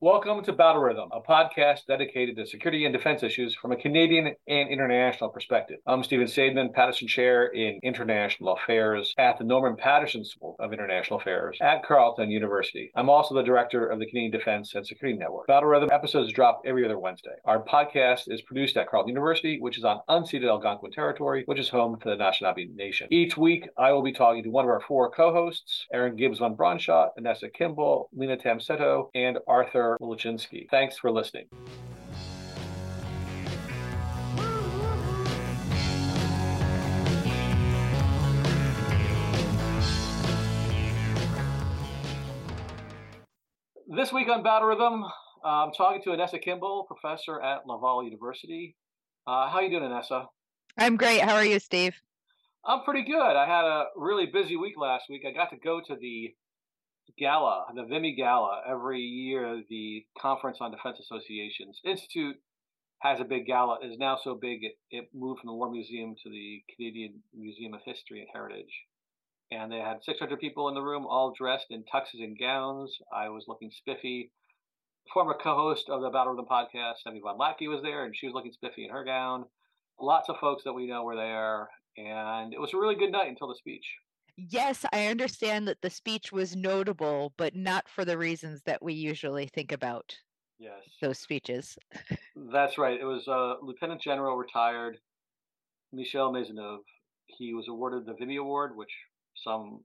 Welcome 0.00 0.44
to 0.44 0.52
Battle 0.52 0.80
Rhythm, 0.80 1.08
a 1.10 1.20
podcast 1.20 1.86
dedicated 1.88 2.36
to 2.36 2.46
security 2.46 2.84
and 2.84 2.94
defense 2.94 3.24
issues 3.24 3.56
from 3.56 3.72
a 3.72 3.76
Canadian 3.76 4.32
and 4.46 4.68
international 4.68 5.28
perspective. 5.28 5.78
I'm 5.88 6.04
Stephen 6.04 6.28
Saideman, 6.28 6.72
Paterson 6.72 7.08
Chair 7.08 7.48
in 7.48 7.80
International 7.82 8.54
Affairs 8.54 9.12
at 9.18 9.38
the 9.38 9.44
Norman 9.44 9.74
Paterson 9.74 10.24
School 10.24 10.54
of 10.60 10.72
International 10.72 11.18
Affairs 11.18 11.58
at 11.60 11.84
Carleton 11.84 12.30
University. 12.30 12.92
I'm 12.94 13.10
also 13.10 13.34
the 13.34 13.42
director 13.42 13.88
of 13.88 13.98
the 13.98 14.06
Canadian 14.06 14.30
Defense 14.30 14.72
and 14.76 14.86
Security 14.86 15.18
Network. 15.18 15.48
Battle 15.48 15.68
Rhythm 15.68 15.90
episodes 15.90 16.32
drop 16.32 16.62
every 16.64 16.84
other 16.84 17.00
Wednesday. 17.00 17.34
Our 17.44 17.64
podcast 17.64 18.32
is 18.32 18.40
produced 18.42 18.76
at 18.76 18.88
Carleton 18.88 19.08
University, 19.08 19.58
which 19.58 19.78
is 19.78 19.84
on 19.84 20.02
unceded 20.08 20.48
Algonquin 20.48 20.92
territory, 20.92 21.42
which 21.46 21.58
is 21.58 21.70
home 21.70 21.98
to 21.98 22.10
the 22.10 22.16
Anishinaabe 22.16 22.72
Nation. 22.76 23.08
Each 23.10 23.36
week, 23.36 23.68
I 23.76 23.90
will 23.90 24.02
be 24.02 24.12
talking 24.12 24.44
to 24.44 24.50
one 24.50 24.64
of 24.64 24.70
our 24.70 24.80
four 24.86 25.10
co-hosts, 25.10 25.88
Aaron 25.92 26.14
Gibbs 26.14 26.38
von 26.38 26.56
Vanessa 26.56 27.48
Kimball, 27.48 28.08
Lena 28.12 28.36
Tamseto, 28.36 29.08
and 29.16 29.38
Arthur 29.48 29.87
Wolochinsky. 30.00 30.68
Thanks 30.70 30.98
for 30.98 31.10
listening. 31.10 31.46
This 43.90 44.12
week 44.12 44.28
on 44.28 44.42
Battle 44.42 44.68
Rhythm, 44.68 45.04
I'm 45.42 45.72
talking 45.72 46.02
to 46.02 46.10
Anessa 46.10 46.40
Kimball, 46.40 46.84
professor 46.84 47.40
at 47.40 47.66
Laval 47.66 48.04
University. 48.04 48.76
Uh, 49.26 49.48
how 49.48 49.60
you 49.60 49.70
doing, 49.70 49.90
Anessa? 49.90 50.26
I'm 50.76 50.96
great. 50.96 51.20
How 51.20 51.34
are 51.34 51.44
you, 51.44 51.58
Steve? 51.58 52.00
I'm 52.64 52.82
pretty 52.82 53.02
good. 53.02 53.18
I 53.18 53.46
had 53.46 53.64
a 53.64 53.86
really 53.96 54.26
busy 54.26 54.56
week 54.56 54.74
last 54.76 55.06
week. 55.08 55.24
I 55.26 55.32
got 55.32 55.50
to 55.50 55.56
go 55.56 55.80
to 55.80 55.96
the 55.96 56.34
gala, 57.18 57.66
the 57.74 57.84
Vimy 57.84 58.14
gala, 58.14 58.62
every 58.68 59.00
year 59.00 59.62
the 59.68 60.04
Conference 60.20 60.58
on 60.60 60.70
Defense 60.70 60.98
Associations 61.00 61.80
Institute 61.84 62.36
has 63.00 63.20
a 63.20 63.24
big 63.24 63.46
gala. 63.46 63.78
It 63.82 63.86
is 63.86 63.98
now 63.98 64.18
so 64.22 64.34
big 64.34 64.64
it, 64.64 64.76
it 64.90 65.08
moved 65.14 65.40
from 65.40 65.48
the 65.48 65.54
War 65.54 65.70
Museum 65.70 66.14
to 66.22 66.30
the 66.30 66.62
Canadian 66.74 67.22
Museum 67.34 67.74
of 67.74 67.80
History 67.84 68.20
and 68.20 68.28
Heritage. 68.32 68.72
And 69.50 69.72
they 69.72 69.78
had 69.78 70.04
600 70.04 70.38
people 70.40 70.68
in 70.68 70.74
the 70.74 70.82
room, 70.82 71.06
all 71.06 71.32
dressed 71.36 71.66
in 71.70 71.84
tuxes 71.84 72.22
and 72.22 72.38
gowns. 72.38 72.98
I 73.12 73.28
was 73.30 73.44
looking 73.48 73.70
spiffy. 73.70 74.30
Former 75.14 75.34
co-host 75.42 75.88
of 75.88 76.02
the 76.02 76.10
Battle 76.10 76.34
Rhythm 76.34 76.46
podcast, 76.50 77.06
Emmy 77.06 77.20
Von 77.20 77.38
Lackey, 77.38 77.66
was 77.66 77.80
there, 77.82 78.04
and 78.04 78.14
she 78.14 78.26
was 78.26 78.34
looking 78.34 78.52
spiffy 78.52 78.84
in 78.84 78.90
her 78.90 79.04
gown. 79.04 79.46
Lots 79.98 80.28
of 80.28 80.36
folks 80.38 80.64
that 80.64 80.74
we 80.74 80.86
know 80.86 81.02
were 81.02 81.16
there, 81.16 81.70
and 81.96 82.52
it 82.52 82.60
was 82.60 82.74
a 82.74 82.76
really 82.76 82.94
good 82.94 83.10
night 83.10 83.28
until 83.28 83.48
the 83.48 83.54
speech 83.54 83.86
yes, 84.38 84.84
I 84.92 85.06
understand 85.06 85.66
that 85.68 85.82
the 85.82 85.90
speech 85.90 86.32
was 86.32 86.54
notable, 86.54 87.32
but 87.36 87.54
not 87.54 87.88
for 87.88 88.04
the 88.04 88.16
reasons 88.16 88.62
that 88.64 88.82
we 88.82 88.94
usually 88.94 89.46
think 89.46 89.72
about. 89.72 90.14
Yes. 90.58 90.80
Those 91.00 91.18
speeches. 91.18 91.76
That's 92.52 92.78
right. 92.78 92.98
It 93.00 93.04
was 93.04 93.26
uh, 93.28 93.64
Lieutenant 93.64 94.00
General 94.00 94.36
retired 94.36 94.98
Michel 95.92 96.32
Maisonneuve. 96.32 96.84
He 97.26 97.54
was 97.54 97.66
awarded 97.68 98.06
the 98.06 98.14
Vimy 98.18 98.36
Award, 98.36 98.76
which 98.76 98.90
some 99.36 99.80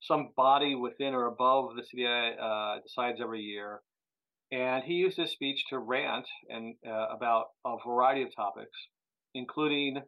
some 0.00 0.30
body 0.36 0.74
within 0.74 1.14
or 1.14 1.26
above 1.26 1.70
the 1.74 1.82
CDI 1.82 2.34
uh, 2.40 2.80
decides 2.82 3.20
every 3.20 3.40
year. 3.40 3.80
And 4.52 4.84
he 4.84 4.94
used 4.94 5.18
his 5.18 5.32
speech 5.32 5.64
to 5.70 5.78
rant 5.78 6.26
and 6.48 6.74
uh, 6.86 7.08
about 7.14 7.46
a 7.66 7.76
variety 7.86 8.22
of 8.22 8.34
topics, 8.34 8.76
including 9.34 10.00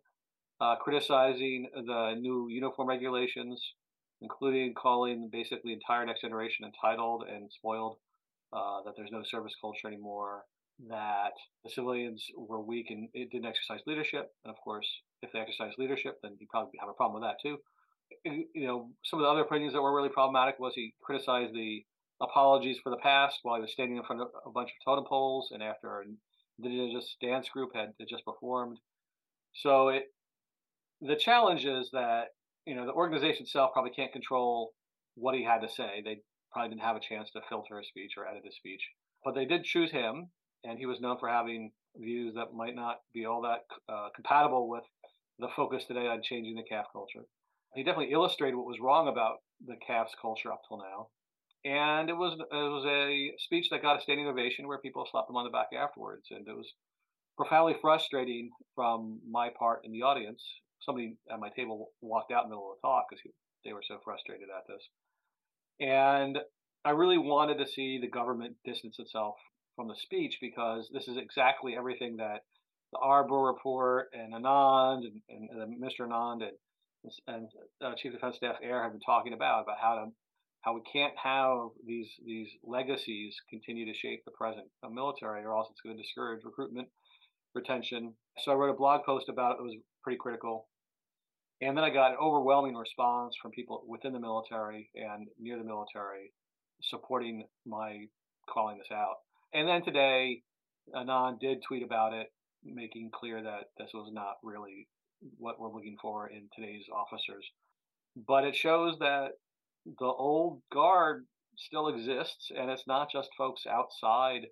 uh, 0.61 0.77
criticizing 0.77 1.69
the 1.75 2.15
new 2.21 2.49
uniform 2.49 2.89
regulations, 2.89 3.75
including 4.21 4.75
calling 4.75 5.29
basically 5.33 5.73
entire 5.73 6.05
next 6.05 6.21
generation 6.21 6.67
entitled 6.67 7.25
and 7.29 7.51
spoiled, 7.51 7.97
uh, 8.53 8.83
that 8.85 8.95
there's 8.97 9.13
no 9.13 9.23
service 9.25 9.55
culture 9.61 9.87
anymore, 9.87 10.45
that 10.89 11.33
the 11.65 11.71
civilians 11.71 12.25
were 12.37 12.61
weak 12.61 12.87
and 12.91 13.09
it 13.15 13.31
didn't 13.31 13.47
exercise 13.47 13.81
leadership. 13.87 14.33
And 14.45 14.51
of 14.51 14.61
course, 14.63 14.87
if 15.23 15.33
they 15.33 15.39
exercise 15.39 15.73
leadership, 15.79 16.19
then 16.23 16.37
you 16.39 16.47
probably 16.51 16.79
have 16.81 16.89
a 16.89 16.95
problem 16.95 17.23
with 17.23 17.29
that 17.29 17.37
too. 17.43 17.59
You 18.25 18.67
know, 18.67 18.91
some 19.05 19.21
of 19.21 19.25
the 19.25 19.31
other 19.31 19.43
opinions 19.43 19.73
that 19.73 19.83
were 19.83 19.95
really 19.95 20.09
problematic 20.09 20.59
was 20.59 20.75
he 20.75 20.95
criticized 21.01 21.55
the 21.55 21.85
apologies 22.21 22.79
for 22.83 22.91
the 22.91 22.97
past 22.97 23.39
while 23.43 23.57
he 23.57 23.63
was 23.63 23.73
standing 23.73 23.97
in 23.97 24.05
front 24.05 24.21
of 24.21 24.29
a 24.45 24.51
bunch 24.51 24.71
of 24.71 24.85
totem 24.85 25.05
poles 25.09 25.51
and 25.53 25.63
after 25.63 26.01
an 26.01 26.19
indigenous 26.59 27.17
dance 27.23 27.49
group 27.49 27.71
had 27.75 27.93
just 28.09 28.25
performed. 28.25 28.79
So 29.55 29.89
it 29.89 30.05
the 31.01 31.17
challenge 31.17 31.65
is 31.65 31.91
that 31.93 32.29
you 32.67 32.75
know 32.75 32.87
the 32.87 32.93
organization 32.93 33.43
itself 33.43 33.73
probably 33.73 33.91
can't 33.91 34.13
control 34.13 34.73
what 35.15 35.35
he 35.35 35.45
had 35.45 35.61
to 35.61 35.69
say. 35.69 36.03
They 36.05 36.19
probably 36.53 36.71
didn't 36.71 36.83
have 36.83 36.97
a 36.97 37.01
chance 37.01 37.31
to 37.33 37.41
filter 37.49 37.79
his 37.79 37.89
speech 37.89 38.13
or 38.17 38.27
edit 38.27 38.43
his 38.45 38.57
speech, 38.57 38.83
but 39.25 39.35
they 39.35 39.45
did 39.45 39.65
choose 39.65 39.91
him, 39.91 40.31
and 40.65 40.79
he 40.79 40.87
was 40.87 41.01
known 41.01 41.19
for 41.19 41.29
having 41.29 41.73
views 41.97 42.35
that 42.35 42.55
might 42.55 42.75
not 42.75 42.99
be 43.13 43.25
all 43.25 43.43
that 43.43 43.65
uh, 43.93 44.09
compatible 44.15 44.69
with 44.69 44.85
the 45.39 45.49
focus 45.57 45.85
today 45.87 46.07
on 46.07 46.23
changing 46.23 46.55
the 46.55 46.65
CAF 46.71 46.85
culture. 46.93 47.27
He 47.75 47.83
definitely 47.83 48.13
illustrated 48.13 48.57
what 48.57 48.67
was 48.67 48.81
wrong 48.81 49.09
about 49.09 49.39
the 49.67 49.77
CAF's 49.89 50.15
culture 50.21 50.53
up 50.53 50.63
till 50.69 50.79
now, 50.79 51.09
and 51.65 52.11
it 52.11 52.17
was 52.17 52.39
it 52.39 52.55
was 52.55 52.85
a 52.87 53.33
speech 53.39 53.69
that 53.71 53.83
got 53.83 53.99
a 53.99 54.03
standing 54.03 54.27
ovation 54.27 54.69
where 54.69 54.79
people 54.79 55.07
slapped 55.11 55.31
him 55.31 55.37
on 55.37 55.45
the 55.45 55.51
back 55.51 55.69
afterwards, 55.77 56.29
and 56.31 56.47
it 56.47 56.57
was 56.57 56.73
profoundly 57.37 57.75
frustrating 57.81 58.51
from 58.75 59.19
my 59.29 59.49
part 59.59 59.81
in 59.85 59.93
the 59.93 60.03
audience 60.03 60.43
somebody 60.81 61.17
at 61.33 61.41
my 61.41 61.51
table 61.51 61.91
walked 62.01 62.33
out 62.33 62.45
in 62.45 62.51
the 62.51 62.57
middle 62.57 62.71
of 62.73 62.79
the 62.81 62.87
talk 62.87 63.07
because 63.11 63.23
they 63.65 63.73
were 63.73 63.85
so 63.87 63.99
frustrated 64.05 64.49
at 64.49 64.67
this. 64.67 64.83
And 65.81 66.39
I 66.85 66.91
really 66.91 67.19
wanted 67.19 67.59
to 67.59 67.67
see 67.67 67.99
the 68.01 68.09
government 68.09 68.57
distance 68.65 68.97
itself 68.99 69.37
from 69.77 69.89
the 69.89 69.97
speech 69.97 70.39
because 70.41 70.89
this 70.93 71.09
is 71.09 71.17
exactly 71.17 71.77
everything 71.77 72.17
that 72.17 72.41
the 72.93 72.99
Arbour 72.99 73.39
report 73.43 74.09
and 74.13 74.35
Anand 74.35 75.05
and, 75.05 75.21
and, 75.29 75.63
and 75.63 75.83
Mr. 75.83 76.09
Anand 76.09 76.43
and, 76.43 77.13
and 77.27 77.49
uh, 77.83 77.95
Chief 77.97 78.13
Defense 78.13 78.37
Staff 78.37 78.57
Eyre 78.63 78.83
have 78.83 78.93
been 78.93 79.01
talking 79.01 79.33
about 79.33 79.63
about 79.63 79.77
how 79.81 79.95
to 79.95 80.07
how 80.63 80.75
we 80.75 80.83
can't 80.93 81.15
have 81.23 81.69
these 81.87 82.09
these 82.25 82.49
legacies 82.63 83.35
continue 83.49 83.87
to 83.87 83.99
shape 83.99 84.23
the 84.25 84.31
present 84.33 84.67
military, 84.91 85.43
or 85.45 85.57
else 85.57 85.69
it's 85.71 85.81
going 85.81 85.97
to 85.97 86.03
discourage 86.03 86.45
recruitment, 86.45 86.89
retention. 87.55 88.15
So 88.39 88.53
I 88.53 88.55
wrote 88.55 88.75
a 88.75 88.77
blog 88.77 89.05
post 89.05 89.29
about 89.29 89.53
it. 89.53 89.61
It 89.61 89.65
was 89.65 89.77
pretty 90.03 90.19
critical. 90.19 90.69
And 91.63 91.77
then 91.77 91.85
I 91.85 91.91
got 91.91 92.13
an 92.13 92.19
overwhelming 92.21 92.75
response 92.75 93.37
from 93.41 93.51
people 93.51 93.85
within 93.87 94.13
the 94.13 94.21
military 94.21 94.91
and 94.95 95.29
near 95.39 95.59
the 95.59 95.65
military 95.65 96.33
supporting 96.83 97.45
my 97.67 98.07
calling 98.49 98.79
this 98.79 98.91
out. 98.91 99.17
And 99.53 99.69
then 99.69 99.83
today, 99.83 100.43
Anand 100.95 101.41
did 101.41 101.63
tweet 101.63 101.83
about 101.83 102.15
it, 102.15 102.29
making 102.65 103.11
clear 103.13 103.43
that 103.43 103.65
this 103.79 103.91
was 103.93 104.11
not 104.13 104.37
really 104.43 104.89
what 105.39 105.61
we're 105.61 105.73
looking 105.73 105.97
for 106.01 106.29
in 106.29 106.49
today's 106.55 106.85
officers. 106.95 107.47
But 108.27 108.45
it 108.45 108.57
shows 108.57 108.99
that 109.01 109.33
the 109.85 110.07
old 110.07 110.63
guard 110.73 111.27
still 111.57 111.89
exists, 111.89 112.51
and 112.57 112.71
it's 112.71 112.87
not 112.87 113.11
just 113.11 113.29
folks 113.37 113.67
outside 113.67 114.47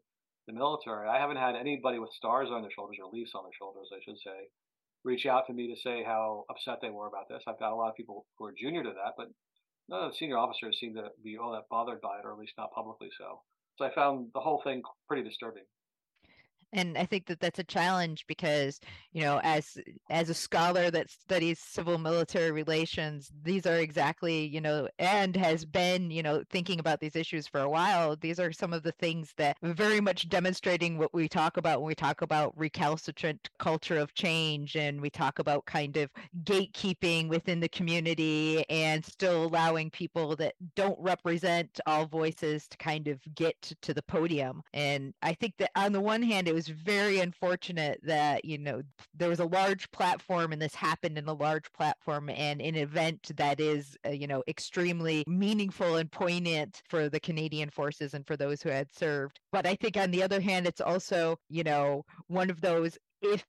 the 0.47 0.53
military. 0.53 1.09
I 1.09 1.19
haven't 1.19 1.37
had 1.37 1.57
anybody 1.57 1.99
with 1.99 2.11
stars 2.13 2.49
on 2.51 2.63
their 2.63 2.71
shoulders 2.71 2.99
or 3.03 3.11
leaves 3.11 3.33
on 3.35 3.45
their 3.45 3.53
shoulders, 3.59 3.89
I 3.93 4.01
should 4.05 4.19
say, 4.19 4.49
reach 5.05 5.27
out 5.27 5.47
to 5.47 5.53
me 5.53 5.69
to 5.73 5.81
say 5.81 6.03
how 6.05 6.45
upset 6.51 6.79
they 6.83 6.91
were 6.91 7.07
about 7.07 7.29
this. 7.29 7.43
I've 7.47 7.59
got 7.59 7.73
a 7.73 7.77
lot 7.77 7.91
of 7.91 7.97
people 7.97 8.27
who 8.39 8.47
are 8.47 8.55
junior 8.57 8.83
to 8.83 8.91
that, 8.91 9.15
but 9.17 9.29
none 9.89 10.05
of 10.05 10.13
the 10.13 10.17
senior 10.17 10.39
officers 10.39 10.79
seem 10.79 10.95
to 10.95 11.09
be 11.23 11.37
all 11.39 11.53
that 11.53 11.69
bothered 11.71 12.01
by 12.01 12.19
it, 12.19 12.25
or 12.25 12.33
at 12.33 12.39
least 12.39 12.55
not 12.59 12.73
publicly 12.73 13.09
so. 13.17 13.43
So 13.77 13.85
I 13.85 13.95
found 13.95 14.29
the 14.35 14.41
whole 14.41 14.61
thing 14.63 14.83
pretty 15.07 15.23
disturbing 15.23 15.65
and 16.73 16.99
i 16.99 17.05
think 17.05 17.27
that 17.27 17.41
that's 17.41 17.59
a 17.59 17.65
challenge 17.65 18.25
because 18.27 18.81
you 19.12 19.23
know 19.23 19.41
as 19.43 19.79
as 20.11 20.29
a 20.29 20.34
scholar 20.34 20.91
that 20.91 21.11
studies 21.11 21.59
civil 21.59 21.99
military 21.99 22.51
relations 22.51 23.31
these 23.43 23.67
are 23.67 23.77
exactly 23.77 24.45
you 24.47 24.61
know 24.61 24.89
and 24.99 25.37
has 25.37 25.65
been 25.65 26.11
you 26.11 26.23
know 26.23 26.43
thinking 26.51 26.79
about 26.79 27.01
these 27.01 27.17
issues 27.17 27.47
for 27.47 27.61
a 27.61 27.69
while 27.69 28.17
these 28.17 28.39
are 28.39 28.53
some 28.53 28.73
of 28.73 28.83
the 28.83 28.93
things 28.93 29.33
that 29.37 29.56
very 29.62 30.01
much 30.01 30.29
demonstrating 30.29 30.99
what 30.99 31.12
we 31.15 31.29
talk 31.29 31.56
about 31.56 31.81
when 31.81 31.88
we 31.88 31.94
talk 31.94 32.23
about 32.23 32.53
recalcitrant 32.56 33.49
culture 33.59 33.99
of 33.99 34.15
change 34.15 34.76
and 34.76 35.00
we 35.00 35.11
talk 35.11 35.38
about 35.38 35.65
kind 35.65 35.97
of 35.97 36.11
gatekeeping 36.44 37.29
within 37.29 37.61
the 37.61 37.69
community 37.69 38.65
and 38.69 39.05
still 39.05 39.44
allowing 39.44 39.91
people 39.91 40.37
that 40.37 40.55
don't 40.75 40.99
represent 41.00 41.81
all 41.87 42.06
voices 42.06 42.67
to 42.69 42.76
kind 42.76 43.09
of 43.09 43.20
get 43.35 43.73
to 43.81 43.94
the 43.94 44.03
podium. 44.03 44.62
And 44.73 45.15
i 45.23 45.32
think 45.32 45.55
that 45.59 45.70
on 45.76 45.93
the 45.93 46.00
one 46.00 46.23
hand 46.23 46.49
it 46.49 46.55
was 46.58 46.66
very 46.66 47.20
unfortunate 47.20 48.00
that 48.02 48.44
you 48.44 48.58
know 48.58 48.82
there 49.14 49.28
was 49.28 49.38
a 49.38 49.44
large 49.44 49.88
platform 49.93 50.52
and 50.52 50.60
this 50.60 50.75
happened 50.75 51.16
in 51.16 51.28
a 51.28 51.32
large 51.32 51.72
platform 51.72 52.28
and 52.31 52.60
an 52.60 52.75
event 52.75 53.31
that 53.37 53.60
is 53.60 53.96
uh, 54.05 54.10
you 54.10 54.26
know 54.26 54.43
extremely 54.49 55.22
meaningful 55.28 55.94
and 55.94 56.10
poignant 56.10 56.82
for 56.88 57.08
the 57.08 57.20
Canadian 57.20 57.70
forces 57.70 58.12
and 58.12 58.26
for 58.26 58.37
those 58.37 58.60
who 58.60 58.70
had 58.70 58.93
served. 58.93 59.38
But 59.52 59.69
I 59.69 59.76
think 59.76 59.96
on 59.96 60.10
the 60.10 60.25
other 60.25 60.40
hand 60.40 60.66
it's 60.66 60.81
also 60.81 61.37
you 61.49 61.62
know 61.62 62.05
one 62.26 62.50
of 62.50 62.60
those 62.60 62.99
if 63.22 63.44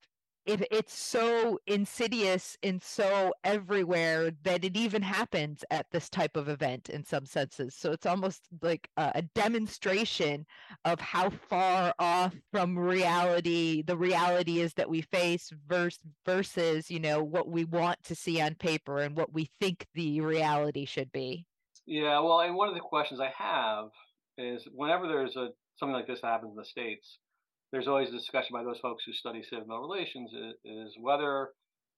it's 0.45 0.97
so 0.97 1.59
insidious 1.67 2.57
and 2.63 2.81
so 2.81 3.33
everywhere 3.43 4.31
that 4.43 4.63
it 4.63 4.75
even 4.75 5.01
happens 5.01 5.63
at 5.69 5.85
this 5.91 6.09
type 6.09 6.35
of 6.35 6.49
event 6.49 6.89
in 6.89 7.03
some 7.03 7.25
senses. 7.25 7.75
So 7.75 7.91
it's 7.91 8.05
almost 8.05 8.47
like 8.61 8.89
a, 8.97 9.11
a 9.15 9.21
demonstration 9.21 10.45
of 10.85 10.99
how 10.99 11.29
far 11.29 11.93
off 11.99 12.35
from 12.51 12.77
reality 12.77 13.83
the 13.83 13.97
reality 13.97 14.59
is 14.59 14.73
that 14.73 14.89
we 14.89 15.01
face 15.01 15.51
versus 15.67 15.99
versus, 16.25 16.89
you 16.89 16.99
know, 16.99 17.23
what 17.23 17.47
we 17.47 17.65
want 17.65 18.01
to 18.03 18.15
see 18.15 18.41
on 18.41 18.55
paper 18.55 18.99
and 18.99 19.15
what 19.15 19.33
we 19.33 19.49
think 19.59 19.85
the 19.93 20.21
reality 20.21 20.85
should 20.85 21.11
be. 21.11 21.45
Yeah, 21.85 22.19
well, 22.19 22.41
and 22.41 22.55
one 22.55 22.69
of 22.69 22.75
the 22.75 22.81
questions 22.81 23.19
I 23.19 23.31
have 23.37 23.89
is 24.37 24.67
whenever 24.73 25.07
there's 25.07 25.35
a 25.35 25.49
something 25.77 25.93
like 25.93 26.07
this 26.07 26.21
happens 26.21 26.51
in 26.51 26.57
the 26.57 26.65
states, 26.65 27.19
there's 27.71 27.87
always 27.87 28.09
a 28.09 28.13
discussion 28.13 28.53
by 28.53 28.63
those 28.63 28.79
folks 28.79 29.03
who 29.05 29.13
study 29.13 29.43
civil 29.43 29.79
relations 29.79 30.31
is, 30.65 30.95
whether 30.99 31.49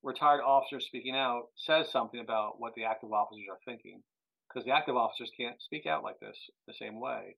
retired 0.02 0.42
officers 0.42 0.86
speaking 0.86 1.14
out 1.14 1.44
says 1.56 1.90
something 1.90 2.20
about 2.20 2.54
what 2.58 2.74
the 2.74 2.84
active 2.84 3.12
officers 3.12 3.44
are 3.50 3.58
thinking, 3.64 4.02
because 4.48 4.66
the 4.66 4.72
active 4.72 4.96
officers 4.96 5.30
can't 5.38 5.60
speak 5.62 5.86
out 5.86 6.02
like 6.02 6.18
this 6.20 6.36
the 6.66 6.74
same 6.74 7.00
way. 7.00 7.36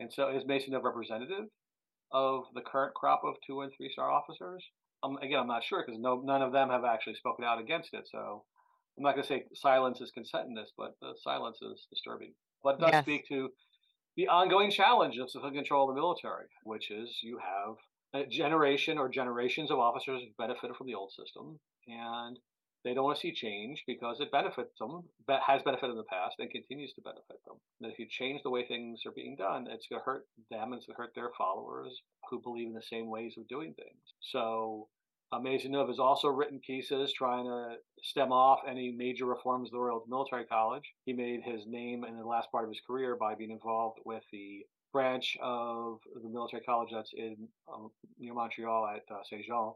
And 0.00 0.12
so, 0.12 0.30
is 0.30 0.44
Mason 0.46 0.74
a 0.74 0.80
representative 0.80 1.46
of 2.12 2.44
the 2.54 2.60
current 2.60 2.94
crop 2.94 3.22
of 3.24 3.34
two 3.46 3.60
and 3.60 3.72
three 3.76 3.90
star 3.90 4.10
officers? 4.10 4.64
Um, 5.02 5.18
again, 5.18 5.38
I'm 5.40 5.46
not 5.46 5.64
sure 5.64 5.84
because 5.86 6.00
no, 6.00 6.20
none 6.24 6.42
of 6.42 6.52
them 6.52 6.70
have 6.70 6.84
actually 6.84 7.14
spoken 7.14 7.44
out 7.44 7.60
against 7.60 7.94
it. 7.94 8.08
So 8.10 8.44
I'm 8.98 9.04
not 9.04 9.14
going 9.14 9.22
to 9.22 9.28
say 9.28 9.44
silence 9.54 10.00
is 10.00 10.10
consent 10.10 10.48
in 10.48 10.54
this, 10.54 10.72
but 10.76 10.94
the 11.00 11.14
silence 11.22 11.58
is 11.62 11.86
disturbing. 11.90 12.32
But 12.62 12.76
it 12.76 12.80
does 12.80 12.90
yes. 12.92 13.04
speak 13.04 13.28
to 13.28 13.50
the 14.16 14.28
ongoing 14.28 14.70
challenge 14.70 15.18
of 15.18 15.30
civilian 15.30 15.54
control 15.54 15.88
of 15.88 15.94
the 15.94 16.00
military, 16.00 16.46
which 16.64 16.90
is 16.90 17.20
you 17.22 17.38
have 17.38 17.76
a 18.14 18.26
generation 18.26 18.98
or 18.98 19.08
generations 19.08 19.70
of 19.70 19.78
officers 19.78 20.22
who 20.22 20.42
benefited 20.42 20.76
from 20.76 20.86
the 20.86 20.94
old 20.94 21.12
system, 21.12 21.58
and 21.86 22.38
they 22.84 22.94
don't 22.94 23.04
want 23.04 23.16
to 23.16 23.20
see 23.20 23.34
change 23.34 23.82
because 23.86 24.20
it 24.20 24.30
benefits 24.30 24.78
them, 24.78 25.02
has 25.28 25.62
benefited 25.62 25.90
in 25.90 25.96
the 25.96 26.04
past, 26.04 26.36
and 26.38 26.50
continues 26.50 26.92
to 26.94 27.02
benefit 27.02 27.44
them. 27.44 27.56
And 27.80 27.92
if 27.92 27.98
you 27.98 28.06
change 28.08 28.42
the 28.42 28.50
way 28.50 28.64
things 28.66 29.00
are 29.04 29.12
being 29.12 29.36
done, 29.36 29.66
it's 29.68 29.88
going 29.88 30.00
to 30.00 30.04
hurt 30.04 30.26
them, 30.50 30.72
and 30.72 30.74
it's 30.74 30.86
going 30.86 30.96
to 30.96 31.02
hurt 31.02 31.14
their 31.14 31.30
followers 31.36 32.00
who 32.30 32.40
believe 32.40 32.68
in 32.68 32.74
the 32.74 32.82
same 32.82 33.10
ways 33.10 33.34
of 33.36 33.48
doing 33.48 33.74
things. 33.74 34.14
So 34.20 34.88
uh, 35.32 35.86
has 35.86 35.98
also 35.98 36.28
written 36.28 36.60
pieces 36.60 37.12
trying 37.12 37.44
to 37.44 37.76
stem 38.02 38.32
off 38.32 38.60
any 38.68 38.92
major 38.92 39.26
reforms 39.26 39.68
of 39.68 39.72
the 39.72 39.78
Royal 39.78 40.04
Military 40.08 40.44
College. 40.44 40.84
He 41.04 41.12
made 41.12 41.42
his 41.42 41.66
name 41.66 42.04
in 42.04 42.16
the 42.16 42.24
last 42.24 42.50
part 42.50 42.64
of 42.64 42.70
his 42.70 42.80
career 42.86 43.16
by 43.16 43.34
being 43.34 43.50
involved 43.50 43.98
with 44.04 44.22
the 44.32 44.64
branch 44.92 45.36
of 45.42 45.98
the 46.22 46.28
military 46.28 46.62
college 46.62 46.90
that's 46.92 47.12
in 47.14 47.36
um, 47.72 47.90
near 48.18 48.34
Montreal 48.34 48.86
at 48.86 49.02
uh, 49.14 49.20
Saint 49.28 49.44
Jean, 49.44 49.72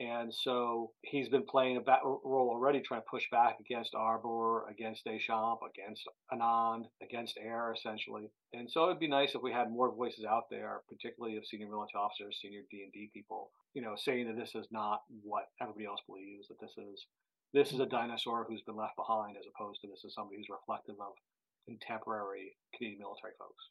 and 0.00 0.32
so 0.32 0.92
he's 1.02 1.28
been 1.28 1.44
playing 1.44 1.76
a 1.76 1.80
bat- 1.80 2.04
role 2.04 2.50
already, 2.50 2.80
trying 2.80 3.00
to 3.00 3.06
push 3.10 3.24
back 3.30 3.58
against 3.60 3.94
Arbour, 3.94 4.68
against 4.68 5.04
Deschamps, 5.04 5.62
against 5.68 6.04
Anand, 6.32 6.84
against 7.02 7.38
Eyre, 7.38 7.74
essentially. 7.76 8.30
And 8.52 8.70
so 8.70 8.84
it'd 8.86 9.00
be 9.00 9.08
nice 9.08 9.34
if 9.34 9.42
we 9.42 9.52
had 9.52 9.70
more 9.70 9.94
voices 9.94 10.24
out 10.24 10.44
there, 10.50 10.82
particularly 10.88 11.36
of 11.36 11.46
senior 11.46 11.68
military 11.68 12.00
officers, 12.00 12.38
senior 12.40 12.62
D 12.70 12.82
and 12.82 12.92
D 12.92 13.10
people, 13.12 13.50
you 13.74 13.82
know, 13.82 13.94
saying 13.96 14.26
that 14.28 14.36
this 14.36 14.54
is 14.54 14.66
not 14.70 15.02
what 15.22 15.48
everybody 15.60 15.86
else 15.86 16.00
believes, 16.06 16.48
that 16.48 16.60
this 16.60 16.76
is 16.78 17.06
this 17.54 17.72
is 17.72 17.80
a 17.80 17.86
dinosaur 17.86 18.44
who's 18.44 18.62
been 18.62 18.76
left 18.76 18.96
behind, 18.96 19.36
as 19.36 19.46
opposed 19.48 19.80
to 19.80 19.88
this 19.88 20.04
is 20.04 20.14
somebody 20.14 20.36
who's 20.36 20.50
reflective 20.50 20.96
of 21.00 21.14
contemporary 21.66 22.56
Canadian 22.76 23.00
military 23.00 23.32
folks. 23.38 23.64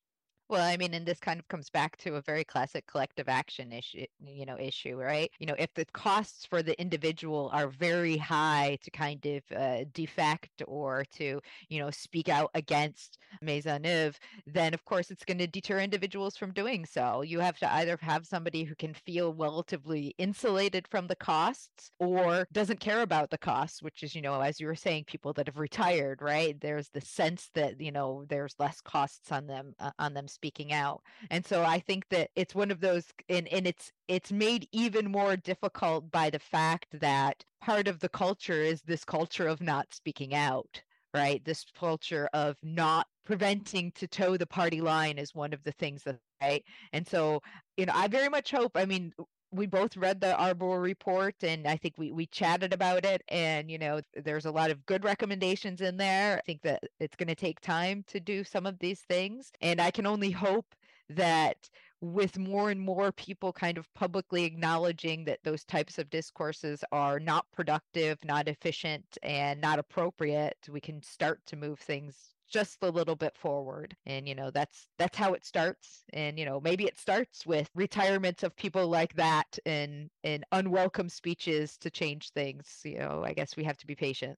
Well, 0.50 0.64
I 0.66 0.78
mean, 0.78 0.94
and 0.94 1.06
this 1.06 1.20
kind 1.20 1.42
of 1.42 1.48
comes 1.50 1.70
back 1.70 1.98
to 1.98 2.16
a 2.16 2.22
very 2.22 2.46
classic 2.46 2.88
collective 2.88 3.28
action 3.28 3.74
issue, 3.74 4.06
you 4.24 4.46
know, 4.46 4.58
issue, 4.58 4.96
right? 4.96 5.30
You 5.40 5.46
know, 5.46 5.56
if 5.60 5.74
the 5.74 5.84
costs 5.94 6.46
for 6.46 6.64
the 6.64 6.80
individual 6.80 7.50
are 7.52 7.68
very 7.68 8.16
high 8.16 8.78
to 8.84 8.90
kind 8.90 9.26
of 9.26 9.44
uh, 9.54 9.84
defect 9.92 10.64
or 10.66 11.04
to, 11.16 11.42
you 11.68 11.80
know, 11.80 11.92
speak 11.92 12.30
out 12.30 12.50
against 12.54 13.18
Maisonneuve, 13.44 14.18
then 14.46 14.74
of 14.74 14.86
course 14.86 15.12
it's 15.12 15.26
going 15.26 15.38
to 15.40 15.48
deter 15.48 15.80
individuals 15.80 16.38
from 16.38 16.54
doing 16.54 16.86
so. 16.86 17.24
You 17.24 17.42
have 17.42 17.58
to 17.60 17.74
either 17.74 17.98
have 18.02 18.26
somebody 18.26 18.64
who 18.64 18.76
can 18.76 18.94
feel 18.94 19.34
relatively 19.34 20.16
insulated 20.18 20.88
from 20.88 21.08
the 21.08 21.16
costs 21.18 21.92
or 22.00 22.48
doesn't 22.54 22.80
care 22.80 23.02
about 23.02 23.32
the 23.32 23.38
costs, 23.38 23.84
which 23.84 24.02
is, 24.02 24.16
you 24.16 24.22
know, 24.22 24.40
as 24.40 24.62
you 24.62 24.68
were 24.68 24.76
saying, 24.76 25.06
people 25.08 25.34
that 25.34 25.48
have 25.48 25.58
retired, 25.58 26.22
right? 26.22 26.58
There's 26.62 26.90
the 26.90 27.02
sense 27.02 27.50
that, 27.54 27.82
you 27.82 27.92
know, 27.92 28.24
there's 28.30 28.56
less 28.60 28.80
costs 28.80 29.30
on 29.30 29.48
them, 29.48 29.74
uh, 29.80 29.92
on 30.00 30.14
them 30.14 30.28
speaking 30.38 30.72
out. 30.74 31.02
And 31.32 31.46
so 31.46 31.64
i 31.64 31.80
think 31.80 32.06
that 32.10 32.30
it's 32.36 32.56
one 32.56 32.72
of 32.72 32.80
those 32.80 33.06
and, 33.30 33.48
and 33.50 33.68
it's 33.68 33.92
it's 34.08 34.32
made 34.32 34.68
even 34.72 35.12
more 35.12 35.36
difficult 35.36 36.10
by 36.12 36.30
the 36.30 36.40
fact 36.40 36.88
that 37.00 37.44
part 37.62 37.88
of 37.88 38.00
the 38.00 38.10
culture 38.10 38.62
is 38.62 38.82
this 38.82 39.04
culture 39.04 39.48
of 39.48 39.62
not 39.62 39.94
speaking 39.94 40.34
out 40.34 40.82
right? 41.14 41.44
This 41.46 41.66
culture 41.80 42.30
of 42.34 42.58
not 42.62 43.08
preventing 43.26 43.92
to 43.94 44.08
toe 44.08 44.38
the 44.38 44.46
party 44.46 44.82
line 44.82 45.18
is 45.18 45.34
one 45.34 45.54
of 45.54 45.64
the 45.64 45.72
things 45.72 46.04
that 46.04 46.20
right? 46.42 46.64
And 46.94 47.08
so 47.08 47.42
you 47.78 47.86
know 47.86 47.94
i 47.96 48.08
very 48.08 48.30
much 48.30 48.52
hope 48.52 48.72
i 48.76 48.86
mean 48.86 49.14
we 49.58 49.66
both 49.66 49.98
read 49.98 50.22
the 50.22 50.36
Arbour 50.36 50.80
report 50.80 51.36
and 51.44 51.68
I 51.68 51.78
think 51.78 51.96
we, 51.98 52.12
we 52.12 52.28
chatted 52.28 52.74
about 52.74 53.06
it. 53.06 53.24
And, 53.30 53.70
you 53.70 53.78
know, 53.78 54.02
there's 54.14 54.46
a 54.46 54.52
lot 54.52 54.72
of 54.72 54.86
good 54.86 55.04
recommendations 55.04 55.82
in 55.82 55.98
there. 55.98 56.38
I 56.38 56.42
think 56.42 56.62
that 56.62 56.84
it's 57.00 57.16
going 57.16 57.28
to 57.28 57.36
take 57.36 57.60
time 57.60 58.04
to 58.08 58.20
do 58.20 58.44
some 58.44 58.66
of 58.66 58.80
these 58.80 59.02
things. 59.02 59.52
And 59.62 59.82
I 59.82 59.92
can 59.92 60.06
only 60.06 60.32
hope 60.32 60.76
that 61.10 61.70
with 62.02 62.38
more 62.38 62.70
and 62.70 62.80
more 62.80 63.12
people 63.12 63.52
kind 63.52 63.78
of 63.78 63.92
publicly 63.96 64.44
acknowledging 64.44 65.26
that 65.26 65.40
those 65.44 65.64
types 65.64 65.98
of 65.98 66.10
discourses 66.10 66.84
are 66.92 67.20
not 67.20 67.46
productive, 67.52 68.24
not 68.24 68.48
efficient, 68.48 69.06
and 69.24 69.60
not 69.60 69.80
appropriate, 69.80 70.58
we 70.70 70.80
can 70.80 71.02
start 71.02 71.40
to 71.48 71.56
move 71.56 71.80
things 71.80 72.36
just 72.48 72.78
a 72.84 72.90
little 72.90 73.16
bit 73.16 73.36
forward 73.38 73.96
and 74.06 74.28
you 74.28 74.36
know 74.36 74.50
that's 74.52 74.88
that's 74.98 75.18
how 75.18 75.34
it 75.34 75.46
starts 75.46 76.04
and 76.14 76.40
you 76.40 76.46
know 76.46 76.60
maybe 76.62 76.86
it 76.86 76.98
starts 76.98 77.46
with 77.46 77.70
retirement 77.76 78.44
of 78.44 78.56
people 78.56 78.88
like 78.88 79.14
that 79.16 79.58
and 79.66 80.10
and 80.24 80.46
unwelcome 80.52 81.10
speeches 81.10 81.78
to 81.78 81.90
change 81.90 82.32
things 82.32 82.82
you 82.84 82.98
know 82.98 83.24
i 83.26 83.34
guess 83.34 83.56
we 83.56 83.64
have 83.64 83.78
to 83.78 83.88
be 83.88 83.96
patient. 83.96 84.38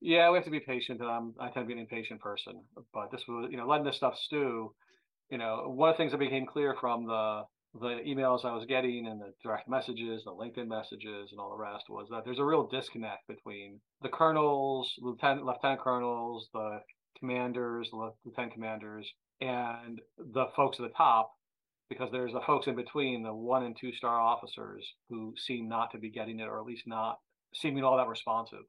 Yeah 0.00 0.30
we 0.30 0.36
have 0.36 0.44
to 0.44 0.50
be 0.50 0.60
patient 0.60 1.00
and 1.00 1.08
i'm 1.08 1.34
i 1.38 1.48
tend 1.50 1.64
to 1.64 1.66
be 1.66 1.74
an 1.74 1.78
impatient 1.78 2.20
person 2.20 2.60
but 2.92 3.10
this 3.10 3.22
was 3.28 3.48
you 3.50 3.56
know 3.56 3.66
letting 3.66 3.84
this 3.84 3.96
stuff 3.96 4.16
stew 4.16 4.72
you 5.30 5.38
know 5.38 5.64
one 5.68 5.90
of 5.90 5.94
the 5.94 5.98
things 5.98 6.12
that 6.12 6.18
became 6.18 6.46
clear 6.46 6.74
from 6.80 7.06
the 7.06 7.42
the 7.74 8.00
emails 8.06 8.44
I 8.44 8.52
was 8.52 8.66
getting 8.66 9.06
and 9.06 9.20
the 9.20 9.32
direct 9.42 9.68
messages, 9.68 10.24
the 10.24 10.32
LinkedIn 10.32 10.66
messages, 10.66 11.30
and 11.30 11.40
all 11.40 11.50
the 11.50 11.62
rest 11.62 11.84
was 11.88 12.08
that 12.10 12.24
there's 12.24 12.38
a 12.38 12.44
real 12.44 12.66
disconnect 12.66 13.28
between 13.28 13.80
the 14.02 14.08
colonels, 14.08 14.92
lieutenant, 14.98 15.46
lieutenant 15.46 15.80
colonels, 15.80 16.48
the 16.52 16.80
commanders, 17.18 17.90
the 17.90 18.10
lieutenant 18.24 18.54
commanders, 18.54 19.08
and 19.40 20.00
the 20.18 20.46
folks 20.56 20.80
at 20.80 20.82
the 20.82 20.96
top, 20.96 21.32
because 21.88 22.10
there's 22.10 22.32
the 22.32 22.40
folks 22.40 22.66
in 22.66 22.74
between, 22.74 23.22
the 23.22 23.32
one 23.32 23.64
and 23.64 23.76
two 23.80 23.92
star 23.92 24.18
officers 24.20 24.94
who 25.08 25.34
seem 25.36 25.68
not 25.68 25.92
to 25.92 25.98
be 25.98 26.10
getting 26.10 26.40
it, 26.40 26.48
or 26.48 26.58
at 26.58 26.66
least 26.66 26.84
not 26.86 27.18
seeming 27.54 27.84
all 27.84 27.96
that 27.96 28.08
responsive. 28.08 28.64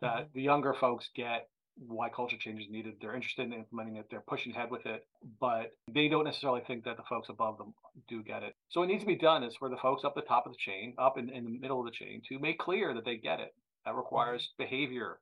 That 0.00 0.14
mm-hmm. 0.14 0.24
the 0.34 0.42
younger 0.42 0.74
folks 0.74 1.10
get 1.14 1.48
why 1.86 2.08
culture 2.08 2.36
change 2.36 2.60
is 2.60 2.70
needed. 2.70 2.94
They're 3.00 3.14
interested 3.14 3.46
in 3.46 3.52
implementing 3.52 3.96
it. 3.96 4.06
They're 4.10 4.20
pushing 4.20 4.54
ahead 4.54 4.70
with 4.70 4.86
it, 4.86 5.06
but 5.40 5.72
they 5.92 6.08
don't 6.08 6.24
necessarily 6.24 6.62
think 6.66 6.84
that 6.84 6.96
the 6.96 7.02
folks 7.08 7.28
above 7.28 7.58
them 7.58 7.74
do 8.08 8.22
get 8.22 8.42
it. 8.42 8.54
So 8.68 8.80
what 8.80 8.88
needs 8.88 9.02
to 9.02 9.06
be 9.06 9.16
done 9.16 9.42
is 9.42 9.56
for 9.56 9.68
the 9.68 9.76
folks 9.76 10.04
up 10.04 10.14
the 10.14 10.22
top 10.22 10.46
of 10.46 10.52
the 10.52 10.58
chain, 10.58 10.94
up 10.98 11.18
in, 11.18 11.30
in 11.30 11.44
the 11.44 11.58
middle 11.58 11.80
of 11.80 11.86
the 11.86 11.92
chain, 11.92 12.22
to 12.28 12.38
make 12.38 12.58
clear 12.58 12.92
that 12.94 13.04
they 13.04 13.16
get 13.16 13.40
it. 13.40 13.54
That 13.84 13.96
requires 13.96 14.42
mm-hmm. 14.42 14.62
behavior. 14.64 15.18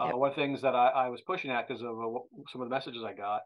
Uh, 0.00 0.06
yep. 0.06 0.14
One 0.14 0.30
of 0.30 0.36
the 0.36 0.42
things 0.42 0.62
that 0.62 0.74
I, 0.74 0.88
I 0.88 1.08
was 1.10 1.20
pushing 1.20 1.50
at 1.50 1.68
because 1.68 1.82
of 1.82 1.90
uh, 1.90 2.18
some 2.50 2.62
of 2.62 2.68
the 2.68 2.74
messages 2.74 3.04
I 3.04 3.12
got 3.12 3.42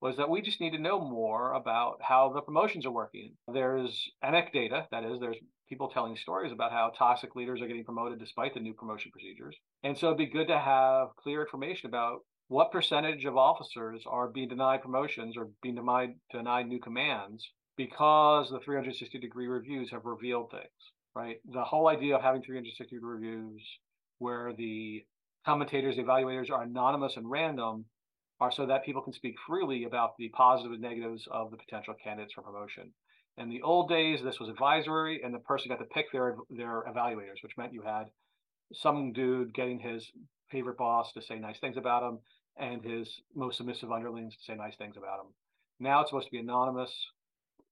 was 0.00 0.16
that 0.16 0.28
we 0.28 0.42
just 0.42 0.60
need 0.60 0.72
to 0.72 0.78
know 0.78 1.00
more 1.00 1.52
about 1.52 1.98
how 2.00 2.32
the 2.32 2.40
promotions 2.40 2.84
are 2.86 2.90
working. 2.90 3.34
There's 3.46 4.10
anecdata, 4.24 4.86
that 4.90 5.04
is, 5.04 5.20
there's 5.20 5.36
people 5.72 5.88
telling 5.88 6.14
stories 6.16 6.52
about 6.52 6.70
how 6.70 6.92
toxic 6.98 7.34
leaders 7.34 7.62
are 7.62 7.66
getting 7.66 7.82
promoted 7.82 8.18
despite 8.18 8.52
the 8.52 8.60
new 8.60 8.74
promotion 8.74 9.10
procedures. 9.10 9.56
And 9.82 9.96
so 9.96 10.08
it'd 10.08 10.18
be 10.18 10.26
good 10.26 10.48
to 10.48 10.58
have 10.58 11.16
clear 11.16 11.40
information 11.40 11.88
about 11.88 12.18
what 12.48 12.70
percentage 12.70 13.24
of 13.24 13.38
officers 13.38 14.02
are 14.06 14.28
being 14.28 14.48
denied 14.48 14.82
promotions 14.82 15.34
or 15.34 15.48
being 15.62 15.76
denied, 15.76 16.10
denied 16.30 16.68
new 16.68 16.78
commands 16.78 17.50
because 17.78 18.50
the 18.50 18.60
360 18.60 19.18
degree 19.18 19.46
reviews 19.46 19.90
have 19.90 20.04
revealed 20.04 20.50
things, 20.50 20.66
right? 21.14 21.36
The 21.50 21.64
whole 21.64 21.88
idea 21.88 22.16
of 22.16 22.22
having 22.22 22.42
360 22.42 22.94
degree 22.94 23.14
reviews 23.14 23.62
where 24.18 24.52
the 24.52 25.02
commentators, 25.46 25.96
evaluators 25.96 26.50
are 26.50 26.64
anonymous 26.64 27.16
and 27.16 27.30
random 27.30 27.86
are 28.40 28.52
so 28.52 28.66
that 28.66 28.84
people 28.84 29.00
can 29.00 29.14
speak 29.14 29.36
freely 29.46 29.84
about 29.84 30.18
the 30.18 30.28
positives 30.28 30.68
positive 30.68 30.72
and 30.72 30.82
negatives 30.82 31.26
of 31.30 31.50
the 31.50 31.56
potential 31.56 31.94
candidates 32.04 32.34
for 32.34 32.42
promotion. 32.42 32.92
In 33.38 33.48
the 33.48 33.62
old 33.62 33.88
days, 33.88 34.22
this 34.22 34.38
was 34.38 34.48
advisory, 34.48 35.22
and 35.22 35.34
the 35.34 35.38
person 35.38 35.70
got 35.70 35.78
to 35.78 35.84
pick 35.86 36.12
their 36.12 36.36
their 36.50 36.84
evaluators, 36.84 37.42
which 37.42 37.56
meant 37.56 37.72
you 37.72 37.82
had 37.82 38.10
some 38.74 39.12
dude 39.12 39.54
getting 39.54 39.80
his 39.80 40.10
favorite 40.50 40.76
boss 40.76 41.12
to 41.12 41.22
say 41.22 41.38
nice 41.38 41.58
things 41.58 41.76
about 41.76 42.02
him, 42.02 42.18
and 42.56 42.84
his 42.84 43.22
most 43.34 43.56
submissive 43.56 43.90
underlings 43.90 44.36
to 44.36 44.42
say 44.42 44.54
nice 44.54 44.76
things 44.76 44.96
about 44.96 45.20
him. 45.20 45.32
Now 45.80 46.00
it's 46.00 46.10
supposed 46.10 46.26
to 46.26 46.32
be 46.32 46.38
anonymous 46.38 46.92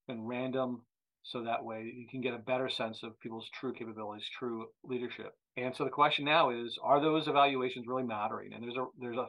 and 0.08 0.26
random, 0.26 0.82
so 1.22 1.42
that 1.42 1.64
way 1.64 1.92
you 1.94 2.06
can 2.08 2.22
get 2.22 2.34
a 2.34 2.38
better 2.38 2.70
sense 2.70 3.02
of 3.02 3.20
people's 3.20 3.48
true 3.50 3.72
capabilities, 3.72 4.28
true 4.28 4.68
leadership. 4.82 5.36
And 5.56 5.76
so 5.76 5.84
the 5.84 5.90
question 5.90 6.24
now 6.24 6.50
is, 6.50 6.78
are 6.82 7.00
those 7.00 7.28
evaluations 7.28 7.86
really 7.86 8.02
mattering? 8.02 8.54
And 8.54 8.62
there's 8.62 8.76
a 8.76 8.86
there's 8.98 9.18
a, 9.18 9.28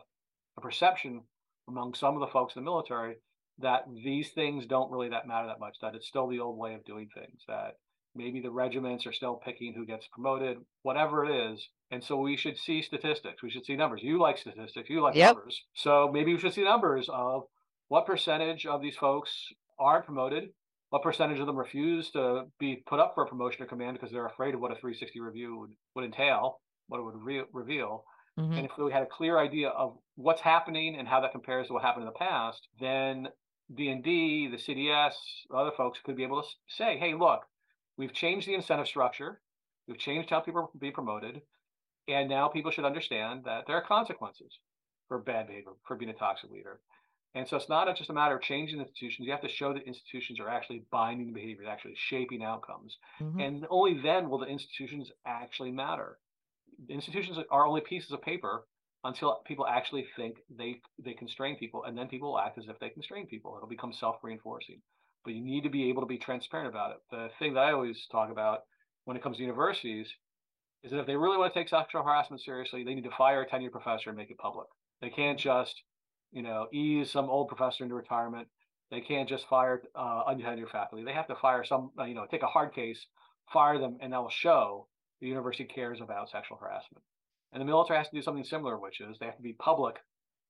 a 0.57 0.61
perception 0.61 1.23
among 1.67 1.93
some 1.93 2.15
of 2.15 2.21
the 2.21 2.31
folks 2.31 2.55
in 2.55 2.63
the 2.63 2.69
military 2.69 3.17
that 3.59 3.83
these 3.93 4.29
things 4.31 4.65
don't 4.65 4.91
really 4.91 5.09
that 5.09 5.27
matter 5.27 5.47
that 5.47 5.59
much, 5.59 5.77
that 5.81 5.95
it's 5.95 6.07
still 6.07 6.27
the 6.27 6.39
old 6.39 6.57
way 6.57 6.73
of 6.73 6.85
doing 6.85 7.09
things, 7.13 7.41
that 7.47 7.75
maybe 8.15 8.41
the 8.41 8.51
regiments 8.51 9.05
are 9.05 9.13
still 9.13 9.35
picking 9.35 9.73
who 9.73 9.85
gets 9.85 10.07
promoted, 10.07 10.57
whatever 10.83 11.25
it 11.25 11.53
is. 11.53 11.67
And 11.91 12.03
so 12.03 12.17
we 12.17 12.37
should 12.37 12.57
see 12.57 12.81
statistics. 12.81 13.43
We 13.43 13.49
should 13.49 13.65
see 13.65 13.75
numbers. 13.75 14.01
You 14.03 14.19
like 14.19 14.37
statistics, 14.37 14.89
you 14.89 15.01
like 15.01 15.15
yep. 15.15 15.35
numbers. 15.35 15.61
So 15.73 16.09
maybe 16.11 16.33
we 16.33 16.39
should 16.39 16.53
see 16.53 16.63
numbers 16.63 17.09
of 17.11 17.43
what 17.89 18.05
percentage 18.05 18.65
of 18.65 18.81
these 18.81 18.95
folks 18.95 19.47
aren't 19.79 20.05
promoted, 20.05 20.49
what 20.89 21.03
percentage 21.03 21.39
of 21.39 21.47
them 21.47 21.57
refuse 21.57 22.11
to 22.11 22.43
be 22.59 22.83
put 22.85 22.99
up 22.99 23.13
for 23.15 23.23
a 23.23 23.27
promotion 23.27 23.63
or 23.63 23.65
command 23.65 23.97
because 23.97 24.11
they're 24.11 24.25
afraid 24.25 24.53
of 24.53 24.61
what 24.61 24.71
a 24.71 24.75
360 24.75 25.19
review 25.19 25.59
would, 25.59 25.71
would 25.95 26.05
entail, 26.05 26.59
what 26.87 26.99
it 26.99 27.03
would 27.03 27.21
re- 27.21 27.43
reveal. 27.53 28.05
Mm-hmm. 28.39 28.53
And 28.53 28.65
if 28.65 28.71
we 28.77 28.91
had 28.91 29.03
a 29.03 29.07
clear 29.07 29.37
idea 29.37 29.69
of 29.69 29.97
what's 30.15 30.41
happening 30.41 30.95
and 30.97 31.07
how 31.07 31.19
that 31.21 31.31
compares 31.31 31.67
to 31.67 31.73
what 31.73 31.83
happened 31.83 32.03
in 32.03 32.07
the 32.13 32.19
past, 32.19 32.67
then 32.79 33.27
D&D, 33.75 34.47
the 34.47 34.57
CDS, 34.57 35.13
other 35.53 35.71
folks 35.75 35.99
could 36.03 36.15
be 36.15 36.23
able 36.23 36.41
to 36.41 36.47
say, 36.67 36.97
hey, 36.97 37.13
look, 37.13 37.41
we've 37.97 38.13
changed 38.13 38.47
the 38.47 38.55
incentive 38.55 38.87
structure. 38.87 39.41
We've 39.87 39.97
changed 39.97 40.29
how 40.29 40.39
people 40.39 40.71
be 40.79 40.91
promoted. 40.91 41.41
And 42.07 42.29
now 42.29 42.47
people 42.47 42.71
should 42.71 42.85
understand 42.85 43.43
that 43.45 43.65
there 43.67 43.75
are 43.75 43.83
consequences 43.83 44.59
for 45.07 45.19
bad 45.19 45.47
behavior, 45.47 45.71
for 45.85 45.95
being 45.95 46.11
a 46.11 46.13
toxic 46.13 46.51
leader. 46.51 46.79
And 47.33 47.47
so 47.47 47.55
it's 47.55 47.69
not 47.69 47.95
just 47.95 48.09
a 48.09 48.13
matter 48.13 48.35
of 48.35 48.41
changing 48.41 48.79
institutions. 48.79 49.25
You 49.25 49.31
have 49.31 49.41
to 49.41 49.47
show 49.47 49.73
that 49.73 49.83
institutions 49.83 50.39
are 50.39 50.49
actually 50.49 50.83
binding 50.91 51.31
behavior, 51.31 51.67
actually 51.69 51.95
shaping 51.95 52.43
outcomes. 52.43 52.97
Mm-hmm. 53.21 53.39
And 53.39 53.67
only 53.69 54.01
then 54.01 54.29
will 54.29 54.39
the 54.39 54.47
institutions 54.47 55.11
actually 55.25 55.71
matter. 55.71 56.17
The 56.87 56.93
institutions 56.93 57.37
are 57.49 57.65
only 57.65 57.81
pieces 57.81 58.11
of 58.11 58.21
paper 58.21 58.65
until 59.03 59.41
people 59.45 59.65
actually 59.65 60.05
think 60.15 60.37
they 60.55 60.79
they 61.03 61.13
constrain 61.13 61.57
people, 61.57 61.83
and 61.85 61.97
then 61.97 62.07
people 62.07 62.31
will 62.31 62.39
act 62.39 62.57
as 62.57 62.67
if 62.67 62.79
they 62.79 62.89
constrain 62.89 63.27
people. 63.27 63.55
It'll 63.55 63.67
become 63.67 63.93
self-reinforcing. 63.93 64.81
But 65.23 65.33
you 65.33 65.43
need 65.43 65.63
to 65.63 65.69
be 65.69 65.89
able 65.89 66.01
to 66.01 66.07
be 66.07 66.17
transparent 66.17 66.69
about 66.69 66.91
it. 66.91 66.97
The 67.11 67.29
thing 67.37 67.53
that 67.53 67.61
I 67.61 67.73
always 67.73 68.07
talk 68.11 68.31
about 68.31 68.61
when 69.05 69.17
it 69.17 69.23
comes 69.23 69.37
to 69.37 69.43
universities 69.43 70.07
is 70.83 70.91
that 70.91 70.99
if 70.99 71.05
they 71.05 71.15
really 71.15 71.37
want 71.37 71.53
to 71.53 71.59
take 71.59 71.69
sexual 71.69 72.03
harassment 72.03 72.41
seriously, 72.41 72.83
they 72.83 72.95
need 72.95 73.03
to 73.03 73.11
fire 73.11 73.43
a 73.43 73.47
tenured 73.47 73.71
professor 73.71 74.09
and 74.09 74.17
make 74.17 74.31
it 74.31 74.37
public. 74.37 74.67
They 74.99 75.09
can't 75.09 75.37
just, 75.37 75.83
you 76.31 76.41
know, 76.41 76.67
ease 76.73 77.11
some 77.11 77.29
old 77.29 77.49
professor 77.49 77.83
into 77.83 77.95
retirement. 77.95 78.47
They 78.89 79.01
can't 79.01 79.29
just 79.29 79.47
fire 79.47 79.83
uh, 79.95 80.23
untenured 80.25 80.71
faculty. 80.71 81.03
They 81.03 81.13
have 81.13 81.27
to 81.27 81.35
fire 81.35 81.63
some, 81.63 81.91
you 81.99 82.15
know, 82.15 82.25
take 82.29 82.43
a 82.43 82.47
hard 82.47 82.73
case, 82.73 83.05
fire 83.53 83.77
them, 83.77 83.97
and 84.01 84.11
that 84.13 84.21
will 84.21 84.29
show 84.29 84.87
the 85.21 85.27
university 85.27 85.65
cares 85.65 86.01
about 86.01 86.29
sexual 86.29 86.57
harassment. 86.57 87.03
And 87.53 87.61
the 87.61 87.65
military 87.65 87.97
has 87.97 88.09
to 88.09 88.15
do 88.15 88.21
something 88.21 88.43
similar, 88.43 88.77
which 88.77 89.01
is 89.01 89.17
they 89.19 89.25
have 89.25 89.37
to 89.37 89.41
be 89.41 89.53
public 89.53 89.97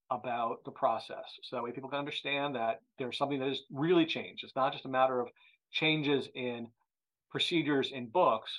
about 0.09 0.63
the 0.65 0.71
process. 0.71 1.23
So 1.43 1.55
that 1.55 1.63
way 1.63 1.71
people 1.71 1.89
can 1.89 1.99
understand 1.99 2.55
that 2.55 2.81
there's 2.99 3.17
something 3.17 3.39
that 3.39 3.47
has 3.47 3.61
really 3.71 4.05
changed. 4.05 4.43
It's 4.43 4.55
not 4.55 4.73
just 4.73 4.85
a 4.85 4.89
matter 4.89 5.19
of 5.19 5.29
changes 5.71 6.27
in 6.35 6.67
procedures 7.29 7.91
in 7.91 8.07
books, 8.07 8.51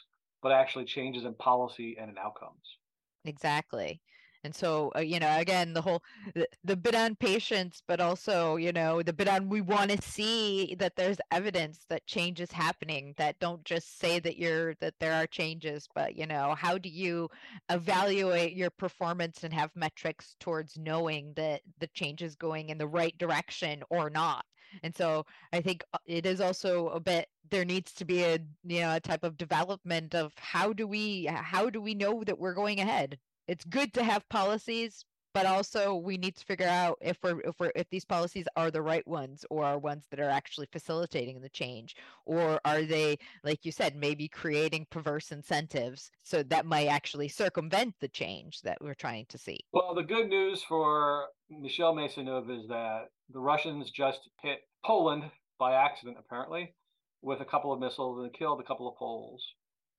but 0.42 0.50
actually 0.50 0.86
changes 0.86 1.24
in 1.24 1.34
policy 1.34 1.96
and 2.00 2.10
in 2.10 2.18
outcomes. 2.18 2.78
Exactly 3.24 4.00
and 4.44 4.54
so 4.54 4.90
uh, 4.96 5.00
you 5.00 5.18
know 5.18 5.36
again 5.38 5.72
the 5.72 5.80
whole 5.80 6.02
the, 6.34 6.46
the 6.64 6.76
bit 6.76 6.94
on 6.94 7.14
patience 7.14 7.82
but 7.86 8.00
also 8.00 8.56
you 8.56 8.72
know 8.72 9.02
the 9.02 9.12
bit 9.12 9.28
on 9.28 9.48
we 9.48 9.60
want 9.60 9.90
to 9.90 10.00
see 10.02 10.74
that 10.78 10.96
there's 10.96 11.18
evidence 11.30 11.80
that 11.88 12.06
change 12.06 12.40
is 12.40 12.50
happening 12.50 13.14
that 13.16 13.38
don't 13.38 13.64
just 13.64 13.98
say 13.98 14.18
that 14.18 14.38
you're 14.38 14.74
that 14.76 14.94
there 14.98 15.14
are 15.14 15.26
changes 15.26 15.88
but 15.94 16.16
you 16.16 16.26
know 16.26 16.54
how 16.56 16.76
do 16.78 16.88
you 16.88 17.28
evaluate 17.70 18.54
your 18.54 18.70
performance 18.70 19.44
and 19.44 19.52
have 19.52 19.70
metrics 19.74 20.36
towards 20.40 20.78
knowing 20.78 21.32
that 21.34 21.60
the 21.78 21.88
change 21.88 22.22
is 22.22 22.34
going 22.36 22.70
in 22.70 22.78
the 22.78 22.86
right 22.86 23.16
direction 23.18 23.82
or 23.90 24.10
not? 24.10 24.44
And 24.82 24.96
so 24.96 25.26
i 25.52 25.60
think 25.60 25.84
uh, 25.92 25.98
it 26.06 26.24
is 26.24 26.40
also 26.40 26.88
a 26.88 27.00
bit 27.00 27.28
there 27.50 27.64
needs 27.64 27.92
to 27.92 28.04
be 28.04 28.22
a 28.22 28.38
you 28.64 28.80
know 28.80 28.94
a 28.94 29.00
type 29.00 29.22
of 29.22 29.36
development 29.36 30.14
of 30.14 30.32
how 30.36 30.72
do 30.72 30.86
we 30.86 31.26
how 31.26 31.68
do 31.68 31.80
we 31.80 31.94
know 31.94 32.24
that 32.24 32.38
we're 32.38 32.54
going 32.54 32.80
ahead 32.80 33.18
it's 33.48 33.64
good 33.64 33.92
to 33.94 34.02
have 34.02 34.28
policies 34.28 35.04
but 35.34 35.46
also 35.46 35.94
we 35.94 36.16
need 36.16 36.36
to 36.36 36.44
figure 36.44 36.66
out 36.68 36.98
if 37.00 37.16
we're 37.22 37.40
if 37.40 37.58
we're 37.58 37.72
if 37.74 37.88
these 37.90 38.04
policies 38.04 38.46
are 38.56 38.70
the 38.70 38.82
right 38.82 39.06
ones 39.06 39.44
or 39.50 39.64
are 39.64 39.78
ones 39.78 40.04
that 40.10 40.20
are 40.20 40.28
actually 40.28 40.68
facilitating 40.70 41.40
the 41.40 41.48
change 41.48 41.96
or 42.26 42.60
are 42.64 42.82
they 42.82 43.16
like 43.44 43.64
you 43.64 43.72
said 43.72 43.96
maybe 43.96 44.28
creating 44.28 44.86
perverse 44.90 45.32
incentives 45.32 46.10
so 46.22 46.42
that 46.42 46.66
might 46.66 46.86
actually 46.86 47.28
circumvent 47.28 47.94
the 48.00 48.08
change 48.08 48.60
that 48.62 48.78
we're 48.80 48.94
trying 48.94 49.26
to 49.26 49.38
see. 49.38 49.58
Well 49.72 49.94
the 49.94 50.02
good 50.02 50.28
news 50.28 50.62
for 50.62 51.26
michel 51.50 51.94
maisonneuve 51.94 52.50
is 52.50 52.68
that 52.68 53.06
the 53.32 53.40
russians 53.40 53.90
just 53.90 54.20
hit 54.42 54.60
poland 54.84 55.24
by 55.58 55.74
accident 55.74 56.16
apparently 56.18 56.74
with 57.22 57.40
a 57.40 57.44
couple 57.44 57.72
of 57.72 57.80
missiles 57.80 58.22
and 58.22 58.32
killed 58.32 58.60
a 58.60 58.64
couple 58.64 58.88
of 58.88 58.96
poles. 58.96 59.44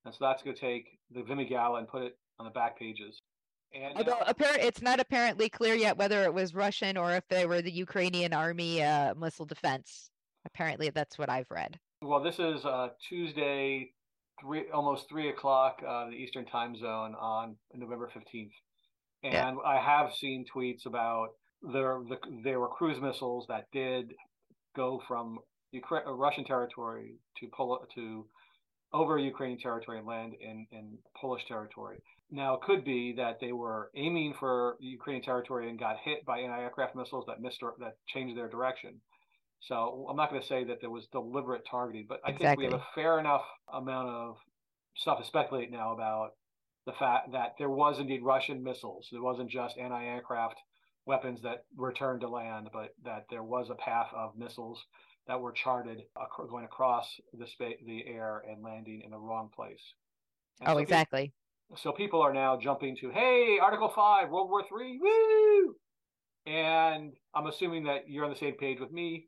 And 0.05 0.13
so 0.13 0.17
that's 0.25 0.43
going 0.43 0.55
to 0.55 0.62
take 0.62 1.00
the 1.09 1.23
Vimy 1.23 1.45
Gala 1.45 1.79
and 1.79 1.88
put 1.88 2.03
it 2.03 2.17
on 2.38 2.45
the 2.45 2.51
back 2.51 2.77
pages 2.77 3.21
and 3.73 3.97
Although 3.97 4.19
apparent, 4.27 4.61
it's 4.61 4.81
not 4.81 4.99
apparently 4.99 5.49
clear 5.49 5.75
yet 5.75 5.97
whether 5.97 6.23
it 6.23 6.33
was 6.33 6.53
Russian 6.53 6.97
or 6.97 7.11
if 7.15 7.27
they 7.27 7.45
were 7.45 7.61
the 7.61 7.71
Ukrainian 7.71 8.33
army 8.33 8.83
uh, 8.83 9.15
missile 9.15 9.45
defense. 9.45 10.09
Apparently, 10.45 10.89
that's 10.89 11.17
what 11.17 11.29
I've 11.29 11.49
read. 11.49 11.79
Well, 12.01 12.21
this 12.21 12.37
is 12.39 12.65
uh, 12.65 12.89
Tuesday, 13.07 13.91
three 14.41 14.65
almost 14.73 15.07
three 15.09 15.29
o'clock 15.29 15.81
uh, 15.87 16.07
the 16.07 16.15
Eastern 16.15 16.45
Time 16.45 16.75
Zone 16.75 17.15
on 17.15 17.55
November 17.73 18.09
fifteenth, 18.13 18.51
and 19.23 19.33
yeah. 19.33 19.55
I 19.65 19.79
have 19.79 20.13
seen 20.13 20.45
tweets 20.53 20.85
about 20.85 21.29
there 21.61 22.01
the, 22.09 22.17
there 22.43 22.59
were 22.59 22.67
cruise 22.67 22.99
missiles 23.01 23.45
that 23.47 23.67
did 23.71 24.13
go 24.75 25.01
from 25.07 25.39
Ukraine, 25.71 26.03
Russian 26.05 26.43
territory 26.43 27.15
to 27.39 27.47
Pol- 27.47 27.87
to 27.95 28.25
over 28.91 29.17
Ukrainian 29.17 29.59
territory 29.59 29.97
and 29.97 30.07
land 30.07 30.33
in, 30.39 30.67
in 30.71 30.97
Polish 31.19 31.43
territory. 31.47 31.97
Now, 32.33 32.55
it 32.55 32.61
could 32.61 32.83
be 32.83 33.13
that 33.17 33.39
they 33.39 33.51
were 33.51 33.91
aiming 33.95 34.33
for 34.39 34.75
Ukrainian 34.79 35.23
territory 35.23 35.69
and 35.69 35.77
got 35.77 35.97
hit 36.03 36.25
by 36.25 36.39
anti-aircraft 36.39 36.95
missiles 36.95 37.25
that 37.27 37.39
missed 37.39 37.61
or, 37.61 37.75
that 37.79 37.97
changed 38.07 38.35
their 38.35 38.49
direction. 38.49 38.99
So 39.59 40.07
I'm 40.09 40.17
not 40.17 40.31
going 40.31 40.41
to 40.41 40.47
say 40.47 40.63
that 40.63 40.81
there 40.81 40.89
was 40.89 41.05
deliberate 41.11 41.61
targeting, 41.69 42.07
but 42.09 42.21
I 42.25 42.31
exactly. 42.31 42.47
think 42.47 42.57
we 42.57 42.65
have 42.65 42.81
a 42.81 42.95
fair 42.95 43.19
enough 43.19 43.43
amount 43.71 44.09
of 44.09 44.37
stuff 44.95 45.19
to 45.19 45.25
speculate 45.25 45.71
now 45.71 45.93
about 45.93 46.31
the 46.87 46.93
fact 46.93 47.33
that 47.33 47.53
there 47.59 47.69
was 47.69 47.99
indeed 47.99 48.23
Russian 48.23 48.63
missiles. 48.63 49.09
It 49.13 49.21
wasn't 49.21 49.51
just 49.51 49.77
anti-aircraft 49.77 50.57
weapons 51.05 51.39
that 51.43 51.65
returned 51.77 52.21
to 52.21 52.29
land, 52.29 52.69
but 52.73 52.95
that 53.05 53.25
there 53.29 53.43
was 53.43 53.69
a 53.69 53.75
path 53.75 54.07
of 54.11 54.35
missiles 54.35 54.83
that 55.27 55.39
were 55.39 55.51
charted 55.51 56.01
going 56.49 56.65
across 56.65 57.07
the 57.31 57.45
space, 57.45 57.77
the 57.85 58.07
air 58.07 58.43
and 58.49 58.63
landing 58.63 59.03
in 59.05 59.11
the 59.11 59.19
wrong 59.19 59.51
place. 59.55 59.93
And 60.59 60.69
oh, 60.69 60.73
so 60.73 60.79
exactly. 60.79 61.31
So 61.75 61.91
people 61.91 62.21
are 62.21 62.33
now 62.33 62.57
jumping 62.59 62.95
to, 62.97 63.09
hey, 63.09 63.57
Article 63.61 63.89
Five, 63.89 64.29
World 64.29 64.49
War 64.49 64.63
Three, 64.67 64.99
woo! 65.01 65.75
And 66.45 67.13
I'm 67.33 67.47
assuming 67.47 67.85
that 67.85 68.07
you're 68.07 68.25
on 68.25 68.29
the 68.29 68.37
same 68.37 68.55
page 68.55 68.79
with 68.79 68.91
me. 68.91 69.27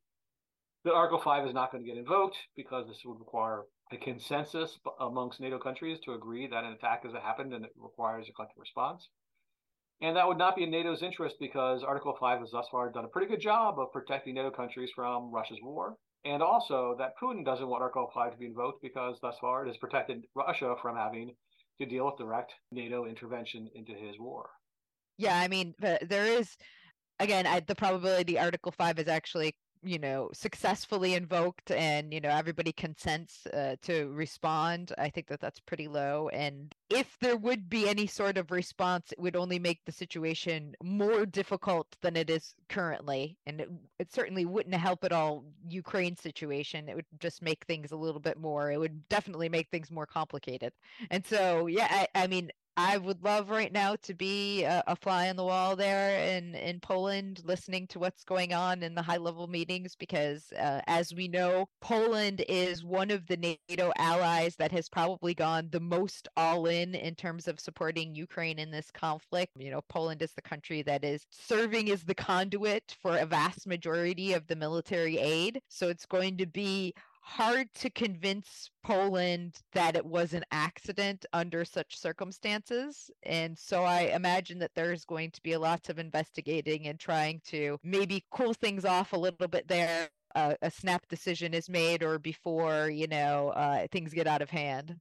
That 0.83 0.93
Article 0.93 1.19
Five 1.19 1.47
is 1.47 1.53
not 1.53 1.71
going 1.71 1.83
to 1.83 1.89
get 1.89 1.97
invoked 1.97 2.37
because 2.55 2.87
this 2.87 3.01
would 3.05 3.19
require 3.19 3.63
a 3.91 3.97
consensus 3.97 4.77
amongst 4.99 5.39
NATO 5.39 5.57
countries 5.57 5.99
to 6.05 6.13
agree 6.13 6.47
that 6.47 6.63
an 6.63 6.73
attack 6.73 7.03
has 7.03 7.13
happened 7.13 7.53
and 7.53 7.65
it 7.65 7.71
requires 7.77 8.27
a 8.29 8.33
collective 8.33 8.59
response. 8.59 9.09
And 10.01 10.15
that 10.15 10.27
would 10.27 10.37
not 10.37 10.55
be 10.55 10.63
in 10.63 10.71
NATO's 10.71 11.01
interest 11.01 11.37
because 11.39 11.83
Article 11.83 12.15
5 12.19 12.41
has 12.41 12.51
thus 12.51 12.67
far 12.69 12.91
done 12.91 13.05
a 13.05 13.07
pretty 13.07 13.27
good 13.27 13.41
job 13.41 13.79
of 13.79 13.91
protecting 13.91 14.35
NATO 14.35 14.51
countries 14.51 14.91
from 14.93 15.31
Russia's 15.31 15.59
war. 15.63 15.95
And 16.25 16.43
also 16.43 16.95
that 16.99 17.13
Putin 17.21 17.45
doesn't 17.45 17.67
want 17.67 17.81
Article 17.81 18.11
5 18.13 18.33
to 18.33 18.37
be 18.37 18.45
invoked 18.45 18.81
because 18.81 19.17
thus 19.21 19.37
far 19.39 19.63
it 19.63 19.67
has 19.67 19.77
protected 19.77 20.25
Russia 20.35 20.75
from 20.81 20.97
having 20.97 21.33
to 21.79 21.86
deal 21.86 22.05
with 22.05 22.17
direct 22.17 22.53
NATO 22.72 23.05
intervention 23.05 23.70
into 23.75 23.94
his 23.94 24.20
war. 24.20 24.50
Yeah, 25.17 25.38
I 25.38 25.48
mean, 25.48 25.74
there 25.79 26.25
is, 26.25 26.55
again, 27.20 27.48
I, 27.48 27.62
the 27.62 27.75
probability 27.75 28.38
Article 28.38 28.74
5 28.77 29.00
is 29.00 29.08
actually 29.08 29.55
you 29.86 30.00
know 30.00 30.30
successfully 30.34 31.13
invoked 31.13 31.72
and 31.72 32.13
you 32.13 32.20
know 32.20 32.30
everybody 32.30 32.72
consents 32.72 33.46
uh, 33.48 33.75
to 33.82 34.12
respond 34.13 34.92
i 34.98 35.10
think 35.10 35.27
that 35.27 35.39
that's 35.39 35.60
pretty 35.60 35.88
low 35.88 36.27
and 36.30 36.74
if 36.89 37.18
there 37.22 37.38
would 37.38 37.70
be 37.70 37.88
any 37.88 38.08
sort 38.08 38.38
of 38.38 38.51
response 38.51 39.12
it 39.12 39.20
would 39.20 39.36
only 39.36 39.60
make 39.60 39.80
the 39.86 39.92
situation 39.92 40.75
more 40.84 41.25
difficult 41.25 41.88
than 42.01 42.15
it 42.18 42.30
is 42.30 42.56
currently 42.68 43.38
and 43.46 43.62
it, 43.62 43.70
it 44.00 44.12
certainly 44.12 44.46
wouldn't 44.46 44.75
help 44.75 45.04
at 45.04 45.12
all 45.12 45.44
ukraine 45.70 46.15
situation 46.15 46.89
it 46.89 46.96
would 46.96 47.06
just 47.20 47.42
make 47.42 47.63
things 47.65 47.92
a 47.92 47.98
little 47.98 48.20
bit 48.20 48.39
more 48.39 48.72
it 48.72 48.80
would 48.80 49.08
definitely 49.08 49.50
make 49.50 49.70
things 49.70 49.92
more 49.92 50.08
complicated 50.08 50.74
and 51.12 51.25
so 51.25 51.68
yeah 51.68 51.88
i, 51.92 52.24
I 52.24 52.27
mean 52.27 52.50
I 52.77 52.98
would 52.98 53.24
love 53.24 53.50
right 53.50 53.72
now 53.72 53.96
to 54.03 54.13
be 54.13 54.63
a, 54.63 54.84
a, 54.86 54.96
fly 54.98 55.29
on 55.29 55.38
the 55.38 55.46
wall 55.46 55.77
there 55.77 56.20
in, 56.36 56.55
in 56.55 56.82
Poland, 56.82 57.41
listening 57.46 57.88
to 57.88 58.00
what's 58.00 58.25
going 58.25 58.53
on 58.53 58.84
in 58.84 58.96
the 58.96 59.01
high 59.01 59.17
level 59.17 59.48
meetings, 59.48 59.96
because 59.96 60.51
uh, 60.60 60.82
as 60.88 61.13
we 61.13 61.29
know, 61.29 61.67
Poland 61.79 62.44
is 62.50 62.84
one 62.84 63.12
of 63.12 63.25
the 63.27 63.38
NATO 63.38 63.94
allies 63.98 64.58
that 64.58 64.74
has 64.74 64.89
probably 64.89 65.34
gone 65.34 65.70
the 65.72 65.79
most 65.79 66.27
all 66.36 66.65
in 66.65 66.96
in 66.96 67.15
terms 67.15 67.48
of 67.48 67.62
supporting 67.62 68.13
Ukraine 68.13 68.60
in 68.60 68.72
this 68.72 68.91
conflict. 68.91 69.53
You 69.58 69.72
know, 69.72 69.82
Poland 69.88 70.22
is 70.22 70.34
the 70.34 70.41
country 70.41 70.82
that 70.82 71.05
is 71.05 71.25
serving 71.32 71.89
as 71.91 72.03
the 72.03 72.15
conduit 72.15 72.96
for 73.01 73.17
a 73.17 73.25
vast 73.25 73.67
majority 73.67 74.34
of 74.34 74.48
the 74.48 74.55
military 74.55 75.17
aid. 75.17 75.62
So 75.70 75.88
it's 75.88 76.05
going 76.05 76.38
to 76.38 76.46
be 76.46 76.94
hard 77.25 77.74
to 77.74 77.89
convince 77.89 78.70
Poland 78.84 79.60
that 79.74 79.96
it 79.96 80.05
was 80.05 80.34
an 80.34 80.44
accident 80.51 81.25
under 81.34 81.65
such 81.65 81.98
circumstances. 81.98 83.10
And 83.24 83.58
so 83.58 83.84
I 83.84 84.12
imagine 84.13 84.60
that 84.60 84.75
there's 84.75 85.05
going 85.05 85.32
to 85.32 85.41
be 85.41 85.53
a 85.53 85.60
lot 85.60 85.89
of 85.89 85.98
investigating 85.98 86.88
and 86.88 87.00
trying 87.00 87.41
to 87.48 87.79
maybe 87.84 88.24
cool 88.29 88.53
things 88.53 88.86
off 88.86 89.12
a 89.12 89.17
little 89.17 89.48
bit 89.48 89.67
there. 89.67 90.10
Uh, 90.36 90.53
a 90.62 90.70
snap 90.70 91.08
decision 91.08 91.55
is 91.55 91.67
made 91.67 92.03
or 92.03 92.20
before, 92.20 92.89
you 92.89 93.08
know, 93.08 93.50
uh, 93.50 93.88
things 93.91 94.13
get 94.13 94.27
out 94.27 94.44
of 94.44 94.51
hand. 94.51 94.96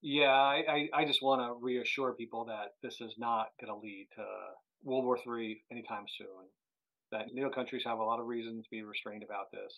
Yeah, 0.00 0.30
I, 0.30 0.88
I 0.94 1.04
just 1.04 1.22
want 1.22 1.42
to 1.42 1.62
reassure 1.62 2.14
people 2.14 2.46
that 2.46 2.76
this 2.82 3.00
is 3.02 3.14
not 3.18 3.48
going 3.60 3.72
to 3.72 3.78
lead 3.78 4.06
to 4.14 4.24
World 4.84 5.04
War 5.04 5.18
III 5.18 5.62
anytime 5.70 6.04
soon. 6.16 6.48
That 7.12 7.26
NATO 7.34 7.50
countries 7.50 7.82
have 7.84 7.98
a 7.98 8.04
lot 8.04 8.20
of 8.20 8.26
reasons 8.26 8.64
to 8.64 8.70
be 8.70 8.82
restrained 8.82 9.22
about 9.22 9.50
this 9.52 9.74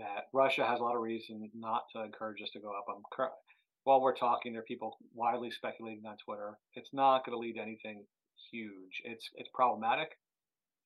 that 0.00 0.28
Russia 0.32 0.66
has 0.66 0.80
a 0.80 0.82
lot 0.82 0.96
of 0.96 1.02
reason 1.02 1.48
not 1.54 1.84
to 1.94 2.02
encourage 2.02 2.42
us 2.42 2.50
to 2.54 2.60
go 2.60 2.70
up. 2.70 2.86
I'm 2.88 3.02
while 3.84 4.00
we're 4.00 4.16
talking, 4.16 4.52
there 4.52 4.60
are 4.60 4.64
people 4.64 4.98
widely 5.14 5.50
speculating 5.50 6.04
on 6.06 6.16
Twitter. 6.24 6.58
It's 6.74 6.90
not 6.92 7.24
going 7.24 7.34
to 7.34 7.38
lead 7.38 7.54
to 7.54 7.60
anything 7.60 8.04
huge. 8.50 9.00
It's 9.04 9.28
it's 9.34 9.48
problematic. 9.54 10.18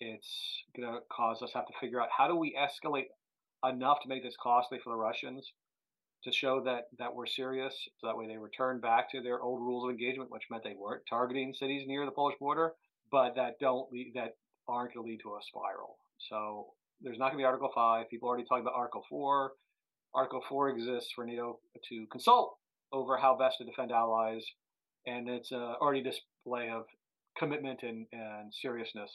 It's 0.00 0.64
going 0.76 0.92
to 0.92 1.00
cause 1.10 1.42
us 1.42 1.52
to 1.52 1.58
have 1.58 1.66
to 1.66 1.72
figure 1.80 2.00
out 2.00 2.08
how 2.16 2.28
do 2.28 2.36
we 2.36 2.56
escalate 2.58 3.06
enough 3.68 3.98
to 4.02 4.08
make 4.08 4.22
this 4.22 4.36
costly 4.40 4.78
for 4.82 4.90
the 4.90 4.96
Russians 4.96 5.52
to 6.24 6.32
show 6.32 6.62
that 6.64 6.84
that 6.98 7.14
we're 7.14 7.26
serious. 7.26 7.74
So 7.98 8.06
that 8.06 8.16
way 8.16 8.26
they 8.26 8.36
return 8.36 8.80
back 8.80 9.10
to 9.10 9.20
their 9.20 9.40
old 9.40 9.60
rules 9.60 9.84
of 9.84 9.90
engagement, 9.90 10.30
which 10.30 10.44
meant 10.50 10.64
they 10.64 10.76
weren't 10.78 11.02
targeting 11.08 11.54
cities 11.54 11.84
near 11.86 12.04
the 12.04 12.12
Polish 12.12 12.36
border, 12.38 12.72
but 13.10 13.34
that 13.36 13.58
don't 13.60 13.90
lead, 13.92 14.12
that 14.14 14.36
aren't 14.68 14.94
going 14.94 15.04
to 15.04 15.10
lead 15.10 15.20
to 15.22 15.34
a 15.34 15.40
spiral. 15.42 15.96
So 16.30 16.68
there's 17.00 17.18
not 17.18 17.26
going 17.26 17.38
to 17.38 17.42
be 17.42 17.44
Article 17.44 17.70
5. 17.74 18.08
People 18.08 18.28
are 18.28 18.30
already 18.30 18.46
talking 18.46 18.62
about 18.62 18.74
Article 18.74 19.04
4. 19.08 19.52
Article 20.14 20.42
4 20.48 20.70
exists 20.70 21.10
for 21.14 21.24
NATO 21.24 21.58
to 21.88 22.06
consult 22.10 22.56
over 22.92 23.16
how 23.16 23.36
best 23.36 23.58
to 23.58 23.64
defend 23.64 23.90
allies, 23.90 24.44
and 25.06 25.28
it's 25.28 25.50
uh, 25.50 25.74
already 25.80 26.02
display 26.02 26.70
of 26.70 26.84
commitment 27.36 27.80
and, 27.82 28.06
and 28.12 28.52
seriousness. 28.54 29.10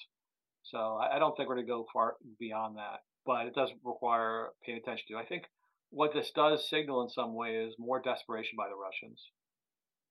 So 0.64 0.78
I, 0.78 1.16
I 1.16 1.20
don't 1.20 1.36
think 1.36 1.48
we're 1.48 1.56
going 1.56 1.68
to 1.68 1.72
go 1.72 1.86
far 1.94 2.16
beyond 2.40 2.76
that, 2.78 3.00
but 3.26 3.48
it 3.48 3.56
does 3.56 3.70
require 3.84 4.50
paying 4.66 4.78
attention 4.78 5.06
to. 5.10 5.18
I 5.18 5.26
think 5.26 5.44
what 5.90 6.14
this 6.14 6.32
does 6.36 6.70
signal 6.70 7.02
in 7.02 7.10
some 7.10 7.34
way 7.34 7.56
is 7.56 7.74
more 7.80 8.02
desperation 8.02 8.56
by 8.58 8.68
the 8.68 8.76
Russians. 8.76 9.24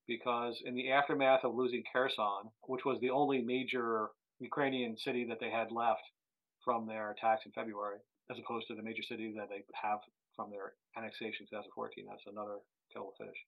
Because 0.06 0.62
in 0.64 0.74
the 0.74 0.90
aftermath 0.90 1.44
of 1.44 1.54
losing 1.54 1.84
Kherson, 1.92 2.50
which 2.62 2.84
was 2.84 2.98
the 3.00 3.10
only 3.10 3.42
major 3.42 4.08
Ukrainian 4.40 4.96
city 4.96 5.26
that 5.28 5.38
they 5.38 5.50
had 5.50 5.70
left 5.70 6.00
from 6.68 6.86
their 6.86 7.12
attacks 7.12 7.46
in 7.46 7.52
February, 7.52 7.96
as 8.30 8.36
opposed 8.38 8.66
to 8.68 8.74
the 8.74 8.82
major 8.82 9.02
cities 9.02 9.34
that 9.34 9.48
they 9.48 9.64
have 9.72 10.00
from 10.36 10.50
their 10.50 10.74
annexation 10.98 11.48
in 11.50 11.56
2014. 11.56 12.04
That's 12.06 12.28
another 12.28 12.60
kettle 12.92 13.08
of 13.08 13.26
fish. 13.26 13.38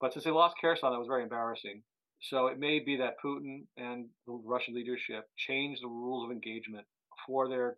But 0.00 0.12
since 0.12 0.24
they 0.24 0.32
lost 0.32 0.56
Kherson, 0.60 0.90
that 0.90 0.98
was 0.98 1.06
very 1.06 1.22
embarrassing. 1.22 1.84
So 2.18 2.48
it 2.48 2.58
may 2.58 2.80
be 2.80 2.96
that 2.96 3.22
Putin 3.24 3.66
and 3.76 4.06
the 4.26 4.32
Russian 4.44 4.74
leadership 4.74 5.28
changed 5.36 5.84
the 5.84 5.86
rules 5.86 6.24
of 6.24 6.32
engagement 6.32 6.84
for 7.24 7.48
their 7.48 7.76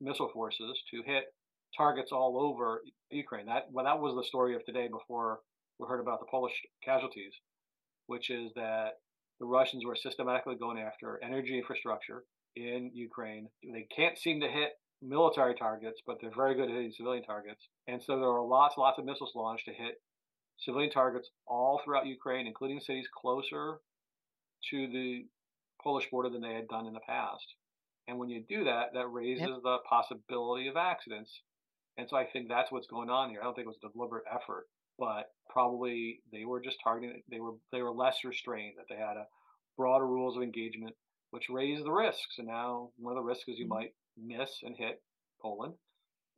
missile 0.00 0.30
forces 0.32 0.78
to 0.92 1.02
hit 1.04 1.24
targets 1.76 2.12
all 2.12 2.38
over 2.38 2.82
Ukraine. 3.10 3.46
That 3.46 3.66
well, 3.72 3.84
that 3.84 3.98
was 3.98 4.14
the 4.14 4.28
story 4.28 4.54
of 4.54 4.64
today 4.64 4.86
before 4.86 5.40
we 5.80 5.88
heard 5.88 6.00
about 6.00 6.20
the 6.20 6.30
Polish 6.30 6.54
casualties, 6.84 7.32
which 8.06 8.30
is 8.30 8.52
that 8.54 9.00
the 9.40 9.46
Russians 9.46 9.84
were 9.84 9.96
systematically 9.96 10.54
going 10.54 10.78
after 10.78 11.18
energy 11.20 11.58
infrastructure 11.58 12.22
in 12.56 12.90
Ukraine. 12.94 13.48
They 13.62 13.86
can't 13.94 14.18
seem 14.18 14.40
to 14.40 14.48
hit 14.48 14.72
military 15.02 15.54
targets, 15.54 16.00
but 16.06 16.18
they're 16.20 16.30
very 16.34 16.54
good 16.54 16.68
at 16.68 16.74
hitting 16.74 16.92
civilian 16.92 17.24
targets. 17.24 17.68
And 17.86 18.02
so 18.02 18.18
there 18.18 18.28
are 18.28 18.44
lots, 18.44 18.76
lots 18.76 18.98
of 18.98 19.04
missiles 19.04 19.32
launched 19.34 19.66
to 19.66 19.72
hit 19.72 20.00
civilian 20.58 20.90
targets 20.90 21.30
all 21.46 21.80
throughout 21.84 22.06
Ukraine, 22.06 22.46
including 22.46 22.80
cities 22.80 23.08
closer 23.14 23.78
to 24.70 24.88
the 24.88 25.26
Polish 25.82 26.10
border 26.10 26.28
than 26.28 26.42
they 26.42 26.54
had 26.54 26.68
done 26.68 26.86
in 26.86 26.92
the 26.92 27.00
past. 27.00 27.54
And 28.08 28.18
when 28.18 28.28
you 28.28 28.42
do 28.48 28.64
that, 28.64 28.94
that 28.94 29.06
raises 29.06 29.42
yep. 29.48 29.62
the 29.62 29.78
possibility 29.88 30.66
of 30.66 30.76
accidents. 30.76 31.42
And 31.96 32.08
so 32.08 32.16
I 32.16 32.24
think 32.24 32.48
that's 32.48 32.72
what's 32.72 32.86
going 32.86 33.10
on 33.10 33.30
here. 33.30 33.40
I 33.40 33.44
don't 33.44 33.54
think 33.54 33.66
it 33.66 33.68
was 33.68 33.78
a 33.84 33.92
deliberate 33.92 34.24
effort, 34.32 34.66
but 34.98 35.26
probably 35.50 36.20
they 36.32 36.44
were 36.44 36.60
just 36.60 36.78
targeting. 36.82 37.22
They 37.30 37.40
were 37.40 37.54
they 37.70 37.82
were 37.82 37.92
less 37.92 38.24
restrained. 38.24 38.74
That 38.78 38.86
they 38.88 39.00
had 39.00 39.16
a 39.16 39.26
broader 39.76 40.06
rules 40.06 40.36
of 40.36 40.42
engagement 40.42 40.94
which 41.30 41.50
raise 41.50 41.82
the 41.82 41.92
risks. 41.92 42.38
And 42.38 42.46
now 42.46 42.90
one 42.96 43.16
of 43.16 43.22
the 43.22 43.26
risks 43.26 43.48
is 43.48 43.58
you 43.58 43.66
mm-hmm. 43.66 43.74
might 43.74 43.94
miss 44.16 44.50
and 44.62 44.76
hit 44.76 45.02
Poland. 45.40 45.74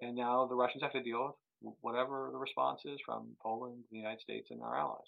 And 0.01 0.17
now 0.17 0.47
the 0.47 0.55
Russians 0.55 0.83
have 0.83 0.93
to 0.93 1.03
deal 1.03 1.37
with 1.63 1.75
whatever 1.83 2.31
the 2.33 2.39
response 2.39 2.83
is 2.85 2.99
from 3.05 3.29
Poland, 3.43 3.85
the 3.91 3.99
United 3.99 4.21
States, 4.21 4.49
and 4.51 4.63
our 4.63 4.79
allies. 4.79 4.99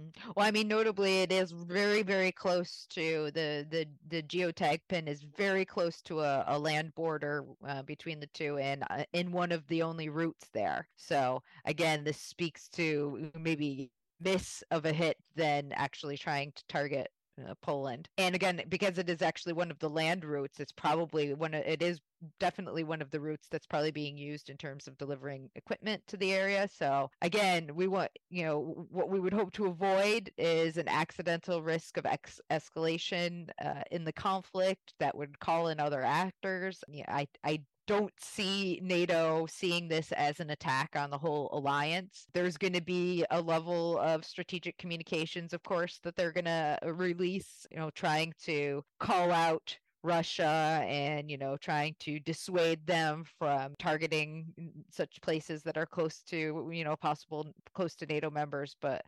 Mm-hmm. 0.00 0.30
Well, 0.34 0.46
I 0.46 0.50
mean, 0.50 0.66
notably, 0.66 1.22
it 1.22 1.30
is 1.30 1.52
very, 1.52 2.02
very 2.02 2.32
close 2.32 2.86
to 2.90 3.30
the 3.32 3.66
the 3.70 3.86
the 4.08 4.22
geotag 4.22 4.80
pin 4.88 5.06
is 5.06 5.22
very 5.36 5.64
close 5.64 6.00
to 6.02 6.20
a, 6.20 6.44
a 6.48 6.58
land 6.58 6.94
border 6.96 7.44
uh, 7.66 7.82
between 7.82 8.18
the 8.18 8.26
two, 8.28 8.58
and 8.58 8.82
uh, 8.90 9.04
in 9.12 9.30
one 9.30 9.52
of 9.52 9.66
the 9.68 9.82
only 9.82 10.08
routes 10.08 10.48
there. 10.52 10.88
So 10.96 11.42
again, 11.64 12.02
this 12.02 12.18
speaks 12.18 12.68
to 12.70 13.30
maybe 13.38 13.90
miss 14.20 14.64
of 14.70 14.84
a 14.84 14.92
hit 14.92 15.16
than 15.36 15.70
actually 15.72 16.16
trying 16.16 16.52
to 16.56 16.64
target 16.68 17.08
uh, 17.40 17.54
Poland. 17.62 18.08
And 18.18 18.34
again, 18.34 18.62
because 18.68 18.98
it 18.98 19.10
is 19.10 19.22
actually 19.22 19.54
one 19.54 19.70
of 19.70 19.78
the 19.78 19.90
land 19.90 20.24
routes, 20.24 20.60
it's 20.60 20.72
probably 20.72 21.34
one 21.34 21.54
of, 21.54 21.62
it 21.64 21.82
is 21.82 22.00
definitely 22.40 22.84
one 22.84 23.02
of 23.02 23.10
the 23.10 23.20
routes 23.20 23.48
that's 23.50 23.66
probably 23.66 23.90
being 23.90 24.16
used 24.16 24.48
in 24.50 24.56
terms 24.56 24.86
of 24.86 24.96
delivering 24.96 25.50
equipment 25.54 26.02
to 26.06 26.16
the 26.16 26.32
area. 26.32 26.68
So 26.68 27.10
again, 27.20 27.74
we 27.74 27.86
want, 27.86 28.10
you 28.30 28.44
know, 28.44 28.86
what 28.90 29.10
we 29.10 29.20
would 29.20 29.34
hope 29.34 29.52
to 29.54 29.66
avoid 29.66 30.30
is 30.38 30.76
an 30.76 30.88
accidental 30.88 31.62
risk 31.62 31.96
of 31.96 32.06
ex- 32.06 32.40
escalation 32.50 33.50
uh, 33.62 33.82
in 33.90 34.04
the 34.04 34.12
conflict 34.12 34.94
that 35.00 35.16
would 35.16 35.38
call 35.38 35.68
in 35.68 35.80
other 35.80 36.02
actors. 36.02 36.82
Yeah, 36.88 37.04
I, 37.08 37.26
I 37.44 37.60
don't 37.86 38.12
see 38.18 38.80
NATO 38.82 39.46
seeing 39.46 39.88
this 39.88 40.12
as 40.12 40.40
an 40.40 40.50
attack 40.50 40.90
on 40.96 41.10
the 41.10 41.18
whole 41.18 41.50
alliance. 41.52 42.26
There's 42.32 42.56
going 42.56 42.72
to 42.72 42.82
be 42.82 43.24
a 43.30 43.40
level 43.40 43.98
of 43.98 44.24
strategic 44.24 44.78
communications, 44.78 45.52
of 45.52 45.62
course, 45.62 46.00
that 46.02 46.16
they're 46.16 46.32
going 46.32 46.44
to 46.44 46.78
uh, 46.82 46.92
release, 46.92 47.66
you 47.70 47.78
know, 47.78 47.90
trying 47.90 48.32
to 48.44 48.82
call 49.00 49.30
out 49.30 49.76
Russia 50.02 50.84
and, 50.86 51.30
you 51.30 51.38
know, 51.38 51.56
trying 51.56 51.96
to 52.00 52.20
dissuade 52.20 52.86
them 52.86 53.24
from 53.38 53.74
targeting 53.78 54.46
such 54.90 55.20
places 55.22 55.62
that 55.62 55.78
are 55.78 55.86
close 55.86 56.22
to, 56.28 56.70
you 56.72 56.84
know, 56.84 56.96
possible 56.96 57.46
close 57.74 57.94
to 57.96 58.06
NATO 58.06 58.30
members. 58.30 58.76
But 58.80 59.02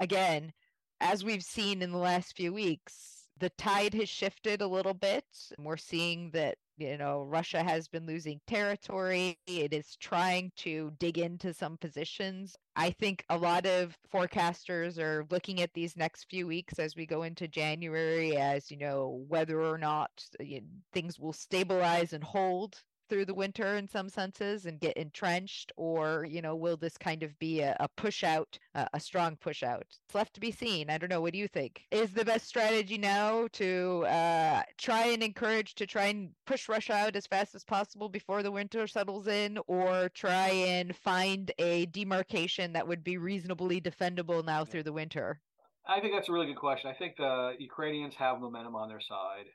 again, 0.00 0.52
as 1.00 1.24
we've 1.24 1.44
seen 1.44 1.82
in 1.82 1.92
the 1.92 1.98
last 1.98 2.36
few 2.36 2.52
weeks, 2.52 3.28
the 3.38 3.50
tide 3.50 3.94
has 3.94 4.08
shifted 4.08 4.62
a 4.62 4.66
little 4.66 4.94
bit. 4.94 5.24
We're 5.58 5.76
seeing 5.76 6.30
that 6.32 6.58
you 6.82 6.98
know 6.98 7.22
Russia 7.22 7.62
has 7.62 7.88
been 7.88 8.06
losing 8.06 8.40
territory. 8.46 9.38
It 9.46 9.72
is 9.72 9.96
trying 9.96 10.52
to 10.58 10.92
dig 10.98 11.18
into 11.18 11.54
some 11.54 11.76
positions. 11.78 12.56
I 12.76 12.90
think 12.90 13.24
a 13.28 13.36
lot 13.36 13.66
of 13.66 13.96
forecasters 14.12 14.98
are 14.98 15.26
looking 15.30 15.60
at 15.60 15.72
these 15.74 15.96
next 15.96 16.26
few 16.30 16.46
weeks 16.46 16.78
as 16.78 16.96
we 16.96 17.06
go 17.06 17.22
into 17.22 17.48
January 17.48 18.36
as 18.36 18.70
you 18.70 18.78
know 18.78 19.24
whether 19.28 19.62
or 19.62 19.78
not 19.78 20.10
you 20.40 20.60
know, 20.60 20.66
things 20.92 21.18
will 21.18 21.32
stabilize 21.32 22.12
and 22.12 22.24
hold 22.24 22.82
through 23.08 23.24
the 23.24 23.34
winter 23.34 23.76
in 23.76 23.88
some 23.88 24.08
senses 24.08 24.66
and 24.66 24.80
get 24.80 24.96
entrenched 24.96 25.72
or 25.76 26.26
you 26.28 26.42
know 26.42 26.54
will 26.56 26.76
this 26.76 26.96
kind 26.96 27.22
of 27.22 27.38
be 27.38 27.60
a, 27.60 27.76
a 27.80 27.88
push 27.96 28.24
out 28.24 28.58
uh, 28.74 28.86
a 28.92 29.00
strong 29.00 29.36
push 29.36 29.62
out? 29.62 29.84
It's 30.06 30.14
left 30.14 30.34
to 30.34 30.40
be 30.40 30.50
seen. 30.50 30.90
I 30.90 30.98
don't 30.98 31.10
know. 31.10 31.20
What 31.20 31.32
do 31.32 31.38
you 31.38 31.48
think? 31.48 31.82
Is 31.90 32.12
the 32.12 32.24
best 32.24 32.46
strategy 32.46 32.98
now 32.98 33.48
to 33.52 34.04
uh, 34.06 34.62
try 34.78 35.06
and 35.06 35.22
encourage 35.22 35.74
to 35.76 35.86
try 35.86 36.06
and 36.06 36.30
push 36.46 36.68
russia 36.68 36.94
out 36.94 37.16
as 37.16 37.26
fast 37.26 37.54
as 37.54 37.64
possible 37.64 38.08
before 38.08 38.42
the 38.42 38.50
winter 38.50 38.86
settles 38.86 39.26
in 39.26 39.58
or 39.66 40.08
try 40.10 40.48
and 40.48 40.94
find 40.96 41.52
a 41.58 41.86
demarcation 41.86 42.72
that 42.72 42.86
would 42.86 43.04
be 43.04 43.16
reasonably 43.16 43.80
defendable 43.80 44.44
now 44.44 44.64
through 44.64 44.82
the 44.82 44.92
winter? 44.92 45.40
I 45.86 46.00
think 46.00 46.12
that's 46.14 46.28
a 46.28 46.32
really 46.32 46.46
good 46.46 46.56
question. 46.56 46.90
I 46.90 46.94
think 46.94 47.16
the 47.16 47.54
Ukrainians 47.58 48.14
have 48.14 48.40
momentum 48.40 48.76
on 48.76 48.88
their 48.88 49.00
side. 49.00 49.46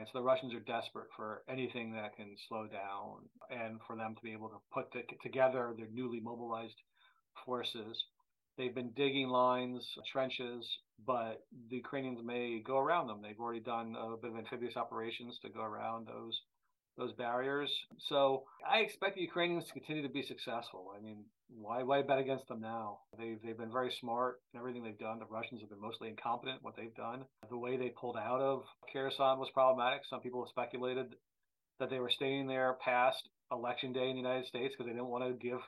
And 0.00 0.08
so 0.10 0.20
the 0.20 0.24
Russians 0.24 0.54
are 0.54 0.60
desperate 0.60 1.08
for 1.14 1.42
anything 1.46 1.92
that 1.92 2.16
can 2.16 2.34
slow 2.48 2.66
down 2.66 3.28
and 3.50 3.78
for 3.86 3.96
them 3.96 4.14
to 4.14 4.22
be 4.22 4.32
able 4.32 4.48
to 4.48 4.56
put 4.72 4.90
the, 4.92 5.02
together 5.22 5.74
their 5.76 5.90
newly 5.92 6.20
mobilized 6.20 6.80
forces. 7.44 8.02
They've 8.56 8.74
been 8.74 8.92
digging 8.96 9.28
lines, 9.28 9.86
trenches, 10.10 10.66
but 11.06 11.44
the 11.68 11.76
Ukrainians 11.76 12.20
may 12.24 12.62
go 12.66 12.78
around 12.78 13.08
them. 13.08 13.20
They've 13.20 13.38
already 13.38 13.60
done 13.60 13.94
a 13.94 14.16
bit 14.16 14.30
of 14.30 14.38
amphibious 14.38 14.74
operations 14.74 15.38
to 15.42 15.50
go 15.50 15.60
around 15.60 16.06
those 16.06 16.40
those 17.00 17.12
barriers. 17.14 17.70
So 18.08 18.44
I 18.68 18.78
expect 18.78 19.16
the 19.16 19.22
Ukrainians 19.22 19.66
to 19.66 19.72
continue 19.72 20.02
to 20.02 20.08
be 20.08 20.22
successful. 20.22 20.92
I 20.96 21.00
mean, 21.00 21.24
why 21.48 21.82
why 21.82 22.02
bet 22.02 22.18
against 22.18 22.46
them 22.48 22.60
now? 22.60 22.98
They've 23.18 23.38
they've 23.42 23.58
been 23.58 23.72
very 23.72 23.92
smart 24.00 24.40
in 24.52 24.60
everything 24.60 24.84
they've 24.84 24.98
done. 24.98 25.18
The 25.18 25.26
Russians 25.26 25.60
have 25.60 25.70
been 25.70 25.80
mostly 25.80 26.08
incompetent 26.08 26.62
what 26.62 26.76
they've 26.76 26.94
done. 26.94 27.24
The 27.48 27.58
way 27.58 27.76
they 27.76 27.88
pulled 27.88 28.16
out 28.16 28.40
of 28.40 28.62
Kherson 28.92 29.38
was 29.38 29.50
problematic. 29.52 30.02
Some 30.08 30.20
people 30.20 30.44
have 30.44 30.50
speculated 30.50 31.16
that 31.80 31.90
they 31.90 31.98
were 31.98 32.10
staying 32.10 32.46
there 32.46 32.76
past 32.84 33.28
election 33.50 33.92
day 33.92 34.08
in 34.10 34.14
the 34.14 34.22
United 34.22 34.46
States 34.46 34.74
because 34.76 34.86
they 34.86 34.92
didn't 34.92 35.08
want 35.08 35.24
to 35.24 35.32
give 35.48 35.58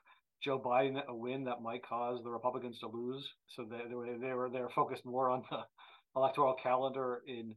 Joe 0.45 0.61
Biden 0.61 1.01
a 1.09 1.15
win 1.15 1.45
that 1.45 1.63
might 1.63 1.87
cause 1.87 2.21
the 2.23 2.31
Republicans 2.31 2.79
to 2.81 2.89
lose. 2.89 3.25
So 3.57 3.65
they, 3.65 3.89
they 3.89 3.95
were 3.95 4.19
they 4.19 4.35
were 4.35 4.51
they 4.51 4.61
were 4.61 4.71
focused 4.75 5.05
more 5.05 5.31
on 5.31 5.43
the 5.51 5.61
electoral 6.15 6.57
calendar 6.63 7.23
in 7.27 7.55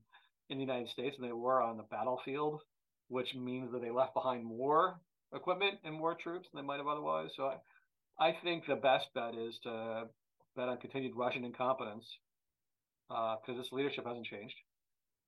in 0.49 0.57
the 0.57 0.63
United 0.63 0.89
States 0.89 1.15
than 1.17 1.27
they 1.27 1.33
were 1.33 1.61
on 1.61 1.77
the 1.77 1.83
battlefield, 1.83 2.61
which 3.07 3.35
means 3.35 3.71
that 3.71 3.81
they 3.81 3.91
left 3.91 4.13
behind 4.13 4.43
more 4.45 4.99
equipment 5.33 5.75
and 5.83 5.95
more 5.95 6.15
troops 6.15 6.47
than 6.51 6.61
they 6.61 6.67
might 6.67 6.77
have 6.77 6.87
otherwise. 6.87 7.29
So 7.35 7.51
I, 8.19 8.27
I 8.27 8.35
think 8.43 8.65
the 8.65 8.75
best 8.75 9.07
bet 9.13 9.35
is 9.35 9.59
to 9.63 10.05
bet 10.55 10.69
on 10.69 10.77
continued 10.77 11.15
Russian 11.15 11.43
incompetence 11.43 12.05
because 13.07 13.39
uh, 13.49 13.53
this 13.57 13.71
leadership 13.71 14.05
hasn't 14.05 14.25
changed, 14.25 14.55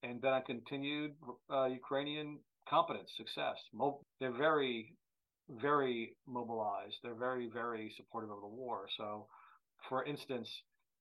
and 0.03 0.21
bet 0.21 0.33
on 0.33 0.43
continued 0.43 1.11
uh, 1.51 1.65
Ukrainian 1.65 2.39
competence, 2.69 3.11
success. 3.15 3.57
Mo- 3.73 4.01
they're 4.19 4.31
very, 4.31 4.95
very 5.49 6.15
mobilized. 6.27 6.97
They're 7.03 7.15
very, 7.15 7.49
very 7.53 7.93
supportive 7.95 8.31
of 8.31 8.41
the 8.41 8.47
war. 8.47 8.87
So, 8.97 9.27
for 9.89 10.03
instance, 10.05 10.49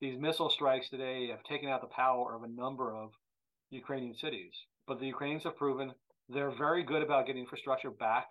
these 0.00 0.18
missile 0.18 0.50
strikes 0.50 0.90
today 0.90 1.28
have 1.28 1.42
taken 1.44 1.68
out 1.68 1.80
the 1.80 1.86
power 1.86 2.34
of 2.34 2.42
a 2.42 2.48
number 2.48 2.94
of 2.94 3.10
Ukrainian 3.70 4.14
cities. 4.14 4.52
But 4.86 5.00
the 5.00 5.06
Ukrainians 5.06 5.44
have 5.44 5.56
proven 5.56 5.92
they're 6.28 6.52
very 6.56 6.82
good 6.84 7.02
about 7.02 7.26
getting 7.26 7.42
infrastructure 7.42 7.90
back 7.90 8.28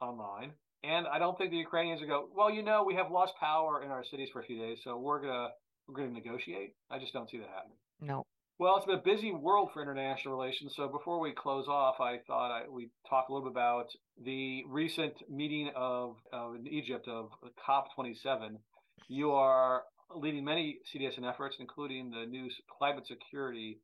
online. 0.00 0.52
And 0.82 1.06
I 1.06 1.18
don't 1.18 1.36
think 1.36 1.50
the 1.50 1.58
Ukrainians 1.58 2.00
will 2.00 2.08
go, 2.08 2.28
well, 2.34 2.50
you 2.50 2.62
know, 2.62 2.84
we 2.84 2.94
have 2.94 3.10
lost 3.10 3.34
power 3.38 3.82
in 3.82 3.90
our 3.90 4.04
cities 4.04 4.30
for 4.32 4.40
a 4.40 4.44
few 4.44 4.58
days, 4.58 4.78
so 4.82 4.98
we're 4.98 5.20
gonna 5.20 5.48
we're 5.86 5.96
gonna 5.96 6.10
negotiate. 6.10 6.74
I 6.90 6.98
just 6.98 7.12
don't 7.12 7.28
see 7.30 7.38
that 7.38 7.48
happening. 7.48 7.76
No. 8.00 8.24
Well, 8.58 8.76
it's 8.76 8.84
been 8.84 8.96
a 8.96 9.02
busy 9.02 9.32
world 9.32 9.70
for 9.72 9.82
international 9.82 10.36
relations. 10.36 10.74
So 10.76 10.86
before 10.86 11.18
we 11.18 11.32
close 11.32 11.66
off, 11.66 11.98
I 11.98 12.18
thought 12.26 12.50
I, 12.50 12.68
we'd 12.68 12.90
talk 13.08 13.28
a 13.28 13.32
little 13.32 13.48
bit 13.48 13.52
about 13.52 13.86
the 14.22 14.64
recent 14.68 15.14
meeting 15.30 15.70
of, 15.74 16.16
of 16.30 16.56
in 16.56 16.66
Egypt 16.66 17.08
of 17.08 17.30
COP27. 17.66 18.56
You 19.08 19.32
are 19.32 19.84
leading 20.14 20.44
many 20.44 20.78
CDSN 20.94 21.26
efforts, 21.26 21.56
including 21.58 22.10
the 22.10 22.26
new 22.26 22.50
climate 22.78 23.06
security 23.06 23.80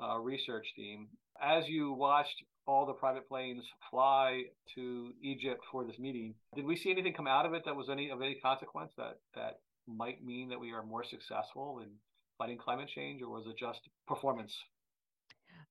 uh, 0.00 0.18
research 0.18 0.66
team. 0.76 1.08
As 1.42 1.68
you 1.68 1.92
watched 1.92 2.44
all 2.66 2.86
the 2.86 2.92
private 2.92 3.28
planes 3.28 3.64
fly 3.90 4.42
to 4.74 5.12
Egypt 5.22 5.64
for 5.70 5.84
this 5.84 5.98
meeting. 5.98 6.34
Did 6.54 6.64
we 6.64 6.76
see 6.76 6.90
anything 6.90 7.12
come 7.12 7.26
out 7.26 7.46
of 7.46 7.54
it 7.54 7.64
that 7.64 7.74
was 7.74 7.88
any 7.88 8.10
of 8.10 8.22
any 8.22 8.36
consequence 8.36 8.92
that 8.96 9.18
that 9.34 9.60
might 9.86 10.24
mean 10.24 10.48
that 10.50 10.60
we 10.60 10.72
are 10.72 10.82
more 10.82 11.04
successful 11.04 11.80
in 11.82 11.88
fighting 12.38 12.58
climate 12.58 12.88
change, 12.88 13.22
or 13.22 13.28
was 13.28 13.46
it 13.46 13.56
just 13.58 13.80
performance? 14.06 14.56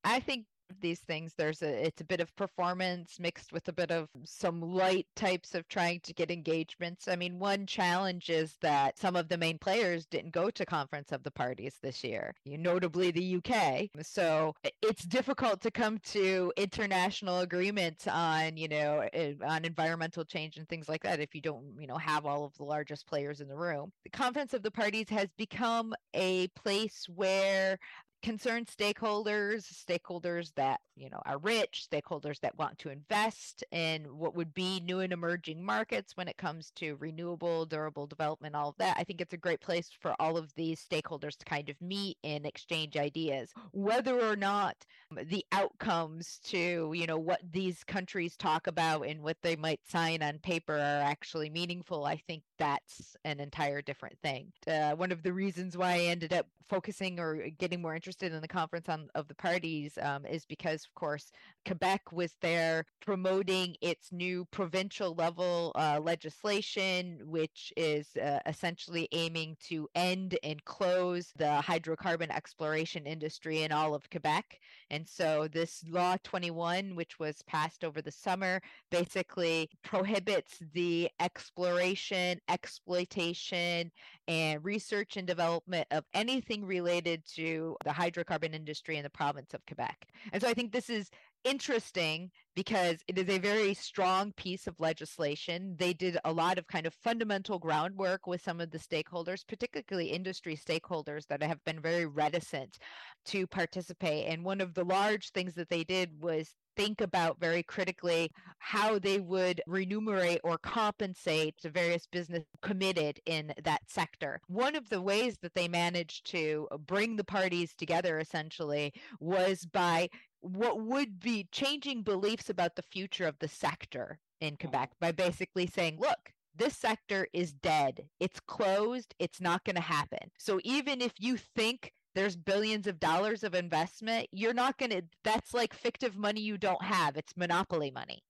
I 0.03 0.19
think 0.19 0.45
these 0.79 0.99
things 0.99 1.33
there's 1.37 1.61
a 1.61 1.85
it's 1.85 2.01
a 2.01 2.05
bit 2.05 2.19
of 2.19 2.35
performance 2.35 3.19
mixed 3.19 3.51
with 3.51 3.67
a 3.67 3.73
bit 3.73 3.91
of 3.91 4.07
some 4.23 4.61
light 4.61 5.07
types 5.15 5.55
of 5.55 5.67
trying 5.67 5.99
to 6.01 6.13
get 6.13 6.31
engagements. 6.31 7.07
I 7.07 7.15
mean 7.15 7.39
one 7.39 7.65
challenge 7.65 8.29
is 8.29 8.55
that 8.61 8.97
some 8.97 9.15
of 9.15 9.27
the 9.27 9.37
main 9.37 9.57
players 9.57 10.05
didn't 10.05 10.31
go 10.31 10.49
to 10.49 10.65
conference 10.65 11.11
of 11.11 11.23
the 11.23 11.31
parties 11.31 11.75
this 11.81 12.03
year 12.03 12.33
notably 12.45 13.11
the 13.11 13.37
uk 13.37 13.89
so 14.01 14.53
it's 14.81 15.03
difficult 15.03 15.61
to 15.61 15.71
come 15.71 15.97
to 15.99 16.51
international 16.57 17.39
agreements 17.39 18.07
on 18.07 18.57
you 18.57 18.67
know 18.67 19.07
eh, 19.13 19.33
on 19.45 19.65
environmental 19.65 20.23
change 20.23 20.57
and 20.57 20.67
things 20.69 20.87
like 20.87 21.03
that 21.03 21.19
if 21.19 21.33
you 21.33 21.41
don't 21.41 21.63
you 21.79 21.87
know 21.87 21.97
have 21.97 22.25
all 22.25 22.45
of 22.45 22.55
the 22.57 22.63
largest 22.63 23.07
players 23.07 23.41
in 23.41 23.47
the 23.47 23.55
room. 23.55 23.91
The 24.03 24.09
conference 24.09 24.53
of 24.53 24.63
the 24.63 24.71
parties 24.71 25.09
has 25.09 25.29
become 25.37 25.93
a 26.13 26.47
place 26.49 27.05
where 27.07 27.77
concerned 28.21 28.67
stakeholders, 28.67 29.65
stakeholders 29.85 30.53
that 30.55 30.79
you 30.95 31.09
know 31.09 31.21
are 31.25 31.37
rich, 31.37 31.87
stakeholders 31.91 32.39
that 32.41 32.57
want 32.57 32.77
to 32.79 32.89
invest 32.89 33.63
in 33.71 34.03
what 34.05 34.35
would 34.35 34.53
be 34.53 34.79
new 34.81 34.99
and 34.99 35.13
emerging 35.13 35.63
markets 35.63 36.15
when 36.15 36.27
it 36.27 36.37
comes 36.37 36.71
to 36.75 36.95
renewable, 36.95 37.65
durable 37.65 38.07
development, 38.07 38.55
all 38.55 38.69
of 38.69 38.77
that. 38.77 38.95
I 38.97 39.03
think 39.03 39.21
it's 39.21 39.33
a 39.33 39.37
great 39.37 39.61
place 39.61 39.89
for 39.99 40.15
all 40.19 40.37
of 40.37 40.53
these 40.55 40.85
stakeholders 40.85 41.37
to 41.37 41.45
kind 41.45 41.69
of 41.69 41.81
meet 41.81 42.17
and 42.23 42.45
exchange 42.45 42.97
ideas. 42.97 43.51
Whether 43.71 44.19
or 44.19 44.35
not 44.35 44.75
the 45.11 45.45
outcomes 45.51 46.39
to 46.45 46.91
you 46.93 47.07
know 47.07 47.17
what 47.17 47.41
these 47.51 47.83
countries 47.83 48.37
talk 48.37 48.67
about 48.67 49.07
and 49.07 49.21
what 49.21 49.37
they 49.41 49.55
might 49.55 49.81
sign 49.87 50.21
on 50.21 50.39
paper 50.39 50.75
are 50.75 51.01
actually 51.01 51.49
meaningful, 51.49 52.05
I 52.05 52.17
think 52.27 52.43
that's 52.57 53.15
an 53.25 53.39
entire 53.39 53.81
different 53.81 54.17
thing. 54.21 54.51
Uh, 54.67 54.91
one 54.91 55.11
of 55.11 55.23
the 55.23 55.33
reasons 55.33 55.75
why 55.75 55.93
I 55.93 55.99
ended 56.01 56.33
up 56.33 56.47
focusing 56.69 57.19
or 57.19 57.49
getting 57.57 57.81
more 57.81 57.93
interested 57.93 58.10
in 58.21 58.39
the 58.41 58.47
conference 58.47 58.89
on 58.89 59.09
of 59.15 59.27
the 59.27 59.35
parties 59.35 59.97
um, 60.01 60.25
is 60.25 60.45
because, 60.45 60.85
of 60.85 60.93
course, 60.95 61.31
Quebec 61.65 62.11
was 62.11 62.35
there 62.41 62.85
promoting 63.01 63.75
its 63.81 64.11
new 64.11 64.45
provincial 64.51 65.13
level 65.15 65.71
uh, 65.75 65.99
legislation, 66.01 67.19
which 67.25 67.73
is 67.77 68.15
uh, 68.17 68.39
essentially 68.45 69.07
aiming 69.11 69.57
to 69.67 69.87
end 69.95 70.37
and 70.43 70.63
close 70.65 71.31
the 71.37 71.61
hydrocarbon 71.65 72.29
exploration 72.35 73.05
industry 73.05 73.63
in 73.63 73.71
all 73.71 73.93
of 73.93 74.09
Quebec. 74.09 74.59
And 74.89 75.07
so, 75.07 75.47
this 75.47 75.83
Law 75.89 76.17
21, 76.23 76.95
which 76.95 77.19
was 77.19 77.41
passed 77.43 77.83
over 77.83 78.01
the 78.01 78.11
summer, 78.11 78.61
basically 78.89 79.69
prohibits 79.83 80.59
the 80.73 81.09
exploration 81.19 82.39
exploitation 82.49 83.91
and 84.27 84.63
research 84.63 85.17
and 85.17 85.27
development 85.27 85.87
of 85.91 86.05
anything 86.13 86.65
related 86.65 87.25
to 87.25 87.75
the 87.83 87.91
hydrocarbon 88.01 88.53
industry 88.53 88.97
in 88.97 89.03
the 89.03 89.09
province 89.09 89.53
of 89.53 89.65
Quebec. 89.65 90.07
And 90.33 90.41
so 90.41 90.47
I 90.47 90.53
think 90.53 90.71
this 90.71 90.89
is 90.89 91.09
interesting 91.43 92.31
because 92.55 92.97
it 93.07 93.17
is 93.17 93.29
a 93.29 93.39
very 93.39 93.73
strong 93.73 94.33
piece 94.33 94.67
of 94.67 94.79
legislation. 94.79 95.75
They 95.77 95.93
did 95.93 96.17
a 96.25 96.31
lot 96.31 96.57
of 96.57 96.67
kind 96.67 96.85
of 96.85 96.93
fundamental 96.93 97.59
groundwork 97.59 98.27
with 98.27 98.41
some 98.41 98.59
of 98.59 98.71
the 98.71 98.79
stakeholders, 98.79 99.47
particularly 99.47 100.09
industry 100.09 100.57
stakeholders 100.57 101.27
that 101.27 101.41
have 101.41 101.63
been 101.63 101.79
very 101.79 102.05
reticent 102.05 102.77
to 103.25 103.47
participate. 103.47 104.27
And 104.27 104.43
one 104.43 104.61
of 104.61 104.73
the 104.73 104.83
large 104.83 105.31
things 105.31 105.55
that 105.55 105.69
they 105.69 105.83
did 105.83 106.09
was 106.21 106.55
think 106.75 107.01
about 107.01 107.39
very 107.39 107.63
critically 107.63 108.31
how 108.59 108.97
they 108.97 109.19
would 109.19 109.61
remunerate 109.67 110.39
or 110.43 110.57
compensate 110.57 111.55
the 111.61 111.69
various 111.69 112.07
business 112.07 112.43
committed 112.61 113.19
in 113.25 113.53
that 113.63 113.81
sector. 113.87 114.39
One 114.47 114.75
of 114.75 114.89
the 114.89 115.01
ways 115.01 115.37
that 115.41 115.53
they 115.53 115.67
managed 115.67 116.29
to 116.31 116.67
bring 116.85 117.15
the 117.15 117.23
parties 117.23 117.73
together 117.75 118.19
essentially 118.19 118.93
was 119.19 119.65
by 119.65 120.09
what 120.41 120.81
would 120.81 121.19
be 121.19 121.47
changing 121.51 122.03
beliefs 122.03 122.49
about 122.49 122.75
the 122.75 122.81
future 122.81 123.25
of 123.25 123.39
the 123.39 123.47
sector 123.47 124.19
in 124.39 124.51
hmm. 124.51 124.67
Quebec 124.67 124.91
by 124.99 125.11
basically 125.11 125.67
saying, 125.67 125.97
look, 125.99 126.33
this 126.55 126.75
sector 126.75 127.27
is 127.33 127.53
dead. 127.53 128.05
It's 128.19 128.39
closed. 128.41 129.15
It's 129.19 129.39
not 129.39 129.63
going 129.63 129.77
to 129.77 129.81
happen. 129.81 130.31
So 130.37 130.59
even 130.63 131.01
if 131.01 131.13
you 131.17 131.37
think 131.37 131.93
there's 132.13 132.35
billions 132.35 132.87
of 132.87 132.99
dollars 132.99 133.43
of 133.43 133.55
investment, 133.55 134.27
you're 134.33 134.53
not 134.53 134.77
going 134.77 134.91
to, 134.91 135.01
that's 135.23 135.53
like 135.53 135.73
fictive 135.73 136.17
money 136.17 136.41
you 136.41 136.57
don't 136.57 136.83
have. 136.83 137.15
It's 137.15 137.37
monopoly 137.37 137.89
money 137.89 138.21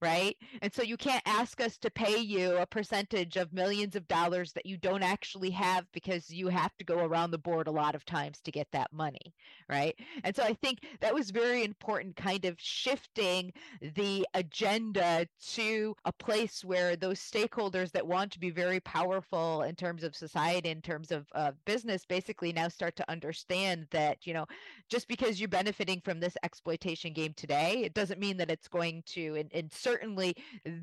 right? 0.00 0.36
And 0.62 0.72
so 0.72 0.82
you 0.82 0.96
can't 0.96 1.22
ask 1.26 1.60
us 1.60 1.76
to 1.78 1.90
pay 1.90 2.18
you 2.18 2.56
a 2.56 2.66
percentage 2.66 3.36
of 3.36 3.52
millions 3.52 3.96
of 3.96 4.08
dollars 4.08 4.52
that 4.52 4.66
you 4.66 4.76
don't 4.76 5.02
actually 5.02 5.50
have 5.50 5.86
because 5.92 6.30
you 6.30 6.48
have 6.48 6.76
to 6.78 6.84
go 6.84 7.04
around 7.04 7.30
the 7.30 7.38
board 7.38 7.68
a 7.68 7.72
lot 7.72 7.94
of 7.94 8.04
times 8.04 8.40
to 8.40 8.50
get 8.50 8.68
that 8.72 8.92
money, 8.92 9.34
right? 9.68 9.94
And 10.24 10.34
so 10.34 10.42
I 10.42 10.54
think 10.54 10.80
that 11.00 11.14
was 11.14 11.30
very 11.30 11.64
important, 11.64 12.16
kind 12.16 12.44
of 12.44 12.56
shifting 12.58 13.52
the 13.80 14.26
agenda 14.34 15.26
to 15.54 15.94
a 16.04 16.12
place 16.12 16.64
where 16.64 16.96
those 16.96 17.20
stakeholders 17.20 17.90
that 17.92 18.06
want 18.06 18.32
to 18.32 18.40
be 18.40 18.50
very 18.50 18.80
powerful 18.80 19.62
in 19.62 19.74
terms 19.74 20.02
of 20.02 20.16
society, 20.16 20.70
in 20.70 20.80
terms 20.80 21.10
of 21.10 21.26
uh, 21.34 21.52
business, 21.66 22.04
basically 22.06 22.52
now 22.52 22.68
start 22.68 22.96
to 22.96 23.10
understand 23.10 23.86
that, 23.90 24.26
you 24.26 24.32
know, 24.32 24.46
just 24.88 25.08
because 25.08 25.40
you're 25.40 25.48
benefiting 25.48 26.00
from 26.00 26.20
this 26.20 26.36
exploitation 26.42 27.12
game 27.12 27.34
today, 27.34 27.82
it 27.84 27.94
doesn't 27.94 28.20
mean 28.20 28.36
that 28.38 28.50
it's 28.50 28.68
going 28.68 29.02
to, 29.06 29.34
in, 29.34 29.48
in 29.48 29.70
certain 29.70 29.89
certainly 29.90 30.34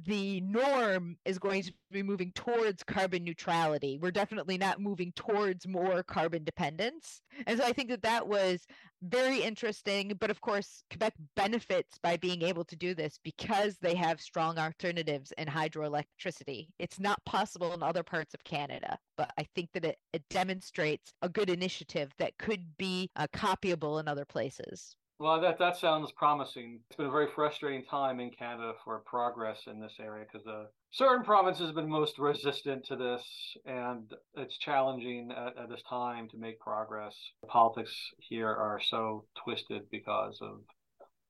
the 0.06 0.42
norm 0.42 1.18
is 1.26 1.40
going 1.40 1.64
to 1.64 1.74
be 1.92 2.04
moving 2.04 2.32
towards 2.34 2.84
carbon 2.84 3.24
neutrality. 3.24 3.98
We're 4.02 4.12
definitely 4.12 4.58
not 4.58 4.82
moving 4.82 5.14
towards 5.16 5.68
more 5.68 6.04
carbon 6.04 6.44
dependence. 6.44 7.22
And 7.46 7.60
so 7.60 7.66
I 7.66 7.74
think 7.74 7.90
that 7.90 8.02
that 8.04 8.28
was 8.28 8.66
very 9.02 9.42
interesting. 9.42 10.14
But 10.20 10.30
of 10.30 10.42
course, 10.42 10.84
Quebec 10.90 11.14
benefits 11.36 11.98
by 12.02 12.18
being 12.18 12.42
able 12.42 12.66
to 12.66 12.76
do 12.76 12.94
this 12.94 13.20
because 13.24 13.78
they 13.78 13.96
have 13.96 14.20
strong 14.20 14.58
alternatives 14.58 15.32
in 15.38 15.48
hydroelectricity. 15.48 16.68
It's 16.80 17.00
not 17.00 17.24
possible 17.26 17.74
in 17.74 17.84
other 17.84 18.04
parts 18.04 18.34
of 18.34 18.44
Canada, 18.44 18.98
but 19.18 19.32
I 19.38 19.48
think 19.56 19.70
that 19.74 19.86
it, 19.86 19.98
it 20.14 20.24
demonstrates 20.30 21.14
a 21.22 21.30
good 21.30 21.50
initiative 21.50 22.12
that 22.18 22.38
could 22.38 22.78
be 22.78 23.10
uh, 23.16 23.28
copyable 23.34 24.00
in 24.00 24.08
other 24.08 24.26
places. 24.26 24.96
Well, 25.20 25.42
that 25.42 25.58
that 25.58 25.78
sounds 25.78 26.12
promising. 26.12 26.80
It's 26.90 26.96
been 26.96 27.08
a 27.08 27.12
very 27.12 27.28
frustrating 27.34 27.84
time 27.86 28.20
in 28.20 28.30
Canada 28.30 28.74
for 28.84 29.00
progress 29.00 29.62
in 29.66 29.80
this 29.80 29.96
area 30.00 30.26
because 30.32 30.46
uh, 30.46 30.66
certain 30.92 31.26
provinces 31.26 31.66
have 31.66 31.76
been 31.76 31.90
most 31.90 32.20
resistant 32.20 32.86
to 32.86 32.96
this, 32.96 33.24
and 33.66 34.12
it's 34.36 34.60
challenging 34.60 35.32
at, 35.32 35.58
at 35.58 35.70
this 35.70 35.82
time 35.90 36.30
to 36.30 36.38
make 36.38 36.60
progress. 36.60 37.16
Politics 37.48 37.96
here 38.20 38.50
are 38.50 38.80
so 38.80 39.26
twisted 39.44 39.90
because 39.90 40.38
of 40.40 40.62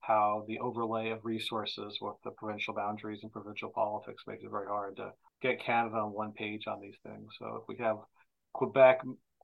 how 0.01 0.43
the 0.49 0.59
overlay 0.59 1.09
of 1.11 1.23
resources 1.23 1.97
with 2.01 2.15
the 2.25 2.31
provincial 2.31 2.73
boundaries 2.73 3.19
and 3.23 3.31
provincial 3.31 3.69
politics 3.69 4.23
makes 4.27 4.43
it 4.43 4.51
very 4.51 4.67
hard 4.67 4.97
to 4.97 5.11
get 5.41 5.63
Canada 5.63 5.95
on 5.95 6.13
one 6.13 6.33
page 6.33 6.67
on 6.67 6.81
these 6.81 6.97
things. 7.03 7.27
So 7.39 7.59
if 7.61 7.63
we 7.69 7.81
have 7.83 7.97
Quebec, 8.53 8.99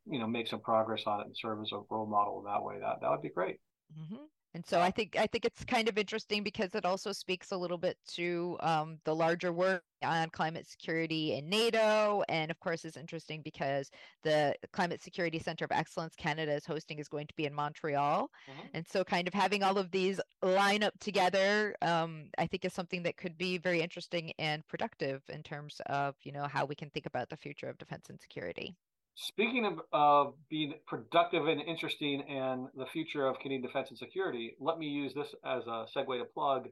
you 0.06 0.20
know, 0.20 0.28
make 0.28 0.50
some 0.50 0.60
progress 0.60 1.04
on 1.06 1.22
it 1.22 1.28
and 1.28 1.38
serve 1.38 1.62
as 1.62 1.72
a 1.72 1.80
role 1.90 2.08
model 2.08 2.40
in 2.40 2.52
that 2.52 2.62
way, 2.62 2.80
that 2.82 3.00
that 3.02 3.10
would 3.10 3.22
be 3.22 3.30
great. 3.30 3.58
Mm-hmm. 3.98 4.24
And 4.56 4.64
so 4.66 4.80
I 4.80 4.92
think 4.92 5.16
I 5.18 5.26
think 5.26 5.46
it's 5.46 5.66
kind 5.66 5.90
of 5.90 5.98
interesting 5.98 6.44
because 6.44 6.76
it 6.76 6.86
also 6.86 7.12
speaks 7.12 7.52
a 7.52 7.58
little 7.58 7.78
bit 7.78 7.98
to 8.10 8.56
um, 8.60 9.00
the 9.04 9.16
larger 9.16 9.52
work 9.52 9.82
on 10.04 10.30
climate 10.30 10.68
security 10.68 11.34
in 11.34 11.50
NATO, 11.50 12.24
and 12.30 12.52
of 12.52 12.60
course 12.60 12.86
is 12.86 12.96
interesting 12.96 13.42
because 13.42 13.90
the 14.22 14.54
Climate 14.72 15.02
Security 15.02 15.40
Center 15.40 15.66
of 15.66 15.72
Excellence 15.72 16.14
Canada 16.16 16.54
is 16.54 16.68
hosting 16.68 17.00
is 17.00 17.08
going 17.08 17.26
to 17.26 17.34
be 17.34 17.46
in 17.46 17.54
Montreal, 17.54 18.30
mm-hmm. 18.50 18.68
and 18.76 18.86
so 18.88 19.04
kind 19.04 19.28
of 19.28 19.34
having 19.34 19.64
all 19.64 19.80
of 19.80 19.90
these 19.90 20.20
line 20.44 20.84
up 20.84 20.94
together, 21.00 21.76
um, 21.82 22.26
I 22.38 22.46
think 22.46 22.64
is 22.64 22.74
something 22.74 23.02
that 23.04 23.18
could 23.18 23.38
be 23.40 23.58
very 23.58 23.82
interesting 23.82 24.34
and 24.38 24.68
productive 24.68 25.24
in 25.30 25.42
terms 25.42 25.82
of 25.88 26.16
you 26.22 26.32
know 26.32 26.44
how 26.44 26.66
we 26.66 26.76
can 26.76 26.92
think 26.92 27.08
about 27.08 27.30
the 27.30 27.38
future 27.38 27.70
of 27.70 27.80
defense 27.80 28.06
and 28.10 28.22
security. 28.22 28.76
Speaking 29.16 29.66
of 29.66 29.80
uh, 29.94 30.32
being 30.50 30.74
productive 30.88 31.48
and 31.48 31.62
interesting 31.62 32.22
and 32.22 32.68
the 32.76 32.88
future 32.88 33.28
of 33.28 33.38
Canadian 33.40 33.62
defense 33.62 33.90
and 33.90 33.98
security, 33.98 34.56
let 34.60 34.80
me 34.80 34.88
use 34.88 35.14
this 35.14 35.36
as 35.46 35.68
a 35.68 35.86
segue 35.96 36.18
to 36.18 36.26
plug 36.26 36.70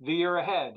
the 0.00 0.12
year 0.12 0.36
ahead. 0.36 0.74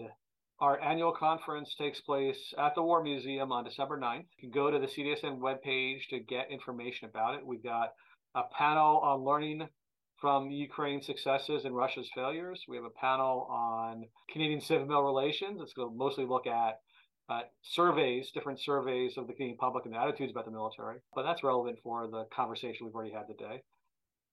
Our 0.60 0.80
annual 0.80 1.12
conference 1.12 1.76
takes 1.76 2.00
place 2.00 2.54
at 2.58 2.76
the 2.76 2.84
War 2.84 3.04
Museum 3.04 3.52
on 3.52 3.66
December 3.66 4.00
9th. 4.00 4.26
You 4.38 4.50
can 4.50 4.52
go 4.52 4.72
to 4.72 4.80
the 4.80 4.88
CDSN 4.88 5.40
webpage 5.40 6.08
to 6.12 6.20
get 6.20 6.52
information 6.52 7.10
about 7.10 7.36
it. 7.36 7.46
We've 7.46 7.64
got 7.64 7.94
a 8.34 8.44
panel 8.58 9.00
on 9.00 9.26
learning 9.26 9.68
from 10.22 10.50
Ukraine's 10.50 11.08
successes 11.08 11.66
and 11.66 11.76
Russia's 11.76 12.10
failures. 12.14 12.64
We 12.70 12.78
have 12.78 12.86
a 12.86 12.90
panel 12.92 13.48
on 13.50 14.06
Canadian 14.32 14.62
civil 14.62 15.04
relations. 15.04 15.60
It's 15.62 15.74
going 15.74 15.90
to 15.90 15.98
mostly 15.98 16.26
look 16.26 16.48
at 16.48 16.80
uh, 17.32 17.42
surveys, 17.62 18.32
different 18.32 18.60
surveys 18.60 19.18
of 19.18 19.28
the 19.28 19.34
Canadian 19.34 19.58
public 19.58 19.86
and 19.86 19.94
the 19.94 20.00
attitudes 20.00 20.32
about 20.32 20.46
the 20.46 20.52
military. 20.52 20.98
But 21.16 21.24
that's 21.24 21.44
relevant 21.44 21.80
for 21.84 22.08
the 22.08 22.26
conversation 22.36 22.86
we've 22.86 22.96
already 22.96 23.14
had 23.14 23.28
today. 23.28 23.64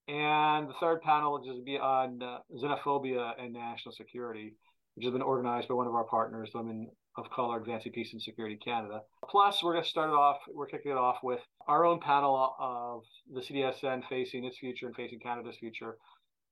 And 0.07 0.67
the 0.67 0.73
third 0.79 1.01
panel 1.01 1.31
will 1.33 1.45
just 1.45 1.63
be 1.65 1.77
on 1.77 2.21
uh, 2.21 2.39
xenophobia 2.57 3.33
and 3.39 3.53
national 3.53 3.93
security, 3.93 4.55
which 4.95 5.05
has 5.05 5.13
been 5.13 5.21
organized 5.21 5.67
by 5.67 5.75
one 5.75 5.87
of 5.87 5.93
our 5.93 6.05
partners, 6.05 6.49
Women 6.53 6.89
of 7.15 7.29
Color 7.29 7.57
Advancing 7.57 7.91
Peace 7.91 8.13
and 8.13 8.21
Security 8.21 8.57
Canada. 8.57 9.01
Plus, 9.29 9.61
we're 9.63 9.73
going 9.73 9.83
to 9.83 9.89
start 9.89 10.09
it 10.09 10.13
off, 10.13 10.37
we're 10.51 10.67
kicking 10.67 10.91
it 10.91 10.97
off 10.97 11.17
with 11.21 11.41
our 11.67 11.85
own 11.85 11.99
panel 11.99 12.55
of 12.59 13.03
the 13.33 13.41
CDSN 13.41 14.03
facing 14.09 14.45
its 14.45 14.57
future 14.57 14.87
and 14.87 14.95
facing 14.95 15.19
Canada's 15.19 15.57
future. 15.57 15.97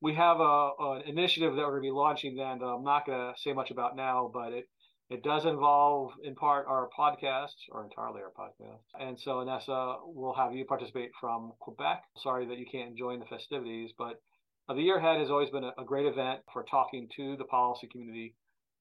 We 0.02 0.14
have 0.14 0.40
a, 0.40 0.72
an 0.80 1.02
initiative 1.08 1.56
that 1.56 1.62
we're 1.62 1.80
going 1.80 1.84
to 1.84 1.88
be 1.88 1.92
launching 1.92 2.36
then 2.36 2.60
that 2.60 2.66
I'm 2.66 2.84
not 2.84 3.08
going 3.08 3.34
to 3.34 3.40
say 3.40 3.54
much 3.54 3.72
about 3.72 3.96
now, 3.96 4.30
but 4.32 4.54
it 4.54 4.68
it 5.10 5.24
does 5.24 5.46
involve, 5.46 6.12
in 6.24 6.36
part, 6.36 6.66
our 6.68 6.90
podcasts, 6.98 7.70
or 7.72 7.84
entirely 7.84 8.22
our 8.22 8.32
podcast. 8.38 8.82
And 9.00 9.18
so, 9.18 9.38
Anessa, 9.38 10.00
will 10.04 10.34
have 10.34 10.54
you 10.54 10.66
participate 10.66 11.12
from 11.20 11.54
Quebec. 11.60 12.04
Sorry 12.18 12.46
that 12.46 12.58
you 12.58 12.66
can't 12.70 12.98
join 12.98 13.20
the 13.20 13.26
festivities, 13.26 13.92
but 13.98 14.22
uh, 14.68 14.74
the 14.74 14.82
year 14.82 14.98
ahead 14.98 15.20
has 15.20 15.30
always 15.30 15.50
been 15.50 15.64
a, 15.64 15.72
a, 15.78 15.86
great 15.86 16.06
event 16.06 16.42
for 16.52 16.64
talking 16.64 17.08
to 17.16 17.38
the 17.38 17.46
policy 17.46 17.88
community 17.88 18.36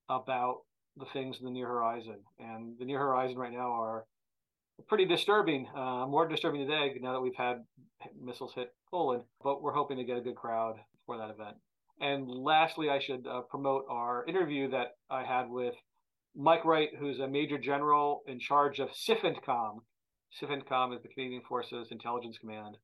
about 0.08 0.62
the 0.96 1.06
things 1.12 1.36
in 1.38 1.44
the 1.44 1.50
near 1.52 1.68
horizon. 1.68 2.16
And 2.40 2.76
the 2.78 2.84
near 2.84 2.98
horizon 2.98 3.38
right 3.38 3.52
now 3.52 3.70
are 3.70 4.04
pretty 4.88 5.04
disturbing, 5.04 5.68
uh, 5.76 6.06
more 6.08 6.26
disturbing 6.26 6.66
today 6.66 6.92
now 7.00 7.12
that 7.12 7.20
we've 7.20 7.36
had 7.36 7.62
missiles 8.20 8.52
hit 8.54 8.74
Poland, 8.90 9.22
but 9.44 9.62
we're 9.62 9.72
hoping 9.72 9.96
to 9.98 10.04
get 10.04 10.18
a 10.18 10.22
good 10.22 10.34
crowd 10.34 10.76
for 11.06 11.16
that 11.18 11.30
event. 11.30 11.56
And 12.00 12.28
lastly, 12.28 12.90
I 12.90 12.98
should 12.98 13.26
uh, 13.26 13.42
promote 13.42 13.84
our 13.88 14.24
interview 14.26 14.68
that 14.70 14.96
I 15.08 15.24
had 15.24 15.48
with 15.48 15.74
Mike 16.38 16.66
Wright, 16.66 16.90
who's 16.98 17.18
a 17.18 17.26
major 17.26 17.56
general 17.56 18.22
in 18.26 18.38
charge 18.38 18.78
of 18.78 18.90
CFINTCOM. 18.90 19.78
CFINTCOM 20.38 20.94
is 20.94 21.02
the 21.02 21.08
Canadian 21.08 21.40
Forces 21.48 21.88
Intelligence 21.90 22.36
Command. 22.38 22.76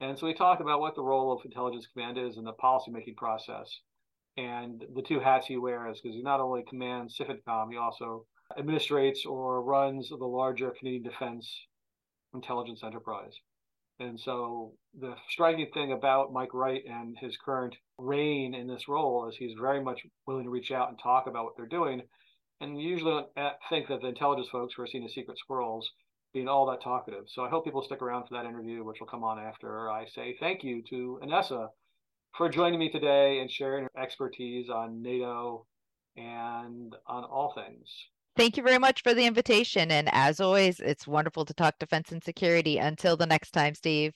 And 0.00 0.18
so 0.18 0.26
we 0.26 0.34
talked 0.34 0.60
about 0.60 0.80
what 0.80 0.94
the 0.94 1.02
role 1.02 1.32
of 1.32 1.42
intelligence 1.44 1.86
command 1.90 2.18
is 2.18 2.36
in 2.36 2.44
the 2.44 2.52
policymaking 2.52 3.16
process 3.16 3.80
and 4.36 4.84
the 4.94 5.00
two 5.00 5.18
hats 5.18 5.46
he 5.46 5.56
wears, 5.56 6.00
because 6.00 6.14
he 6.14 6.22
not 6.22 6.40
only 6.40 6.62
commands 6.68 7.16
CFINTCOM, 7.16 7.70
he 7.70 7.78
also 7.78 8.26
administrates 8.58 9.24
or 9.26 9.62
runs 9.62 10.10
the 10.10 10.16
larger 10.16 10.70
Canadian 10.78 11.04
Defense 11.04 11.50
Intelligence 12.34 12.82
Enterprise. 12.84 13.32
And 13.98 14.20
so 14.20 14.74
the 14.98 15.14
striking 15.30 15.68
thing 15.72 15.92
about 15.92 16.34
Mike 16.34 16.52
Wright 16.52 16.82
and 16.86 17.16
his 17.18 17.38
current 17.42 17.76
reign 17.96 18.52
in 18.52 18.66
this 18.66 18.88
role 18.88 19.26
is 19.26 19.36
he's 19.36 19.56
very 19.58 19.82
much 19.82 20.02
willing 20.26 20.44
to 20.44 20.50
reach 20.50 20.70
out 20.70 20.90
and 20.90 20.98
talk 20.98 21.26
about 21.26 21.44
what 21.44 21.56
they're 21.56 21.66
doing 21.66 22.02
and 22.60 22.80
usually 22.80 23.24
don't 23.36 23.52
think 23.68 23.88
that 23.88 24.00
the 24.00 24.08
intelligence 24.08 24.48
folks 24.50 24.74
who 24.74 24.82
are 24.82 24.86
seen 24.86 25.04
as 25.04 25.12
secret 25.14 25.38
squirrels 25.38 25.90
being 26.32 26.48
all 26.48 26.66
that 26.66 26.82
talkative. 26.82 27.24
So 27.28 27.42
I 27.42 27.48
hope 27.48 27.64
people 27.64 27.82
stick 27.82 28.02
around 28.02 28.26
for 28.28 28.34
that 28.34 28.46
interview, 28.46 28.84
which 28.84 29.00
will 29.00 29.06
come 29.06 29.24
on 29.24 29.38
after 29.38 29.90
I 29.90 30.06
say 30.06 30.36
thank 30.38 30.62
you 30.62 30.82
to 30.90 31.20
Anessa 31.24 31.68
for 32.36 32.48
joining 32.48 32.78
me 32.78 32.90
today 32.90 33.40
and 33.40 33.50
sharing 33.50 33.84
her 33.84 34.00
expertise 34.00 34.68
on 34.70 35.02
NATO 35.02 35.66
and 36.16 36.94
on 37.06 37.24
all 37.24 37.52
things. 37.54 37.88
Thank 38.36 38.56
you 38.56 38.62
very 38.62 38.78
much 38.78 39.02
for 39.02 39.12
the 39.12 39.26
invitation. 39.26 39.90
And 39.90 40.08
as 40.12 40.40
always, 40.40 40.78
it's 40.80 41.06
wonderful 41.06 41.44
to 41.44 41.54
talk 41.54 41.78
defense 41.78 42.12
and 42.12 42.22
security. 42.22 42.78
Until 42.78 43.16
the 43.16 43.26
next 43.26 43.50
time, 43.50 43.74
Steve. 43.74 44.14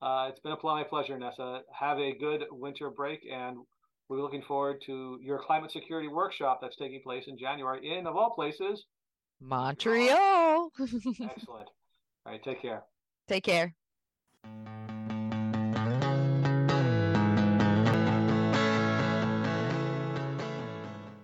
Uh, 0.00 0.26
it's 0.30 0.40
been 0.40 0.52
a 0.52 0.56
my 0.62 0.84
pleasure, 0.84 1.18
Nessa. 1.18 1.60
Have 1.78 1.98
a 1.98 2.16
good 2.16 2.44
winter 2.50 2.90
break 2.90 3.20
and 3.30 3.58
we're 4.08 4.20
looking 4.20 4.42
forward 4.42 4.80
to 4.86 5.18
your 5.20 5.38
climate 5.38 5.72
security 5.72 6.08
workshop 6.08 6.60
that's 6.60 6.76
taking 6.76 7.00
place 7.02 7.24
in 7.26 7.36
January 7.36 7.80
in, 7.88 8.06
of 8.06 8.16
all 8.16 8.30
places, 8.30 8.84
Montreal. 9.40 10.70
Excellent. 10.80 11.68
All 12.24 12.32
right, 12.32 12.42
take 12.42 12.62
care. 12.62 12.82
Take 13.28 13.44
care. 13.44 13.74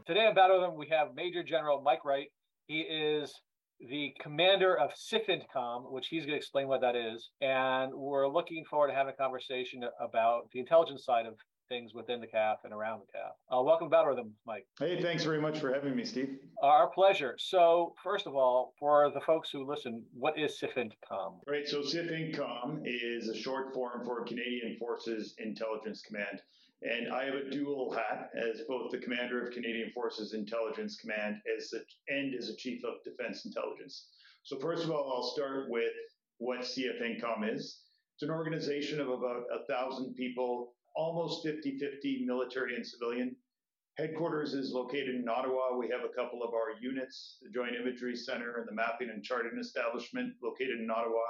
Today 0.04 0.26
on 0.26 0.34
Battle 0.34 0.60
Rhythm, 0.60 0.76
we 0.76 0.88
have 0.90 1.14
Major 1.14 1.42
General 1.42 1.80
Mike 1.80 2.04
Wright. 2.04 2.26
He 2.66 2.80
is 2.80 3.32
the 3.80 4.14
commander 4.20 4.76
of 4.78 4.90
CFINTCOM, 4.90 5.90
which 5.90 6.08
he's 6.08 6.22
going 6.22 6.32
to 6.32 6.36
explain 6.36 6.68
what 6.68 6.80
that 6.82 6.96
is. 6.96 7.30
And 7.40 7.92
we're 7.94 8.28
looking 8.28 8.64
forward 8.68 8.88
to 8.88 8.94
having 8.94 9.14
a 9.14 9.16
conversation 9.16 9.82
about 10.00 10.50
the 10.52 10.60
intelligence 10.60 11.04
side 11.04 11.26
of 11.26 11.34
things 11.72 11.94
within 11.94 12.20
the 12.20 12.26
CAF 12.26 12.56
and 12.64 12.72
around 12.74 13.00
the 13.00 13.18
CAF. 13.18 13.58
Uh, 13.58 13.62
welcome 13.62 13.86
to 13.86 13.90
Battle 13.90 14.08
Rhythm, 14.08 14.34
Mike. 14.46 14.66
Hey, 14.78 15.00
thanks 15.00 15.24
very 15.24 15.40
much 15.40 15.58
for 15.58 15.72
having 15.72 15.96
me, 15.96 16.04
Steve. 16.04 16.36
Our 16.62 16.90
pleasure. 16.90 17.34
So, 17.38 17.94
first 18.04 18.26
of 18.26 18.34
all, 18.34 18.74
for 18.78 19.10
the 19.14 19.22
folks 19.22 19.48
who 19.50 19.66
listen, 19.66 20.04
what 20.12 20.38
is 20.38 20.60
CFINTCOM? 20.60 21.38
Right. 21.46 21.66
So, 21.66 21.80
CFINTCOM 21.80 22.82
is 22.84 23.28
a 23.28 23.34
short 23.34 23.72
form 23.72 24.04
for 24.04 24.22
Canadian 24.22 24.76
Forces 24.78 25.34
Intelligence 25.38 26.02
Command. 26.02 26.42
And 26.82 27.10
I 27.10 27.24
have 27.24 27.34
a 27.36 27.48
dual 27.48 27.90
hat 27.90 28.28
as 28.36 28.60
both 28.68 28.90
the 28.90 28.98
commander 28.98 29.42
of 29.42 29.54
Canadian 29.54 29.92
Forces 29.94 30.34
Intelligence 30.34 30.98
Command 31.00 31.36
as 31.56 31.70
the, 31.70 31.82
and 32.08 32.34
as 32.34 32.50
a 32.50 32.56
chief 32.56 32.82
of 32.84 33.02
defense 33.02 33.46
intelligence. 33.46 34.08
So, 34.42 34.58
first 34.58 34.84
of 34.84 34.90
all, 34.90 35.10
I'll 35.10 35.32
start 35.32 35.70
with 35.70 35.92
what 36.36 36.60
CFINTCOM 36.60 37.50
is. 37.50 37.80
It's 38.16 38.24
an 38.24 38.30
organization 38.30 39.00
of 39.00 39.08
about 39.08 39.44
a 39.50 39.64
thousand 39.72 40.14
people 40.16 40.74
almost 40.94 41.42
50 41.44 41.78
50 41.78 42.24
military 42.26 42.76
and 42.76 42.86
civilian. 42.86 43.36
Headquarters 43.98 44.54
is 44.54 44.72
located 44.72 45.16
in 45.16 45.28
Ottawa. 45.28 45.76
We 45.76 45.88
have 45.90 46.00
a 46.04 46.14
couple 46.14 46.42
of 46.42 46.54
our 46.54 46.80
units, 46.80 47.36
the 47.42 47.50
Joint 47.50 47.76
Imagery 47.76 48.16
Center 48.16 48.56
and 48.56 48.66
the 48.66 48.72
Mapping 48.72 49.10
and 49.10 49.22
Charting 49.22 49.58
Establishment 49.58 50.32
located 50.42 50.80
in 50.80 50.90
Ottawa. 50.90 51.20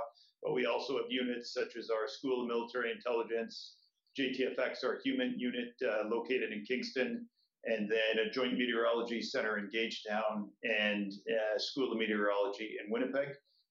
But 0.42 0.54
we 0.54 0.66
also 0.66 0.96
have 0.96 1.10
units 1.10 1.52
such 1.52 1.76
as 1.76 1.90
our 1.90 2.06
School 2.06 2.42
of 2.42 2.48
Military 2.48 2.92
Intelligence, 2.92 3.76
JTFX, 4.18 4.84
our 4.84 5.00
human 5.04 5.34
unit 5.38 5.74
uh, 5.82 6.08
located 6.08 6.52
in 6.52 6.64
Kingston, 6.64 7.26
and 7.64 7.90
then 7.90 8.26
a 8.26 8.30
joint 8.30 8.54
meteorology 8.54 9.22
center 9.22 9.58
in 9.58 9.68
Gagetown 9.70 10.48
and 10.62 11.12
a 11.56 11.58
School 11.58 11.92
of 11.92 11.98
Meteorology 11.98 12.76
in 12.84 12.92
Winnipeg. 12.92 13.28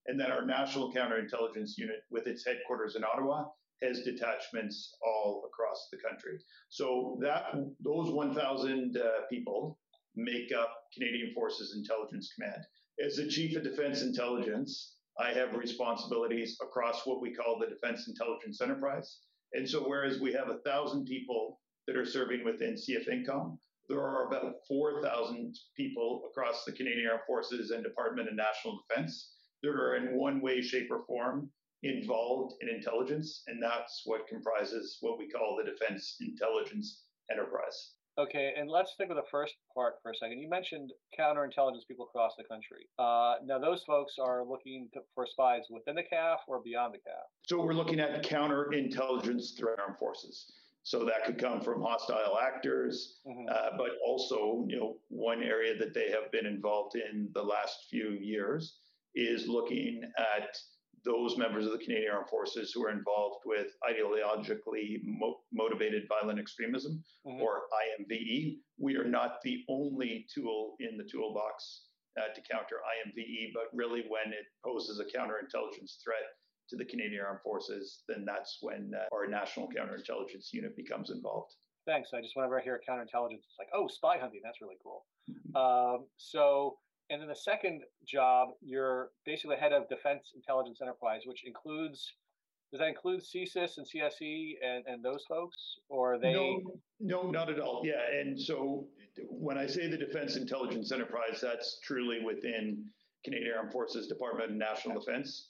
And 0.08 0.20
then 0.20 0.32
our 0.32 0.46
National 0.46 0.92
Counterintelligence 0.92 1.78
Unit, 1.78 2.04
with 2.10 2.28
its 2.28 2.46
headquarters 2.46 2.96
in 2.96 3.04
Ottawa, 3.04 3.46
has 3.82 4.02
detachments 4.02 4.96
all 5.04 5.44
across 5.48 5.88
the 5.92 5.98
country. 5.98 6.40
So 6.70 7.18
that 7.22 7.46
those 7.84 8.12
1,000 8.12 8.98
uh, 8.98 9.10
people 9.30 9.80
make 10.16 10.52
up 10.58 10.70
Canadian 10.94 11.34
Forces 11.34 11.76
Intelligence 11.76 12.32
Command. 12.36 12.62
As 13.04 13.16
the 13.16 13.28
Chief 13.28 13.56
of 13.56 13.64
Defense 13.64 14.02
Intelligence, 14.02 14.96
I 15.20 15.32
have 15.32 15.56
responsibilities 15.56 16.58
across 16.62 17.06
what 17.06 17.22
we 17.22 17.34
call 17.34 17.60
the 17.60 17.68
Defense 17.68 18.08
Intelligence 18.08 18.62
Enterprise. 18.62 19.20
And 19.54 19.68
so, 19.68 19.82
whereas 19.82 20.20
we 20.20 20.34
have 20.34 20.50
thousand 20.66 21.06
people 21.06 21.60
that 21.88 21.98
are 21.98 22.06
serving 22.06 22.44
within 22.46 22.76
CFINTCOM, 22.76 23.58
there 23.90 24.00
are 24.00 24.28
about 24.28 24.54
4,000 24.68 25.54
people 25.76 26.30
across 26.30 26.64
the 26.64 26.72
Canadian 26.72 27.10
Armed 27.10 27.24
Forces 27.28 27.72
and 27.72 27.84
Department 27.84 28.30
of 28.30 28.36
National 28.36 28.82
Defense 28.88 29.34
that 29.62 29.70
are 29.70 29.96
in 29.96 30.18
one 30.18 30.42
way, 30.42 30.62
shape, 30.62 30.88
or 30.90 31.04
form 31.06 31.50
involved 31.84 32.56
in 32.62 32.70
intelligence. 32.70 33.44
And 33.48 33.62
that's 33.62 34.02
what 34.06 34.28
comprises 34.28 34.98
what 35.02 35.18
we 35.18 35.30
call 35.30 35.58
the 35.58 35.70
Defense 35.70 36.18
Intelligence 36.22 37.04
Enterprise. 37.32 37.94
Okay, 38.20 38.54
and 38.58 38.70
let's 38.70 38.92
stick 38.92 39.08
with 39.08 39.18
the 39.18 39.30
first 39.32 39.56
part 39.74 39.96
for 40.04 40.12
a 40.12 40.16
second. 40.16 40.40
You 40.40 40.50
mentioned 40.50 40.92
counterintelligence 41.18 41.88
people 41.88 42.06
across 42.06 42.34
the 42.38 42.44
country. 42.44 42.86
Uh, 43.00 43.36
now, 43.46 43.58
those 43.58 43.84
folks 43.88 44.16
are 44.20 44.44
looking 44.46 44.90
to, 44.94 45.00
for 45.16 45.26
spies 45.26 45.62
within 45.70 45.96
the 45.96 46.04
CAF 46.04 46.38
or 46.48 46.62
beyond 46.62 46.94
the 46.94 46.98
CAF. 46.98 47.24
So 47.48 47.64
we're 47.64 47.74
looking 47.74 48.02
at 48.02 48.22
counterintelligence 48.24 49.58
through 49.58 49.76
armed 49.80 49.98
forces. 49.98 50.52
So 50.84 51.06
that 51.06 51.26
could 51.26 51.38
come 51.38 51.62
from 51.62 51.82
hostile 51.82 52.38
actors, 52.42 53.20
mm-hmm. 53.26 53.48
uh, 53.50 53.78
but 53.78 53.92
also, 54.06 54.66
you 54.68 54.78
know, 54.78 54.98
one 55.10 55.42
area 55.42 55.78
that 55.78 55.94
they 55.94 56.10
have 56.10 56.32
been 56.32 56.46
involved 56.46 56.96
in 56.96 57.30
the 57.34 57.44
last 57.44 57.86
few 57.90 58.10
years 58.10 58.78
is 59.16 59.48
looking 59.48 60.02
at 60.18 60.58
those 61.04 61.38
members 61.38 61.66
of 61.66 61.72
the 61.72 61.78
Canadian 61.78 62.12
Armed 62.14 62.30
Forces 62.30 62.72
who 62.72 62.86
are 62.86 62.92
involved 62.92 63.42
with 63.46 63.68
ideologically 63.84 65.00
mo- 65.04 65.40
motivated 65.52 66.04
violent 66.08 66.40
extremism 66.40 67.04
mm-hmm. 67.26 67.42
or 67.42 67.62
IMVE. 68.00 68.58
We 68.78 68.98
are 68.98 69.08
not 69.08 69.42
the 69.44 69.64
only 69.70 70.28
tool 70.34 70.76
in 70.80 70.98
the 70.98 71.04
toolbox 71.04 71.86
uh, 72.18 72.34
to 72.34 72.42
counter 72.50 72.78
IMVE, 72.78 73.52
but 73.54 73.66
really 73.74 74.04
when 74.10 74.34
it 74.34 74.46
poses 74.64 75.00
a 75.00 75.06
counterintelligence 75.18 76.02
threat 76.04 76.28
to 76.70 76.78
the 76.78 76.86
Canadian 76.86 77.24
Armed 77.26 77.42
Forces, 77.44 78.04
then 78.08 78.24
that's 78.26 78.60
when 78.62 78.92
uh, 78.96 79.16
our 79.16 79.28
National 79.28 79.68
Counterintelligence 79.68 80.54
Unit 80.54 80.76
becomes 80.78 81.10
involved. 81.10 81.54
Thanks. 81.86 82.10
I 82.14 82.22
just 82.22 82.36
whenever 82.36 82.60
I 82.60 82.64
hear 82.64 82.80
counterintelligence, 82.88 83.42
it's 83.44 83.60
like, 83.60 83.70
oh, 83.74 83.88
spy 83.88 84.18
hunting. 84.18 84.42
That's 84.44 84.62
really 84.62 84.78
cool. 84.84 85.06
Mm-hmm. 85.30 85.56
Um, 85.56 86.06
so 86.18 86.78
and 87.12 87.22
then 87.22 87.28
the 87.28 87.36
second 87.36 87.82
job, 88.08 88.50
you're 88.62 89.10
basically 89.26 89.58
head 89.58 89.74
of 89.74 89.88
Defense 89.90 90.32
Intelligence 90.34 90.80
Enterprise, 90.82 91.24
which 91.26 91.46
includes 91.46 92.14
does 92.72 92.80
that 92.80 92.88
include 92.88 93.20
CSIS 93.22 93.78
and 93.78 93.86
CSE 93.86 94.54
and, 94.66 94.86
and 94.88 95.04
those 95.04 95.26
folks, 95.28 95.76
or 95.90 96.18
they? 96.18 96.32
No, 96.32 96.62
no, 97.02 97.30
not 97.30 97.50
at 97.50 97.60
all. 97.60 97.82
Yeah, 97.84 98.00
and 98.18 98.40
so 98.40 98.88
when 99.30 99.58
I 99.58 99.68
say 99.68 99.90
the 99.90 99.98
Defense 99.98 100.38
Intelligence 100.38 100.94
Enterprise, 100.94 101.42
that's 101.42 101.82
truly 101.84 102.24
within 102.24 102.86
Canadian 103.26 103.58
Armed 103.58 103.74
Forces 103.74 104.08
Department 104.08 104.52
of 104.52 104.56
National 104.56 105.02
Defense. 105.02 105.50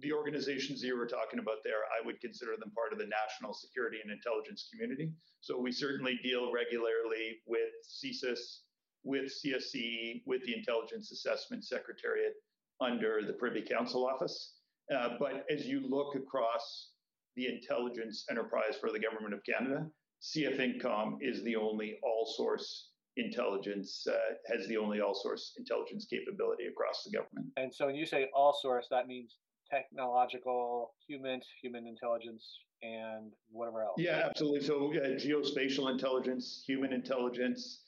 The 0.00 0.12
organizations 0.12 0.82
you 0.82 0.98
were 0.98 1.06
talking 1.06 1.38
about 1.38 1.64
there, 1.64 1.80
I 1.98 2.04
would 2.04 2.20
consider 2.20 2.52
them 2.60 2.72
part 2.74 2.92
of 2.92 2.98
the 2.98 3.06
national 3.06 3.54
security 3.54 3.96
and 4.02 4.12
intelligence 4.12 4.68
community. 4.70 5.10
So 5.40 5.58
we 5.58 5.72
certainly 5.72 6.20
deal 6.22 6.52
regularly 6.52 7.40
with 7.46 7.72
CSIS, 7.88 8.60
with 9.04 9.32
CSE, 9.32 10.22
with 10.26 10.44
the 10.44 10.54
Intelligence 10.56 11.12
Assessment 11.12 11.64
Secretariat 11.64 12.34
under 12.80 13.20
the 13.26 13.32
Privy 13.34 13.62
Council 13.62 14.06
Office. 14.06 14.54
Uh, 14.94 15.10
but 15.18 15.44
as 15.50 15.66
you 15.66 15.80
look 15.88 16.14
across 16.16 16.90
the 17.36 17.46
intelligence 17.46 18.24
enterprise 18.30 18.76
for 18.80 18.90
the 18.90 18.98
Government 18.98 19.34
of 19.34 19.40
Canada, 19.44 19.86
CFINTCOM 20.22 21.18
is 21.20 21.42
the 21.44 21.56
only 21.56 21.98
all 22.02 22.32
source 22.36 22.90
intelligence, 23.16 24.06
uh, 24.08 24.16
has 24.46 24.66
the 24.68 24.76
only 24.76 25.00
all 25.00 25.14
source 25.14 25.54
intelligence 25.58 26.06
capability 26.08 26.66
across 26.66 27.02
the 27.04 27.10
government. 27.10 27.46
And 27.56 27.72
so 27.72 27.86
when 27.86 27.94
you 27.94 28.06
say 28.06 28.28
all 28.34 28.56
source, 28.60 28.86
that 28.90 29.06
means 29.06 29.36
technological, 29.70 30.94
human, 31.06 31.40
human 31.60 31.86
intelligence, 31.86 32.58
and 32.82 33.32
whatever 33.50 33.82
else. 33.82 33.94
Yeah, 33.98 34.26
absolutely. 34.28 34.62
So 34.62 34.92
uh, 34.92 35.18
geospatial 35.18 35.90
intelligence, 35.90 36.62
human 36.66 36.92
intelligence, 36.92 37.81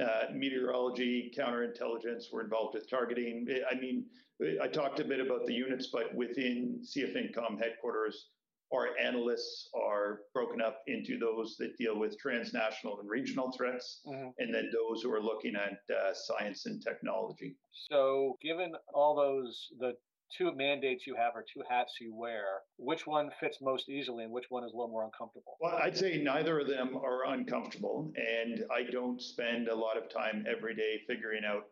uh, 0.00 0.32
meteorology, 0.32 1.32
counterintelligence. 1.36 2.24
We're 2.32 2.44
involved 2.44 2.74
with 2.74 2.88
targeting. 2.88 3.46
I 3.70 3.74
mean, 3.74 4.06
I 4.62 4.68
talked 4.68 5.00
a 5.00 5.04
bit 5.04 5.20
about 5.20 5.46
the 5.46 5.54
units, 5.54 5.88
but 5.92 6.14
within 6.14 6.80
CFINTCOM 6.84 7.58
headquarters, 7.58 8.28
our 8.72 8.88
analysts 9.02 9.70
are 9.74 10.20
broken 10.34 10.60
up 10.60 10.82
into 10.86 11.18
those 11.18 11.56
that 11.58 11.76
deal 11.78 11.98
with 11.98 12.18
transnational 12.18 13.00
and 13.00 13.08
regional 13.08 13.50
threats, 13.52 14.00
mm-hmm. 14.06 14.28
and 14.38 14.54
then 14.54 14.70
those 14.72 15.02
who 15.02 15.12
are 15.12 15.22
looking 15.22 15.54
at 15.56 15.78
uh, 15.94 16.12
science 16.12 16.66
and 16.66 16.82
technology. 16.82 17.56
So, 17.90 18.36
given 18.42 18.72
all 18.92 19.16
those, 19.16 19.68
the 19.78 19.94
two 20.36 20.54
mandates 20.54 21.06
you 21.06 21.14
have 21.14 21.34
or 21.34 21.44
two 21.52 21.62
hats 21.68 21.94
you 22.00 22.14
wear, 22.14 22.60
which 22.76 23.06
one 23.06 23.30
fits 23.40 23.58
most 23.60 23.88
easily 23.88 24.24
and 24.24 24.32
which 24.32 24.46
one 24.50 24.64
is 24.64 24.72
a 24.72 24.76
little 24.76 24.90
more 24.90 25.04
uncomfortable? 25.04 25.56
Well, 25.60 25.78
I'd 25.82 25.96
say 25.96 26.20
neither 26.22 26.60
of 26.60 26.68
them 26.68 26.96
are 26.96 27.26
uncomfortable. 27.26 28.12
And 28.16 28.64
I 28.72 28.90
don't 28.90 29.20
spend 29.20 29.68
a 29.68 29.74
lot 29.74 29.96
of 29.96 30.12
time 30.12 30.44
every 30.48 30.74
day 30.74 31.00
figuring 31.06 31.42
out, 31.44 31.64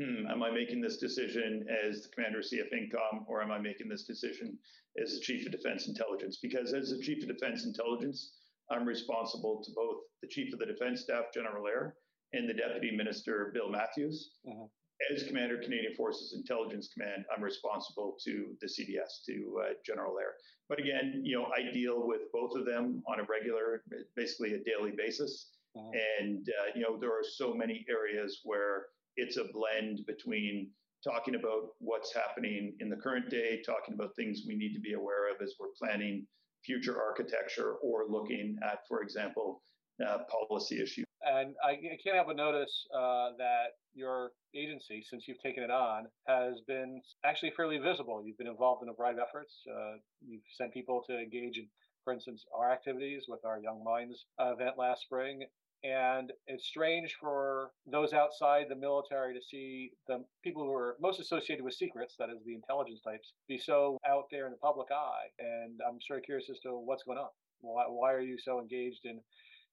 hmm, 0.00 0.26
am 0.26 0.42
I 0.42 0.50
making 0.50 0.80
this 0.80 0.98
decision 0.98 1.66
as 1.84 2.02
the 2.02 2.08
commander 2.10 2.38
of 2.38 2.44
CFINTCOM 2.44 3.24
or 3.26 3.42
am 3.42 3.50
I 3.50 3.58
making 3.58 3.88
this 3.88 4.04
decision 4.04 4.58
as 5.02 5.14
the 5.14 5.20
chief 5.20 5.46
of 5.46 5.52
defense 5.52 5.88
intelligence? 5.88 6.38
Because 6.42 6.72
as 6.72 6.90
the 6.90 7.02
chief 7.02 7.22
of 7.22 7.28
defense 7.28 7.64
intelligence, 7.64 8.32
I'm 8.70 8.86
responsible 8.86 9.62
to 9.64 9.70
both 9.74 9.96
the 10.22 10.28
chief 10.28 10.52
of 10.52 10.58
the 10.58 10.66
defense 10.66 11.02
staff, 11.02 11.24
General 11.32 11.66
Eyre, 11.66 11.94
and 12.32 12.48
the 12.48 12.54
deputy 12.54 12.94
minister, 12.94 13.50
Bill 13.54 13.70
Matthews. 13.70 14.32
Mm-hmm 14.46 14.66
as 15.12 15.22
Commander 15.24 15.58
Canadian 15.58 15.94
Forces 15.94 16.34
Intelligence 16.34 16.88
Command, 16.92 17.24
I'm 17.34 17.42
responsible 17.42 18.16
to 18.24 18.56
the 18.60 18.66
CDS, 18.66 19.24
to 19.26 19.60
uh, 19.62 19.72
General 19.84 20.18
Eyre. 20.18 20.34
But 20.68 20.80
again, 20.80 21.22
you 21.24 21.36
know, 21.36 21.46
I 21.46 21.72
deal 21.72 22.06
with 22.06 22.22
both 22.32 22.56
of 22.56 22.66
them 22.66 23.02
on 23.06 23.20
a 23.20 23.24
regular, 23.24 23.82
basically 24.16 24.54
a 24.54 24.58
daily 24.58 24.92
basis. 24.96 25.50
Uh-huh. 25.76 25.90
And, 26.20 26.48
uh, 26.48 26.72
you 26.74 26.82
know, 26.82 26.98
there 26.98 27.10
are 27.10 27.24
so 27.24 27.54
many 27.54 27.86
areas 27.88 28.40
where 28.44 28.86
it's 29.16 29.36
a 29.36 29.44
blend 29.52 30.00
between 30.06 30.70
talking 31.04 31.36
about 31.36 31.70
what's 31.78 32.12
happening 32.12 32.74
in 32.80 32.90
the 32.90 32.96
current 32.96 33.30
day, 33.30 33.62
talking 33.64 33.94
about 33.94 34.14
things 34.16 34.42
we 34.46 34.56
need 34.56 34.74
to 34.74 34.80
be 34.80 34.94
aware 34.94 35.30
of 35.30 35.40
as 35.42 35.54
we're 35.60 35.68
planning 35.78 36.26
future 36.64 37.00
architecture 37.00 37.74
or 37.82 38.06
looking 38.08 38.56
at, 38.64 38.80
for 38.88 39.00
example, 39.02 39.62
uh, 40.04 40.18
policy 40.28 40.82
issues. 40.82 41.04
And 41.28 41.54
I, 41.62 41.72
I 41.72 41.98
can't 42.02 42.16
help 42.16 42.28
but 42.28 42.36
notice 42.36 42.86
uh, 42.94 43.30
that 43.36 43.76
your 43.94 44.30
agency, 44.56 45.04
since 45.08 45.28
you've 45.28 45.42
taken 45.42 45.62
it 45.62 45.70
on, 45.70 46.06
has 46.26 46.60
been 46.66 47.02
actually 47.24 47.52
fairly 47.56 47.78
visible. 47.78 48.22
You've 48.24 48.38
been 48.38 48.46
involved 48.46 48.82
in 48.82 48.88
a 48.88 48.94
variety 48.94 49.20
of 49.20 49.26
efforts. 49.28 49.52
Uh, 49.68 49.96
you've 50.26 50.42
sent 50.56 50.72
people 50.72 51.04
to 51.08 51.18
engage 51.18 51.58
in, 51.58 51.66
for 52.04 52.14
instance, 52.14 52.44
our 52.56 52.72
activities 52.72 53.24
with 53.28 53.44
our 53.44 53.58
Young 53.58 53.84
Minds 53.84 54.24
event 54.40 54.78
last 54.78 55.02
spring. 55.02 55.42
And 55.84 56.32
it's 56.46 56.66
strange 56.66 57.16
for 57.20 57.70
those 57.86 58.12
outside 58.12 58.66
the 58.68 58.74
military 58.74 59.34
to 59.34 59.40
see 59.40 59.92
the 60.08 60.24
people 60.42 60.64
who 60.64 60.74
are 60.74 60.96
most 61.00 61.20
associated 61.20 61.64
with 61.64 61.74
secrets, 61.74 62.14
that 62.18 62.30
is 62.30 62.42
the 62.44 62.54
intelligence 62.54 63.00
types, 63.02 63.32
be 63.48 63.58
so 63.58 63.98
out 64.08 64.24
there 64.32 64.46
in 64.46 64.52
the 64.52 64.58
public 64.58 64.88
eye. 64.90 65.28
And 65.38 65.78
I'm 65.86 65.98
sort 66.00 66.20
of 66.20 66.24
curious 66.24 66.48
as 66.50 66.58
to 66.60 66.70
what's 66.70 67.04
going 67.04 67.18
on. 67.18 67.28
Why, 67.60 67.84
why 67.88 68.12
are 68.12 68.20
you 68.20 68.38
so 68.38 68.60
engaged 68.60 69.04
in 69.04 69.20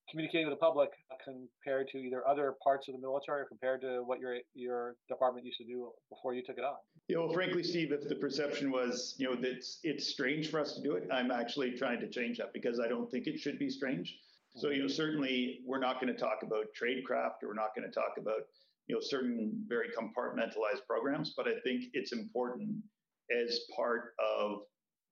communicating 0.10 0.48
with 0.48 0.56
the 0.56 0.60
public 0.60 0.90
compared 1.24 1.88
to 1.90 1.98
either 1.98 2.28
other 2.28 2.56
parts 2.64 2.88
of 2.88 2.94
the 2.94 3.02
military 3.02 3.42
or 3.42 3.46
compared 3.46 3.82
to 3.82 4.04
what 4.06 4.20
your 4.20 4.38
your 4.54 4.96
department 5.10 5.46
used 5.46 5.58
to 5.58 5.66
do 5.66 5.92
before 6.10 6.34
you 6.34 6.44
took 6.46 6.58
it 6.58 6.64
on? 6.64 6.76
You 7.08 7.16
know, 7.16 7.30
frankly, 7.32 7.64
Steve, 7.64 7.92
if 7.92 8.08
the 8.08 8.16
perception 8.16 8.72
was, 8.72 9.16
you 9.18 9.30
know, 9.30 9.36
that 9.36 9.50
it's, 9.50 9.80
it's 9.84 10.08
strange 10.08 10.50
for 10.50 10.60
us 10.60 10.74
to 10.76 10.82
do 10.82 10.94
it, 10.94 11.08
I'm 11.12 11.32
actually 11.32 11.72
trying 11.72 12.00
to 12.00 12.10
change 12.10 12.38
that 12.38 12.54
because 12.54 12.80
I 12.80 12.88
don't 12.88 13.10
think 13.10 13.28
it 13.28 13.40
should 13.40 13.60
be 13.60 13.70
strange. 13.70 14.18
So, 14.56 14.70
you 14.70 14.82
know, 14.82 14.88
certainly 14.88 15.60
we're 15.66 15.80
not 15.80 16.00
going 16.00 16.14
to 16.14 16.20
talk 16.20 16.40
about 16.44 16.66
tradecraft 16.82 17.44
or 17.44 17.50
we're 17.50 17.56
not 17.56 17.76
going 17.76 17.90
to 17.90 17.94
talk 17.94 18.14
about, 18.18 18.42
you 18.88 18.96
know, 18.96 19.02
certain 19.02 19.66
very 19.68 19.88
compartmentalized 19.90 20.86
programs, 20.88 21.34
but 21.36 21.48
I 21.48 21.60
think 21.64 21.86
it's 21.94 22.14
important 22.14 22.76
as 23.38 23.60
part 23.76 24.14
of 24.20 24.60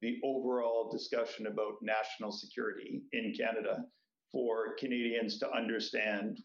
the 0.02 0.18
overall 0.24 0.90
discussion 0.92 1.48
about 1.48 1.74
national 1.82 2.32
security 2.32 3.02
in 3.12 3.34
Canada 3.38 3.84
for 4.34 4.76
Canadians 4.78 5.38
to 5.40 5.50
understand 5.54 6.42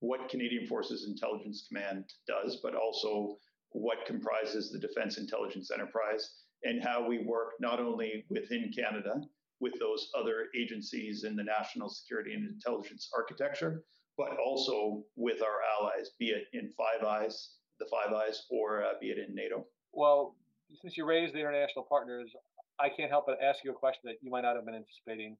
what 0.00 0.30
Canadian 0.30 0.66
Forces 0.66 1.06
Intelligence 1.06 1.66
Command 1.68 2.04
does, 2.26 2.60
but 2.62 2.74
also 2.74 3.36
what 3.72 4.06
comprises 4.06 4.70
the 4.70 4.78
Defense 4.78 5.18
Intelligence 5.18 5.70
Enterprise 5.70 6.30
and 6.64 6.82
how 6.82 7.06
we 7.06 7.18
work 7.18 7.54
not 7.60 7.80
only 7.80 8.24
within 8.30 8.72
Canada 8.74 9.20
with 9.60 9.78
those 9.78 10.10
other 10.18 10.46
agencies 10.58 11.24
in 11.24 11.36
the 11.36 11.42
national 11.42 11.88
security 11.88 12.34
and 12.34 12.48
intelligence 12.48 13.10
architecture, 13.14 13.84
but 14.16 14.36
also 14.44 15.02
with 15.16 15.42
our 15.42 15.60
allies, 15.78 16.10
be 16.18 16.30
it 16.30 16.44
in 16.52 16.70
Five 16.76 17.06
Eyes, 17.06 17.54
the 17.78 17.86
Five 17.86 18.12
Eyes, 18.12 18.44
or 18.50 18.84
uh, 18.84 18.92
be 19.00 19.10
it 19.10 19.18
in 19.18 19.34
NATO. 19.34 19.66
Well, 19.92 20.36
since 20.80 20.96
you 20.96 21.04
raised 21.04 21.34
the 21.34 21.38
international 21.38 21.84
partners, 21.88 22.30
I 22.78 22.88
can't 22.88 23.10
help 23.10 23.26
but 23.26 23.38
ask 23.42 23.64
you 23.64 23.70
a 23.70 23.74
question 23.74 24.02
that 24.04 24.16
you 24.20 24.30
might 24.30 24.42
not 24.42 24.56
have 24.56 24.64
been 24.64 24.74
anticipating 24.74 25.36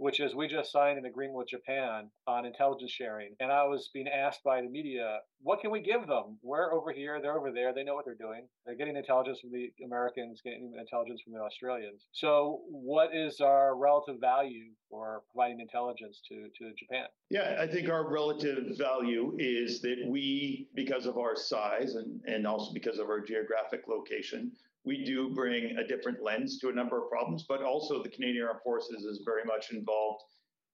which 0.00 0.18
is 0.18 0.34
we 0.34 0.48
just 0.48 0.72
signed 0.72 0.98
an 0.98 1.04
agreement 1.04 1.36
with 1.36 1.48
Japan 1.48 2.08
on 2.26 2.46
intelligence 2.46 2.90
sharing. 2.90 3.34
And 3.38 3.52
I 3.52 3.64
was 3.64 3.90
being 3.92 4.08
asked 4.08 4.42
by 4.42 4.62
the 4.62 4.68
media, 4.68 5.18
what 5.42 5.60
can 5.60 5.70
we 5.70 5.82
give 5.82 6.06
them? 6.06 6.38
We're 6.42 6.72
over 6.72 6.90
here, 6.90 7.20
they're 7.20 7.36
over 7.36 7.52
there, 7.52 7.74
they 7.74 7.84
know 7.84 7.94
what 7.94 8.06
they're 8.06 8.14
doing. 8.14 8.48
They're 8.64 8.76
getting 8.76 8.96
intelligence 8.96 9.40
from 9.40 9.50
the 9.52 9.70
Americans, 9.84 10.40
getting 10.42 10.72
intelligence 10.78 11.20
from 11.22 11.34
the 11.34 11.40
Australians. 11.40 12.06
So, 12.12 12.62
what 12.70 13.14
is 13.14 13.42
our 13.42 13.76
relative 13.76 14.18
value 14.22 14.70
for 14.88 15.22
providing 15.34 15.60
intelligence 15.60 16.22
to, 16.30 16.48
to 16.58 16.72
Japan? 16.78 17.04
Yeah, 17.28 17.56
I 17.60 17.66
think 17.66 17.90
our 17.90 18.10
relative 18.10 18.78
value 18.78 19.36
is 19.38 19.82
that 19.82 19.98
we, 20.06 20.68
because 20.74 21.04
of 21.04 21.18
our 21.18 21.36
size 21.36 21.96
and, 21.96 22.22
and 22.24 22.46
also 22.46 22.72
because 22.72 22.98
of 22.98 23.10
our 23.10 23.20
geographic 23.20 23.82
location, 23.86 24.52
we 24.84 25.04
do 25.04 25.34
bring 25.34 25.76
a 25.76 25.86
different 25.86 26.22
lens 26.22 26.58
to 26.58 26.68
a 26.68 26.72
number 26.72 27.02
of 27.02 27.10
problems, 27.10 27.44
but 27.48 27.62
also 27.62 28.02
the 28.02 28.08
Canadian 28.08 28.46
Armed 28.46 28.60
Forces 28.64 29.04
is 29.04 29.22
very 29.24 29.44
much 29.44 29.70
involved 29.72 30.22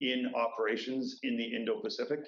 in 0.00 0.32
operations 0.34 1.18
in 1.22 1.36
the 1.36 1.54
Indo 1.54 1.80
Pacific. 1.80 2.20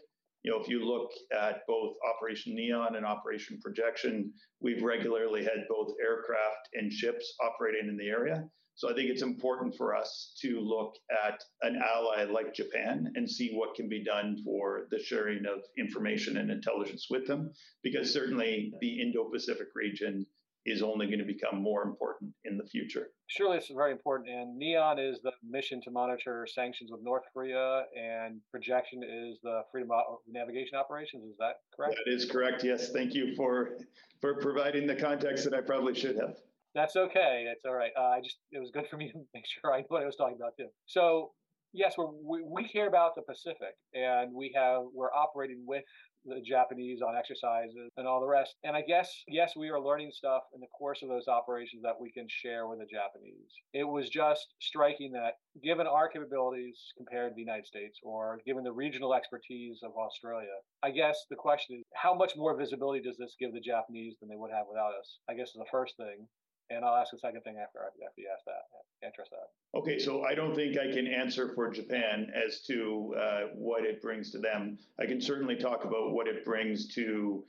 You 0.44 0.52
know, 0.52 0.60
if 0.60 0.68
you 0.68 0.84
look 0.84 1.10
at 1.32 1.66
both 1.66 1.94
Operation 2.14 2.54
Neon 2.54 2.96
and 2.96 3.04
Operation 3.04 3.58
Projection, 3.62 4.32
we've 4.60 4.82
regularly 4.82 5.42
had 5.42 5.66
both 5.68 5.94
aircraft 6.02 6.68
and 6.74 6.92
ships 6.92 7.34
operating 7.40 7.88
in 7.88 7.96
the 7.96 8.08
area. 8.08 8.44
So 8.76 8.88
I 8.88 8.94
think 8.94 9.10
it's 9.10 9.22
important 9.22 9.74
for 9.76 9.96
us 9.96 10.32
to 10.40 10.60
look 10.60 10.94
at 11.26 11.42
an 11.62 11.80
ally 11.84 12.22
like 12.24 12.54
Japan 12.54 13.12
and 13.16 13.28
see 13.28 13.50
what 13.52 13.74
can 13.74 13.88
be 13.88 14.04
done 14.04 14.36
for 14.44 14.86
the 14.92 15.02
sharing 15.02 15.46
of 15.46 15.58
information 15.76 16.36
and 16.36 16.48
intelligence 16.48 17.08
with 17.10 17.26
them, 17.26 17.50
because 17.82 18.12
certainly 18.12 18.72
the 18.80 19.02
Indo 19.02 19.28
Pacific 19.30 19.66
region 19.74 20.24
is 20.68 20.82
only 20.82 21.06
going 21.06 21.18
to 21.18 21.24
become 21.24 21.60
more 21.62 21.82
important 21.82 22.32
in 22.44 22.56
the 22.56 22.64
future. 22.64 23.08
Surely 23.26 23.56
it's 23.56 23.70
very 23.70 23.92
important. 23.92 24.28
And 24.28 24.58
NEON 24.58 24.98
is 24.98 25.20
the 25.22 25.32
mission 25.48 25.80
to 25.82 25.90
monitor 25.90 26.46
sanctions 26.46 26.90
with 26.92 27.00
North 27.02 27.24
Korea, 27.32 27.84
and 27.96 28.40
projection 28.50 29.02
is 29.02 29.38
the 29.42 29.62
freedom 29.72 29.90
of 29.92 30.18
navigation 30.28 30.76
operations. 30.76 31.24
Is 31.24 31.36
that 31.38 31.56
correct? 31.74 31.96
That 32.04 32.12
is 32.12 32.30
correct. 32.30 32.64
Yes. 32.64 32.90
Thank 32.92 33.14
you 33.14 33.34
for 33.34 33.78
for 34.20 34.34
providing 34.34 34.86
the 34.86 34.96
context 34.96 35.44
that 35.44 35.54
I 35.54 35.60
probably 35.60 35.94
should 35.94 36.16
have. 36.16 36.36
That's 36.74 36.96
okay. 36.96 37.44
That's 37.46 37.64
all 37.64 37.74
right. 37.74 37.92
Uh, 37.98 38.16
I 38.16 38.20
just 38.20 38.38
it 38.52 38.58
was 38.58 38.70
good 38.72 38.86
for 38.90 38.96
me 38.96 39.10
to 39.10 39.18
make 39.34 39.44
sure 39.46 39.72
I 39.72 39.78
knew 39.78 39.86
what 39.88 40.02
I 40.02 40.06
was 40.06 40.16
talking 40.16 40.36
about 40.36 40.56
too. 40.56 40.68
So 40.86 41.32
yes, 41.72 41.94
we 41.98 42.42
we 42.42 42.68
care 42.68 42.88
about 42.88 43.14
the 43.14 43.22
Pacific, 43.22 43.74
and 43.94 44.32
we 44.34 44.52
have 44.54 44.82
we're 44.94 45.12
operating 45.12 45.64
with 45.66 45.84
the 46.28 46.40
Japanese 46.40 47.00
on 47.02 47.16
exercises 47.16 47.90
and 47.96 48.06
all 48.06 48.20
the 48.20 48.26
rest. 48.26 48.54
And 48.64 48.76
I 48.76 48.82
guess, 48.82 49.10
yes, 49.28 49.54
we 49.56 49.70
are 49.70 49.80
learning 49.80 50.10
stuff 50.12 50.42
in 50.54 50.60
the 50.60 50.66
course 50.78 51.02
of 51.02 51.08
those 51.08 51.28
operations 51.28 51.82
that 51.82 52.00
we 52.00 52.10
can 52.10 52.26
share 52.28 52.66
with 52.66 52.78
the 52.78 52.86
Japanese. 52.86 53.50
It 53.72 53.84
was 53.84 54.08
just 54.08 54.46
striking 54.60 55.12
that 55.12 55.34
given 55.62 55.86
our 55.86 56.08
capabilities 56.08 56.78
compared 56.96 57.32
to 57.32 57.34
the 57.34 57.40
United 57.40 57.66
States 57.66 57.98
or 58.02 58.40
given 58.46 58.64
the 58.64 58.72
regional 58.72 59.14
expertise 59.14 59.80
of 59.82 59.92
Australia, 59.96 60.54
I 60.82 60.90
guess 60.90 61.26
the 61.30 61.36
question 61.36 61.76
is 61.76 61.84
how 61.94 62.14
much 62.14 62.36
more 62.36 62.56
visibility 62.56 63.02
does 63.02 63.16
this 63.18 63.36
give 63.38 63.52
the 63.52 63.60
Japanese 63.60 64.16
than 64.20 64.28
they 64.28 64.36
would 64.36 64.52
have 64.52 64.66
without 64.68 64.92
us? 64.98 65.18
I 65.28 65.34
guess 65.34 65.48
is 65.48 65.54
the 65.54 65.64
first 65.70 65.96
thing 65.96 66.26
and 66.70 66.84
I'll 66.84 66.96
ask 66.96 67.12
a 67.12 67.18
second 67.18 67.42
thing 67.42 67.56
after 67.62 67.80
after 67.80 68.20
you 68.20 68.28
ask 68.32 68.44
that. 68.44 69.06
Address 69.06 69.28
that. 69.30 69.78
Okay, 69.78 69.98
so 69.98 70.24
I 70.24 70.34
don't 70.34 70.54
think 70.54 70.76
I 70.76 70.92
can 70.92 71.06
answer 71.06 71.52
for 71.54 71.70
Japan 71.70 72.32
as 72.34 72.62
to 72.62 73.14
uh, 73.18 73.40
what 73.54 73.84
it 73.84 74.02
brings 74.02 74.32
to 74.32 74.38
them. 74.38 74.78
I 75.00 75.06
can 75.06 75.20
certainly 75.20 75.56
talk 75.56 75.84
about 75.84 76.12
what 76.12 76.26
it 76.26 76.44
brings 76.44 76.92
to 76.94 77.44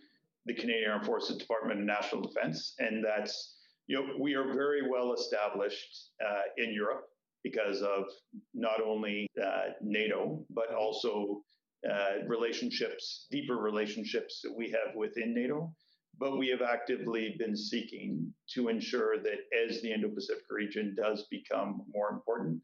the 0.46 0.54
Canadian 0.54 0.92
Armed 0.92 1.06
Forces 1.06 1.38
Department 1.38 1.80
of 1.80 1.86
National 1.86 2.22
Defense, 2.22 2.76
and 2.80 3.04
that's 3.04 3.56
you 3.88 3.96
know 3.98 4.14
we 4.20 4.36
are 4.36 4.54
very 4.54 4.88
well 4.88 5.14
established 5.14 6.12
uh, 6.24 6.42
in 6.58 6.74
Europe 6.74 7.06
because 7.44 7.82
of 7.82 8.04
not 8.54 8.82
only 8.86 9.28
uh, 9.42 9.72
NATO 9.82 10.46
but 10.50 10.74
also 10.74 11.42
uh, 11.90 12.26
relationships, 12.28 13.28
deeper 13.32 13.56
relationships 13.56 14.42
that 14.44 14.54
we 14.56 14.70
have 14.70 14.96
within 14.96 15.34
NATO 15.34 15.74
but 16.20 16.38
we 16.38 16.50
have 16.50 16.62
actively 16.62 17.36
been 17.40 17.56
seeking 17.56 18.34
to 18.54 18.68
ensure 18.68 19.18
that 19.24 19.40
as 19.66 19.82
the 19.82 19.92
Indo-Pacific 19.92 20.44
region 20.50 20.96
does 20.98 21.26
become 21.32 21.82
more 21.94 22.10
important, 22.12 22.62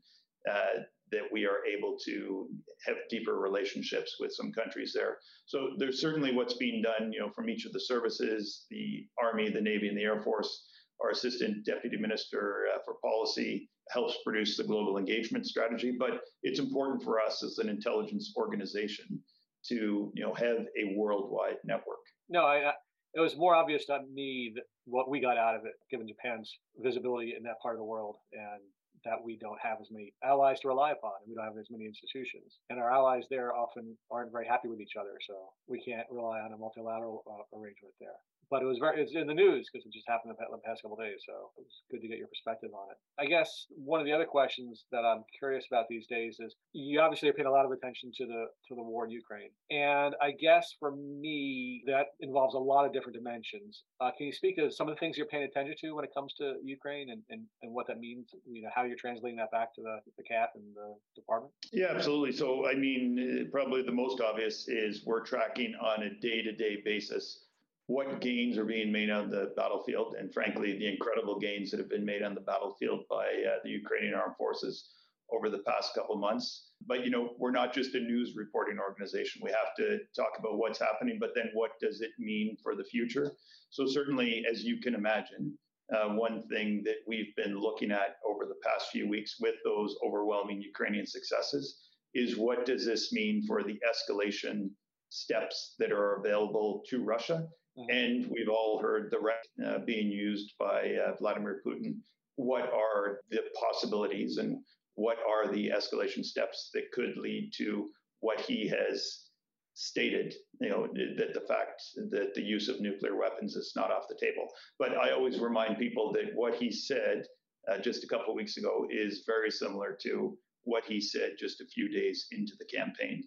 uh, 0.50 0.82
that 1.12 1.24
we 1.32 1.46
are 1.46 1.66
able 1.66 1.98
to 2.06 2.48
have 2.86 2.96
deeper 3.10 3.40
relationships 3.40 4.18
with 4.20 4.34
some 4.34 4.52
countries 4.52 4.92
there. 4.94 5.18
So 5.46 5.70
there's 5.78 6.02
certainly 6.02 6.34
what's 6.34 6.56
being 6.56 6.82
done, 6.82 7.14
you 7.14 7.20
know, 7.20 7.30
from 7.30 7.50
each 7.50 7.66
of 7.66 7.74
the 7.74 7.80
services, 7.80 8.66
the 8.70 9.08
Army, 9.22 9.50
the 9.50 9.62
Navy, 9.62 9.88
and 9.88 9.98
the 9.98 10.04
Air 10.04 10.22
Force. 10.22 10.68
Our 11.02 11.12
Assistant 11.12 11.66
Deputy 11.66 11.98
Minister 11.98 12.66
uh, 12.74 12.80
for 12.84 12.96
Policy 13.04 13.70
helps 13.92 14.18
produce 14.24 14.58
the 14.58 14.64
global 14.64 14.98
engagement 14.98 15.46
strategy, 15.46 15.96
but 15.98 16.22
it's 16.42 16.60
important 16.60 17.04
for 17.04 17.20
us 17.20 17.44
as 17.44 17.60
an 17.60 17.70
intelligence 17.70 18.34
organization 18.36 19.22
to, 19.68 20.12
you 20.16 20.24
know, 20.24 20.34
have 20.34 20.58
a 20.58 20.96
worldwide 20.96 21.58
network. 21.64 22.00
No, 22.30 22.46
I, 22.46 22.74
it 23.16 23.20
was 23.20 23.36
more 23.38 23.56
obvious 23.56 23.86
to 23.86 24.00
me 24.14 24.52
that 24.56 24.64
what 24.86 25.10
we 25.10 25.20
got 25.20 25.38
out 25.38 25.56
of 25.56 25.66
it, 25.66 25.74
given 25.90 26.08
Japan's 26.08 26.52
visibility 26.78 27.34
in 27.36 27.44
that 27.44 27.60
part 27.62 27.76
of 27.76 27.80
the 27.80 27.86
world, 27.86 28.18
and 28.34 28.62
that 29.04 29.24
we 29.24 29.38
don't 29.38 29.60
have 29.62 29.78
as 29.80 29.88
many 29.92 30.14
allies 30.24 30.60
to 30.60 30.68
rely 30.68 30.92
upon, 30.92 31.14
and 31.22 31.30
we 31.30 31.36
don't 31.36 31.46
have 31.46 31.58
as 31.58 31.70
many 31.70 31.86
institutions. 31.86 32.60
And 32.70 32.80
our 32.80 32.92
allies 32.92 33.24
there 33.30 33.56
often 33.56 33.96
aren't 34.12 34.32
very 34.32 34.48
happy 34.48 34.68
with 34.68 34.82
each 34.82 34.96
other, 35.00 35.18
so 35.28 35.34
we 35.68 35.82
can't 35.82 36.08
rely 36.12 36.40
on 36.40 36.54
a 36.54 36.58
multilateral 36.58 37.24
uh, 37.30 37.58
arrangement 37.58 37.94
there 38.00 38.20
but 38.50 38.62
it 38.62 38.66
was 38.66 38.78
very 38.80 39.02
it's 39.02 39.14
in 39.16 39.28
the 39.28 39.34
news 39.34 39.70
because 39.72 39.86
it 39.86 39.94
just 39.94 40.08
happened 40.08 40.34
in 40.34 40.38
the 40.52 40.58
past 40.66 40.82
couple 40.82 40.98
days 40.98 41.22
so 41.26 41.52
it 41.58 41.64
was 41.64 41.84
good 41.92 42.02
to 42.02 42.08
get 42.08 42.18
your 42.18 42.28
perspective 42.28 42.70
on 42.74 42.92
it. 42.92 42.98
I 43.20 43.26
guess 43.26 43.68
one 43.70 44.00
of 44.00 44.06
the 44.06 44.14
other 44.14 44.26
questions 44.26 44.86
that 44.92 45.06
i'm 45.06 45.24
curious 45.38 45.66
about 45.70 45.86
these 45.90 46.08
days 46.08 46.38
is 46.40 46.56
you 46.74 47.00
obviously 47.00 47.30
are 47.30 47.34
paying 47.34 47.48
a 47.48 47.52
lot 47.52 47.66
of 47.66 47.72
attention 47.72 48.12
to 48.18 48.26
the 48.26 48.46
to 48.68 48.76
the 48.76 48.84
war 48.84 49.06
in 49.06 49.12
ukraine 49.12 49.50
and 49.72 50.16
i 50.22 50.32
guess 50.32 50.76
for 50.80 50.96
me 50.96 51.84
that 51.86 52.08
involves 52.20 52.56
a 52.56 52.60
lot 52.60 52.86
of 52.86 52.94
different 52.94 53.16
dimensions. 53.16 53.84
Uh, 54.02 54.12
can 54.18 54.28
you 54.28 54.34
speak 54.34 54.56
to 54.58 54.72
some 54.72 54.88
of 54.88 54.96
the 54.96 55.00
things 55.00 55.18
you're 55.18 55.28
paying 55.28 55.44
attention 55.44 55.76
to 55.82 55.96
when 55.96 56.04
it 56.04 56.12
comes 56.14 56.34
to 56.34 56.56
ukraine 56.64 57.10
and, 57.12 57.22
and, 57.30 57.44
and 57.62 57.74
what 57.74 57.88
that 57.88 58.00
means 58.00 58.30
you 58.52 58.62
know 58.62 58.70
how 58.74 58.84
you're 58.84 58.98
translating 58.98 59.38
that 59.38 59.52
back 59.52 59.74
to 59.76 59.82
the, 59.82 59.98
the 60.18 60.24
CAF 60.24 60.48
and 60.56 60.64
the 60.76 60.96
department? 61.16 61.54
Yeah 61.72 61.88
absolutely. 61.90 62.32
So 62.32 62.68
i 62.68 62.76
mean 62.76 63.50
probably 63.52 63.84
the 63.84 63.92
most 63.92 64.22
obvious 64.22 64.68
is 64.68 65.04
we're 65.06 65.24
tracking 65.24 65.74
on 65.82 66.04
a 66.04 66.10
day-to-day 66.20 66.82
basis 66.84 67.45
what 67.88 68.20
gains 68.20 68.58
are 68.58 68.66
being 68.66 68.92
made 68.92 69.10
on 69.12 69.30
the 69.30 69.54
battlefield, 69.56 70.16
and 70.18 70.34
frankly, 70.34 70.78
the 70.78 70.88
incredible 70.88 71.40
gains 71.40 71.70
that 71.70 71.80
have 71.80 71.90
been 71.90 72.06
made 72.06 72.24
on 72.24 72.34
the 72.34 72.42
battlefield 72.42 73.02
by 73.10 73.26
uh, 73.26 73.60
the 73.64 73.70
Ukrainian 73.70 74.16
armed 74.16 74.36
forces 74.38 74.90
over 75.32 75.50
the 75.50 75.60
past 75.60 75.94
couple 75.94 76.16
of 76.16 76.22
months. 76.22 76.72
But 76.88 77.04
you 77.04 77.12
know, 77.12 77.36
we're 77.38 77.52
not 77.52 77.74
just 77.74 77.94
a 77.94 78.00
news 78.00 78.34
reporting 78.36 78.80
organization. 78.80 79.42
We 79.44 79.52
have 79.52 79.76
to 79.78 80.00
talk 80.16 80.32
about 80.40 80.58
what's 80.58 80.80
happening, 80.80 81.18
but 81.20 81.32
then 81.36 81.50
what 81.54 81.72
does 81.80 82.02
it 82.02 82.12
mean 82.18 82.58
for 82.64 82.76
the 82.76 82.84
future? 82.84 83.32
So 83.70 83.86
certainly, 83.86 84.44
as 84.50 84.64
you 84.64 84.80
can 84.80 84.96
imagine, 84.96 85.56
uh, 85.96 86.10
one 86.10 86.48
thing 86.48 86.82
that 86.86 86.98
we've 87.08 87.36
been 87.36 87.60
looking 87.60 87.92
at 87.92 88.18
over 88.28 88.46
the 88.46 88.60
past 88.64 88.90
few 88.90 89.08
weeks 89.08 89.36
with 89.40 89.56
those 89.64 89.96
overwhelming 90.04 90.60
Ukrainian 90.60 91.06
successes 91.06 91.82
is 92.16 92.38
what 92.38 92.66
does 92.66 92.84
this 92.86 93.14
mean 93.14 93.44
for 93.46 93.62
the 93.62 93.80
escalation 93.88 94.70
steps 95.10 95.76
that 95.78 95.92
are 95.92 96.16
available 96.16 96.82
to 96.90 97.04
Russia 97.04 97.48
And 97.78 98.28
we've 98.30 98.50
all 98.50 98.80
heard 98.82 99.12
the 99.12 99.20
rhetoric 99.20 99.50
uh, 99.66 99.86
being 99.86 100.10
used 100.10 100.54
by 100.58 100.96
uh, 100.96 101.16
Vladimir 101.20 101.62
Putin. 101.66 101.98
What 102.38 102.72
are 102.74 103.20
the 103.30 103.42
possibilities 103.60 104.38
and 104.38 104.64
what 104.96 105.18
are 105.28 105.52
the 105.52 105.70
escalation 105.70 106.24
steps 106.24 106.70
that 106.74 106.92
could 106.94 107.18
lead 107.18 107.52
to 107.58 107.90
what 108.22 108.40
he 108.40 108.68
has 108.70 109.26
stated, 109.74 110.34
you 110.62 110.70
know, 110.70 110.88
that 111.18 111.34
the 111.34 111.46
fact 111.48 111.84
that 112.12 112.34
the 112.34 112.42
use 112.42 112.70
of 112.70 112.80
nuclear 112.80 113.18
weapons 113.18 113.56
is 113.56 113.74
not 113.76 113.92
off 113.92 114.08
the 114.08 114.18
table. 114.26 114.48
But 114.80 114.98
I 114.98 115.12
always 115.12 115.40
remind 115.40 115.78
people 115.78 116.14
that 116.14 116.34
what 116.34 116.56
he 116.56 116.72
said 116.72 117.26
uh, 117.70 117.80
just 117.80 118.04
a 118.04 118.08
couple 118.08 118.30
of 118.30 118.38
weeks 118.38 118.56
ago 118.56 118.88
is 118.90 119.24
very 119.28 119.52
similar 119.52 119.98
to 120.04 120.38
what 120.64 120.86
he 120.86 121.02
said 121.02 121.34
just 121.38 121.60
a 121.60 121.68
few 121.68 121.90
days 121.90 122.28
into 122.32 122.54
the 122.58 122.66
campaign. 122.66 123.24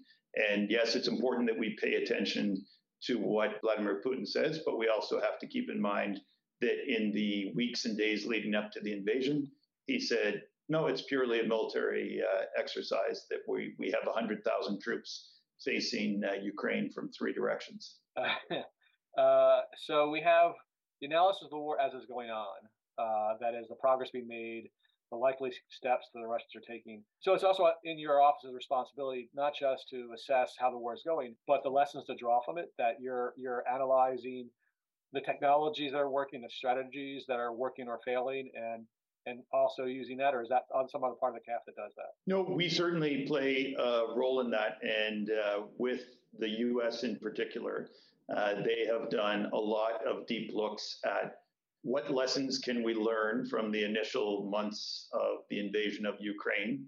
And 0.51 0.70
yes, 0.70 0.94
it's 0.94 1.09
important 1.09 1.49
that 1.49 1.59
we 1.59 1.76
pay 1.80 1.94
attention 1.94 2.64
to 3.05 3.18
what 3.18 3.61
Vladimir 3.62 4.03
Putin 4.05 4.26
says, 4.26 4.61
but 4.64 4.78
we 4.78 4.88
also 4.88 5.20
have 5.20 5.38
to 5.40 5.46
keep 5.46 5.70
in 5.70 5.80
mind 5.80 6.20
that 6.61 6.84
in 6.86 7.12
the 7.12 7.53
weeks 7.55 7.84
and 7.84 7.96
days 7.96 8.26
leading 8.26 8.55
up 8.55 8.72
to 8.72 8.80
the 8.80 8.92
invasion, 8.92 9.51
he 9.86 10.01
said, 10.01 10.42
no, 10.68 10.86
it's 10.86 11.03
purely 11.03 11.40
a 11.40 11.44
military 11.44 12.20
uh, 12.20 12.42
exercise 12.59 13.26
that 13.30 13.38
we, 13.49 13.74
we 13.78 13.90
have 13.90 14.05
100,000 14.05 14.80
troops 14.80 15.30
facing 15.64 16.22
uh, 16.28 16.34
Ukraine 16.42 16.90
from 16.90 17.11
three 17.11 17.32
directions. 17.32 17.96
Uh, 19.16 19.62
so 19.84 20.09
we 20.11 20.20
have 20.20 20.53
the 21.01 21.07
analysis 21.07 21.42
of 21.42 21.51
the 21.51 21.57
war 21.57 21.80
as 21.80 21.90
it's 21.92 22.07
going 22.07 22.30
on. 22.30 22.57
Uh, 22.99 23.36
that 23.40 23.53
is 23.53 23.66
the 23.68 23.74
progress 23.74 24.11
being 24.12 24.28
made, 24.28 24.70
the 25.11 25.17
likely 25.17 25.53
steps 25.69 26.07
that 26.13 26.21
the 26.21 26.27
Russians 26.27 26.55
are 26.57 26.73
taking. 26.73 27.03
So 27.21 27.35
it's 27.35 27.45
also 27.45 27.71
in 27.85 27.99
your 27.99 28.21
office's 28.21 28.55
responsibility 28.55 29.31
not 29.35 29.53
just 29.59 29.89
to 29.91 30.11
assess 30.15 30.55
how 30.59 30.71
the 30.71 30.79
war 30.79 30.95
is 30.95 31.03
going, 31.05 31.35
but 31.47 31.63
the 31.63 31.71
lessons 31.71 32.05
to 32.07 32.15
draw 32.15 32.43
from 32.45 32.59
it. 32.59 32.73
That 32.79 33.01
you're 33.01 33.35
you're 33.37 33.65
analyzing 33.69 34.51
the 35.13 35.21
technologies 35.21 35.93
that 35.93 35.99
are 35.99 36.11
working, 36.11 36.43
the 36.43 36.51
strategies 36.51 37.25
that 37.29 37.39
are 37.39 37.53
working 37.53 37.89
or 37.89 38.01
failing, 38.05 38.51
and 38.55 38.85
and 39.27 39.43
also 39.53 39.85
using 39.85 40.17
that, 40.19 40.35
or 40.35 40.43
is 40.43 40.49
that 40.49 40.63
on 40.75 40.89
some 40.89 41.05
other 41.05 41.15
part 41.15 41.35
of 41.35 41.41
the 41.41 41.51
CAF 41.51 41.59
that 41.67 41.77
does 41.77 41.93
that? 41.97 42.13
No, 42.27 42.43
we 42.43 42.69
certainly 42.69 43.27
play 43.27 43.75
a 43.79 44.05
role 44.15 44.41
in 44.41 44.51
that, 44.51 44.79
and 44.83 45.31
uh, 45.31 45.61
with 45.77 46.03
the 46.39 46.49
U.S. 46.49 47.03
in 47.03 47.17
particular, 47.17 47.91
uh, 48.35 48.55
they 48.63 48.87
have 48.91 49.11
done 49.11 49.51
a 49.53 49.57
lot 49.57 50.07
of 50.07 50.27
deep 50.27 50.53
looks 50.55 50.99
at 51.05 51.41
what 51.89 52.11
lessons 52.11 52.59
can 52.59 52.82
we 52.82 52.93
learn 52.93 53.47
from 53.47 53.72
the 53.72 53.82
initial 53.82 54.47
months 54.51 55.09
of 55.14 55.39
the 55.49 55.59
invasion 55.59 56.05
of 56.05 56.16
Ukraine, 56.20 56.86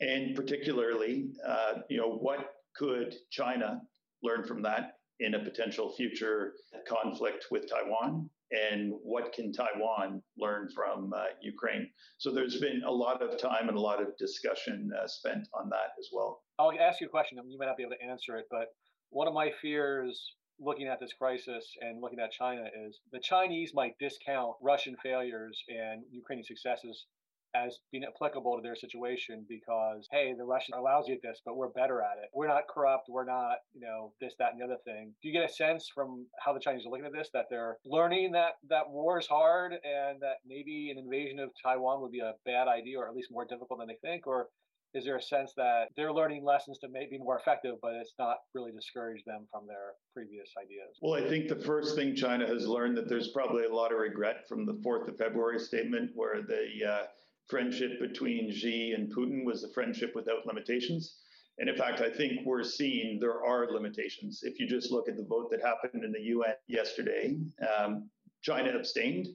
and 0.00 0.34
particularly, 0.34 1.28
uh, 1.46 1.74
you 1.88 1.96
know, 1.96 2.10
what 2.10 2.54
could 2.74 3.14
China 3.30 3.80
learn 4.20 4.42
from 4.44 4.60
that 4.62 4.94
in 5.20 5.34
a 5.34 5.44
potential 5.44 5.92
future 5.92 6.54
conflict 6.88 7.46
with 7.52 7.70
Taiwan, 7.70 8.28
and 8.50 8.92
what 9.04 9.32
can 9.32 9.52
Taiwan 9.52 10.20
learn 10.36 10.68
from 10.74 11.12
uh, 11.16 11.26
Ukraine? 11.40 11.88
So 12.18 12.32
there's 12.32 12.58
been 12.58 12.82
a 12.84 12.90
lot 12.90 13.22
of 13.22 13.38
time 13.38 13.68
and 13.68 13.76
a 13.76 13.80
lot 13.80 14.02
of 14.02 14.08
discussion 14.18 14.90
uh, 15.00 15.06
spent 15.06 15.46
on 15.54 15.68
that 15.68 15.90
as 16.00 16.08
well. 16.12 16.42
I'll 16.58 16.72
ask 16.80 17.00
you 17.00 17.06
a 17.06 17.10
question. 17.10 17.38
You 17.46 17.58
may 17.60 17.66
not 17.66 17.76
be 17.76 17.84
able 17.84 17.94
to 17.94 18.04
answer 18.04 18.36
it, 18.38 18.46
but 18.50 18.74
one 19.10 19.28
of 19.28 19.34
my 19.34 19.52
fears 19.62 20.20
looking 20.62 20.86
at 20.86 21.00
this 21.00 21.12
crisis 21.12 21.74
and 21.80 22.00
looking 22.00 22.20
at 22.20 22.30
China 22.30 22.64
is 22.86 23.00
the 23.12 23.20
Chinese 23.20 23.72
might 23.74 23.98
discount 23.98 24.54
Russian 24.62 24.96
failures 25.02 25.62
and 25.68 26.02
Ukrainian 26.12 26.44
successes 26.44 27.06
as 27.54 27.78
being 27.90 28.04
applicable 28.04 28.56
to 28.56 28.62
their 28.62 28.76
situation 28.76 29.44
because 29.48 30.08
hey 30.10 30.34
the 30.36 30.44
russians 30.44 30.74
are 30.74 30.82
lousy 30.82 31.12
at 31.12 31.22
this 31.22 31.40
but 31.44 31.56
we're 31.56 31.68
better 31.68 32.00
at 32.00 32.18
it. 32.22 32.30
We're 32.32 32.48
not 32.48 32.66
corrupt. 32.68 33.08
We're 33.08 33.26
not 33.26 33.56
you 33.74 33.80
know 33.80 34.12
this 34.20 34.34
that 34.38 34.52
and 34.52 34.60
the 34.60 34.64
other 34.64 34.78
thing. 34.84 35.12
Do 35.22 35.28
you 35.28 35.34
get 35.34 35.48
a 35.48 35.52
sense 35.52 35.90
from 35.94 36.26
how 36.38 36.52
the 36.52 36.60
chinese 36.60 36.86
are 36.86 36.90
looking 36.90 37.06
at 37.06 37.12
this 37.12 37.28
that 37.34 37.46
they're 37.50 37.76
learning 37.84 38.32
that 38.32 38.52
that 38.68 38.88
war 38.88 39.18
is 39.18 39.26
hard 39.26 39.72
and 39.72 40.20
that 40.22 40.36
maybe 40.46 40.90
an 40.90 40.98
invasion 40.98 41.38
of 41.38 41.50
taiwan 41.62 42.00
would 42.00 42.12
be 42.12 42.20
a 42.20 42.34
bad 42.46 42.68
idea 42.68 42.98
or 42.98 43.08
at 43.08 43.14
least 43.14 43.30
more 43.30 43.44
difficult 43.44 43.78
than 43.78 43.88
they 43.88 43.98
think? 44.00 44.26
Or 44.26 44.48
is 44.94 45.04
there 45.04 45.16
a 45.16 45.22
sense 45.22 45.52
that 45.56 45.88
they're 45.96 46.12
learning 46.12 46.44
lessons 46.44 46.78
to 46.78 46.88
maybe 46.88 47.16
be 47.16 47.18
more 47.18 47.38
effective, 47.38 47.76
but 47.80 47.94
it's 47.94 48.14
not 48.18 48.38
really 48.54 48.72
discouraged 48.72 49.24
them 49.26 49.46
from 49.50 49.66
their 49.66 49.92
previous 50.14 50.50
ideas? 50.62 50.96
Well, 51.00 51.14
I 51.14 51.28
think 51.28 51.48
the 51.48 51.56
first 51.64 51.96
thing 51.96 52.14
China 52.14 52.46
has 52.46 52.66
learned 52.66 52.96
that 52.98 53.08
there's 53.08 53.28
probably 53.28 53.64
a 53.64 53.72
lot 53.72 53.92
of 53.92 53.98
regret 53.98 54.48
from 54.48 54.66
the 54.66 54.74
4th 54.74 55.08
of 55.08 55.16
February 55.16 55.58
statement, 55.58 56.10
where 56.14 56.42
the 56.42 56.86
uh, 56.86 57.02
friendship 57.48 58.00
between 58.00 58.52
Xi 58.52 58.92
and 58.92 59.14
Putin 59.14 59.44
was 59.44 59.64
a 59.64 59.72
friendship 59.72 60.12
without 60.14 60.46
limitations. 60.46 61.16
And 61.58 61.68
in 61.68 61.76
fact, 61.76 62.00
I 62.00 62.10
think 62.10 62.40
we're 62.44 62.64
seeing 62.64 63.18
there 63.18 63.44
are 63.44 63.70
limitations. 63.70 64.40
If 64.42 64.58
you 64.58 64.66
just 64.66 64.90
look 64.90 65.08
at 65.08 65.16
the 65.16 65.24
vote 65.24 65.50
that 65.50 65.60
happened 65.60 66.04
in 66.04 66.12
the 66.12 66.22
UN 66.22 66.54
yesterday, 66.66 67.36
um, 67.78 68.08
China 68.42 68.76
abstained. 68.76 69.28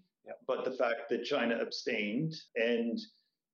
But 0.45 0.65
the 0.65 0.71
fact 0.71 1.09
that 1.09 1.23
China 1.23 1.57
abstained 1.61 2.35
and 2.55 2.99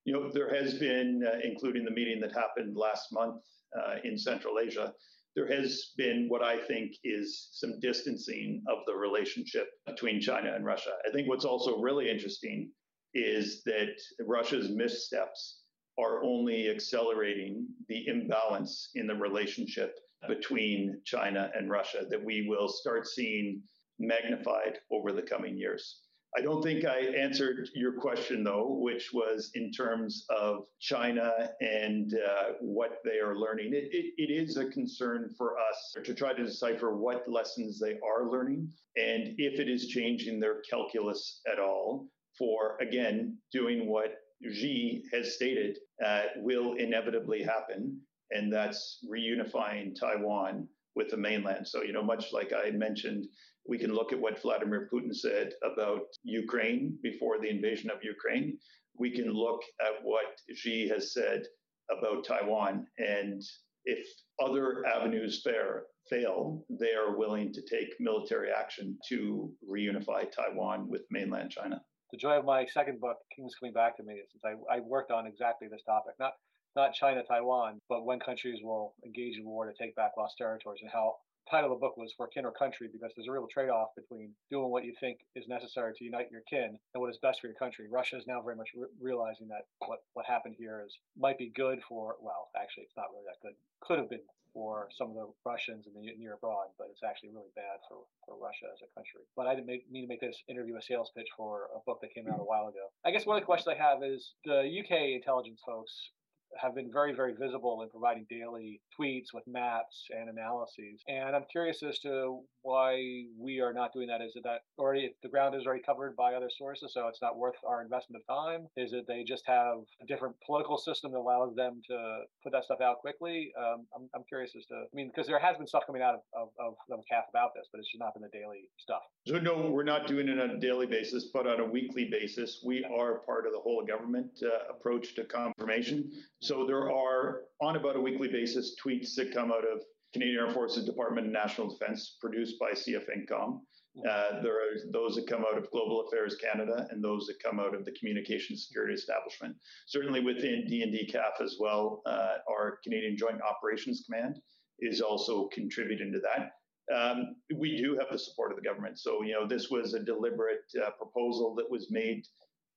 you 0.05 0.13
know, 0.13 0.29
there 0.31 0.53
has 0.53 0.75
been, 0.75 1.21
uh, 1.25 1.37
including 1.43 1.85
the 1.85 1.91
meeting 1.91 2.19
that 2.21 2.33
happened 2.33 2.75
last 2.75 3.07
month 3.11 3.41
uh, 3.77 3.95
in 4.03 4.17
Central 4.17 4.59
Asia, 4.59 4.93
there 5.35 5.47
has 5.47 5.91
been 5.97 6.27
what 6.29 6.43
I 6.43 6.59
think 6.59 6.91
is 7.03 7.49
some 7.53 7.79
distancing 7.79 8.63
of 8.67 8.79
the 8.85 8.93
relationship 8.93 9.67
between 9.87 10.21
China 10.21 10.53
and 10.53 10.65
Russia. 10.65 10.91
I 11.07 11.11
think 11.11 11.27
what's 11.27 11.45
also 11.45 11.79
really 11.79 12.09
interesting 12.09 12.71
is 13.13 13.63
that 13.63 13.95
Russia's 14.19 14.69
missteps 14.69 15.61
are 15.97 16.23
only 16.23 16.69
accelerating 16.69 17.67
the 17.87 18.07
imbalance 18.07 18.89
in 18.95 19.07
the 19.07 19.15
relationship 19.15 19.95
between 20.27 21.01
China 21.05 21.51
and 21.55 21.69
Russia 21.69 22.05
that 22.09 22.23
we 22.23 22.47
will 22.47 22.67
start 22.67 23.07
seeing 23.07 23.61
magnified 23.99 24.79
over 24.91 25.11
the 25.11 25.21
coming 25.21 25.57
years. 25.57 26.01
I 26.35 26.41
don't 26.41 26.63
think 26.63 26.83
I 26.83 26.99
answered 26.99 27.69
your 27.75 27.93
question, 27.93 28.43
though, 28.43 28.77
which 28.79 29.13
was 29.13 29.51
in 29.53 29.71
terms 29.71 30.25
of 30.29 30.65
China 30.79 31.31
and 31.61 32.13
uh, 32.13 32.53
what 32.59 32.99
they 33.05 33.19
are 33.19 33.35
learning. 33.35 33.73
It, 33.73 33.89
it, 33.91 34.13
it 34.17 34.31
is 34.33 34.57
a 34.57 34.65
concern 34.65 35.29
for 35.37 35.57
us 35.59 35.95
to 36.03 36.13
try 36.13 36.33
to 36.33 36.43
decipher 36.43 36.95
what 36.95 37.29
lessons 37.29 37.79
they 37.79 37.99
are 38.03 38.29
learning 38.31 38.71
and 38.95 39.35
if 39.37 39.59
it 39.59 39.69
is 39.69 39.87
changing 39.87 40.39
their 40.39 40.61
calculus 40.69 41.41
at 41.51 41.59
all 41.59 42.07
for, 42.37 42.77
again, 42.79 43.37
doing 43.51 43.87
what 43.87 44.15
Xi 44.51 45.03
has 45.11 45.35
stated 45.35 45.77
uh, 46.03 46.23
will 46.37 46.73
inevitably 46.73 47.43
happen, 47.43 47.99
and 48.31 48.51
that's 48.51 49.03
reunifying 49.09 49.97
Taiwan 49.97 50.67
with 50.95 51.09
the 51.09 51.17
mainland. 51.17 51.67
So, 51.67 51.81
you 51.81 51.93
know, 51.93 52.03
much 52.03 52.33
like 52.33 52.53
I 52.53 52.71
mentioned 52.71 53.25
we 53.65 53.77
can 53.77 53.93
look 53.93 54.11
at 54.11 54.19
what 54.19 54.41
Vladimir 54.41 54.89
Putin 54.93 55.13
said 55.13 55.53
about 55.63 56.01
Ukraine 56.23 56.97
before 57.01 57.39
the 57.39 57.49
invasion 57.49 57.89
of 57.89 58.03
Ukraine. 58.03 58.57
We 58.97 59.11
can 59.11 59.31
look 59.31 59.61
at 59.81 60.03
what 60.03 60.25
Xi 60.53 60.87
has 60.89 61.13
said 61.13 61.43
about 61.89 62.25
Taiwan. 62.25 62.87
And 62.97 63.41
if 63.85 64.05
other 64.41 64.85
avenues 64.85 65.41
fail, 65.43 66.65
they 66.69 66.93
are 66.93 67.17
willing 67.17 67.53
to 67.53 67.61
take 67.61 67.89
military 67.99 68.51
action 68.51 68.97
to 69.09 69.51
reunify 69.69 70.29
Taiwan 70.31 70.89
with 70.89 71.03
mainland 71.09 71.51
China. 71.51 71.81
The 72.11 72.17
joy 72.17 72.37
of 72.37 72.45
my 72.45 72.65
second 72.67 72.99
book, 72.99 73.17
King's 73.35 73.55
Coming 73.59 73.73
Back 73.73 73.97
to 73.97 74.03
Me, 74.03 74.21
since 74.31 74.43
I, 74.45 74.75
I 74.75 74.79
worked 74.81 75.11
on 75.11 75.25
exactly 75.25 75.67
this 75.69 75.81
topic. 75.83 76.13
Not 76.19 76.33
not 76.75 76.93
China, 76.93 77.21
Taiwan, 77.23 77.79
but 77.87 78.03
when 78.03 78.19
countries 78.19 78.59
will 78.63 78.95
engage 79.05 79.37
in 79.37 79.45
war 79.45 79.65
to 79.65 79.73
take 79.79 79.95
back 79.95 80.11
lost 80.17 80.35
territories 80.39 80.79
and 80.81 80.89
how 80.91 81.15
title 81.49 81.71
of 81.71 81.79
the 81.79 81.81
book 81.85 81.97
was 81.97 82.13
for 82.15 82.27
kin 82.27 82.45
or 82.45 82.51
country 82.51 82.89
because 82.91 83.11
there's 83.15 83.27
a 83.27 83.31
real 83.31 83.47
trade-off 83.51 83.89
between 83.95 84.31
doing 84.49 84.69
what 84.69 84.85
you 84.85 84.93
think 84.99 85.19
is 85.35 85.47
necessary 85.47 85.93
to 85.95 86.03
unite 86.03 86.31
your 86.31 86.41
kin 86.49 86.77
and 86.93 87.01
what 87.01 87.09
is 87.09 87.17
best 87.17 87.41
for 87.41 87.47
your 87.47 87.55
country. 87.55 87.87
Russia 87.89 88.17
is 88.17 88.27
now 88.27 88.41
very 88.41 88.55
much 88.55 88.69
re- 88.75 88.87
realizing 89.01 89.47
that 89.47 89.67
what 89.87 90.03
what 90.13 90.25
happened 90.25 90.55
here 90.57 90.83
is 90.85 90.97
might 91.17 91.37
be 91.37 91.51
good 91.55 91.79
for 91.87 92.15
well, 92.21 92.49
actually 92.55 92.83
it's 92.83 92.97
not 92.97 93.07
really 93.11 93.25
that 93.25 93.41
good. 93.41 93.55
Could 93.81 93.99
have 93.99 94.09
been 94.09 94.21
for 94.53 94.87
some 94.95 95.09
of 95.09 95.15
the 95.15 95.27
Russians 95.45 95.85
in 95.87 95.93
the 95.93 96.13
near 96.17 96.35
abroad, 96.35 96.67
but 96.77 96.87
it's 96.91 97.01
actually 97.03 97.29
really 97.29 97.49
bad 97.55 97.81
for, 97.89 98.05
for 98.25 98.37
Russia 98.37 98.69
as 98.71 98.79
a 98.85 98.93
country. 98.93 99.25
But 99.35 99.47
I 99.47 99.55
didn't 99.55 99.67
make, 99.67 99.89
mean 99.91 100.03
to 100.03 100.07
make 100.07 100.21
this 100.21 100.43
interview 100.47 100.77
a 100.77 100.81
sales 100.81 101.11
pitch 101.17 101.27
for 101.35 101.73
a 101.75 101.79
book 101.85 101.99
that 102.01 102.13
came 102.13 102.29
out 102.29 102.39
a 102.39 102.45
while 102.45 102.67
ago. 102.67 102.93
I 103.03 103.11
guess 103.11 103.25
one 103.25 103.35
of 103.35 103.41
the 103.41 103.45
questions 103.49 103.75
I 103.75 103.81
have 103.81 104.03
is 104.03 104.33
the 104.45 104.61
UK 104.61 105.17
intelligence 105.17 105.59
folks 105.65 106.11
have 106.59 106.75
been 106.75 106.91
very, 106.91 107.13
very 107.13 107.33
visible 107.33 107.81
in 107.81 107.89
providing 107.89 108.25
daily 108.29 108.81
tweets 108.99 109.33
with 109.33 109.43
maps 109.47 110.07
and 110.09 110.29
analyses. 110.29 111.01
And 111.07 111.35
I'm 111.35 111.45
curious 111.51 111.83
as 111.83 111.99
to 111.99 112.41
why 112.61 113.23
we 113.37 113.59
are 113.59 113.73
not 113.73 113.93
doing 113.93 114.07
that. 114.07 114.21
Is 114.21 114.33
it 114.35 114.43
that 114.43 114.61
already 114.77 115.13
the 115.21 115.29
ground 115.29 115.55
is 115.55 115.65
already 115.65 115.83
covered 115.83 116.15
by 116.15 116.33
other 116.33 116.49
sources, 116.57 116.93
so 116.93 117.07
it's 117.07 117.21
not 117.21 117.37
worth 117.37 117.55
our 117.67 117.81
investment 117.81 118.23
of 118.27 118.35
time? 118.35 118.67
Is 118.77 118.93
it 118.93 119.05
they 119.07 119.23
just 119.23 119.43
have 119.47 119.77
a 120.01 120.05
different 120.05 120.35
political 120.45 120.77
system 120.77 121.11
that 121.11 121.17
allows 121.17 121.55
them 121.55 121.81
to 121.89 122.21
put 122.43 122.53
that 122.53 122.63
stuff 122.63 122.81
out 122.81 122.99
quickly? 122.99 123.51
Um, 123.57 123.85
I'm, 123.95 124.09
I'm 124.15 124.23
curious 124.27 124.51
as 124.57 124.65
to, 124.67 124.75
I 124.75 124.95
mean, 124.95 125.09
because 125.13 125.27
there 125.27 125.39
has 125.39 125.57
been 125.57 125.67
stuff 125.67 125.83
coming 125.85 126.01
out 126.01 126.15
of, 126.15 126.21
of, 126.33 126.49
of, 126.59 126.73
of 126.91 126.99
CAF 127.11 127.23
about 127.29 127.51
this, 127.55 127.67
but 127.71 127.79
it's 127.79 127.91
just 127.91 127.99
not 127.99 128.13
been 128.13 128.23
the 128.23 128.29
daily 128.29 128.69
stuff. 128.77 129.01
So, 129.27 129.39
no, 129.39 129.69
we're 129.69 129.83
not 129.83 130.07
doing 130.07 130.27
it 130.27 130.39
on 130.39 130.51
a 130.51 130.59
daily 130.59 130.85
basis, 130.85 131.25
but 131.33 131.47
on 131.47 131.59
a 131.59 131.65
weekly 131.65 132.05
basis. 132.05 132.61
We 132.65 132.83
are 132.85 133.15
part 133.19 133.45
of 133.45 133.53
the 133.53 133.59
whole 133.59 133.83
government 133.85 134.31
uh, 134.43 134.73
approach 134.73 135.15
to 135.15 135.23
confirmation. 135.23 136.11
So 136.43 136.65
there 136.67 136.91
are, 136.91 137.43
on 137.61 137.77
about 137.77 137.95
a 137.95 138.01
weekly 138.01 138.27
basis, 138.27 138.75
tweets 138.85 139.15
that 139.15 139.33
come 139.33 139.49
out 139.49 139.63
of 139.63 139.81
Canadian 140.11 140.41
Armed 140.41 140.53
Forces 140.53 140.83
Department 140.83 141.27
of 141.27 141.31
National 141.31 141.69
Defense, 141.69 142.17
produced 142.19 142.59
by 142.59 142.71
CFINTCOM. 142.71 143.61
Uh, 144.05 144.41
there 144.41 144.55
are 144.55 144.75
those 144.91 145.15
that 145.15 145.25
come 145.25 145.45
out 145.49 145.57
of 145.57 145.71
Global 145.71 146.01
Affairs 146.01 146.35
Canada 146.35 146.85
and 146.89 147.01
those 147.01 147.27
that 147.27 147.41
come 147.41 147.61
out 147.61 147.73
of 147.73 147.85
the 147.85 147.93
Communications 147.93 148.65
Security 148.67 148.93
Establishment. 148.93 149.55
Certainly 149.87 150.19
within 150.19 150.67
DND 150.69 151.09
CAF 151.09 151.41
as 151.41 151.55
well, 151.61 152.01
uh, 152.05 152.39
our 152.49 152.79
Canadian 152.83 153.15
Joint 153.15 153.39
Operations 153.41 154.03
Command 154.05 154.37
is 154.79 154.99
also 154.99 155.47
contributing 155.47 156.11
to 156.11 156.19
that. 156.19 156.51
Um, 156.93 157.37
we 157.55 157.77
do 157.77 157.97
have 157.97 158.07
the 158.11 158.19
support 158.19 158.51
of 158.51 158.57
the 158.57 158.67
government. 158.67 158.99
So, 158.99 159.23
you 159.23 159.31
know, 159.31 159.47
this 159.47 159.69
was 159.69 159.93
a 159.93 160.03
deliberate 160.03 160.65
uh, 160.85 160.89
proposal 160.97 161.55
that 161.55 161.71
was 161.71 161.89
made 161.89 162.25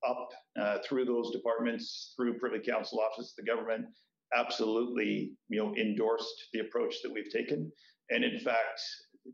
up 0.08 0.28
uh, 0.60 0.78
through 0.86 1.04
those 1.04 1.30
departments, 1.30 2.12
through 2.16 2.38
Privy 2.38 2.60
Council 2.60 3.00
Office, 3.00 3.34
the 3.36 3.44
government 3.44 3.86
absolutely, 4.34 5.32
you 5.48 5.58
know, 5.58 5.74
endorsed 5.76 6.48
the 6.52 6.60
approach 6.60 6.96
that 7.02 7.12
we've 7.12 7.30
taken. 7.30 7.70
And 8.10 8.24
in 8.24 8.38
fact, 8.40 8.80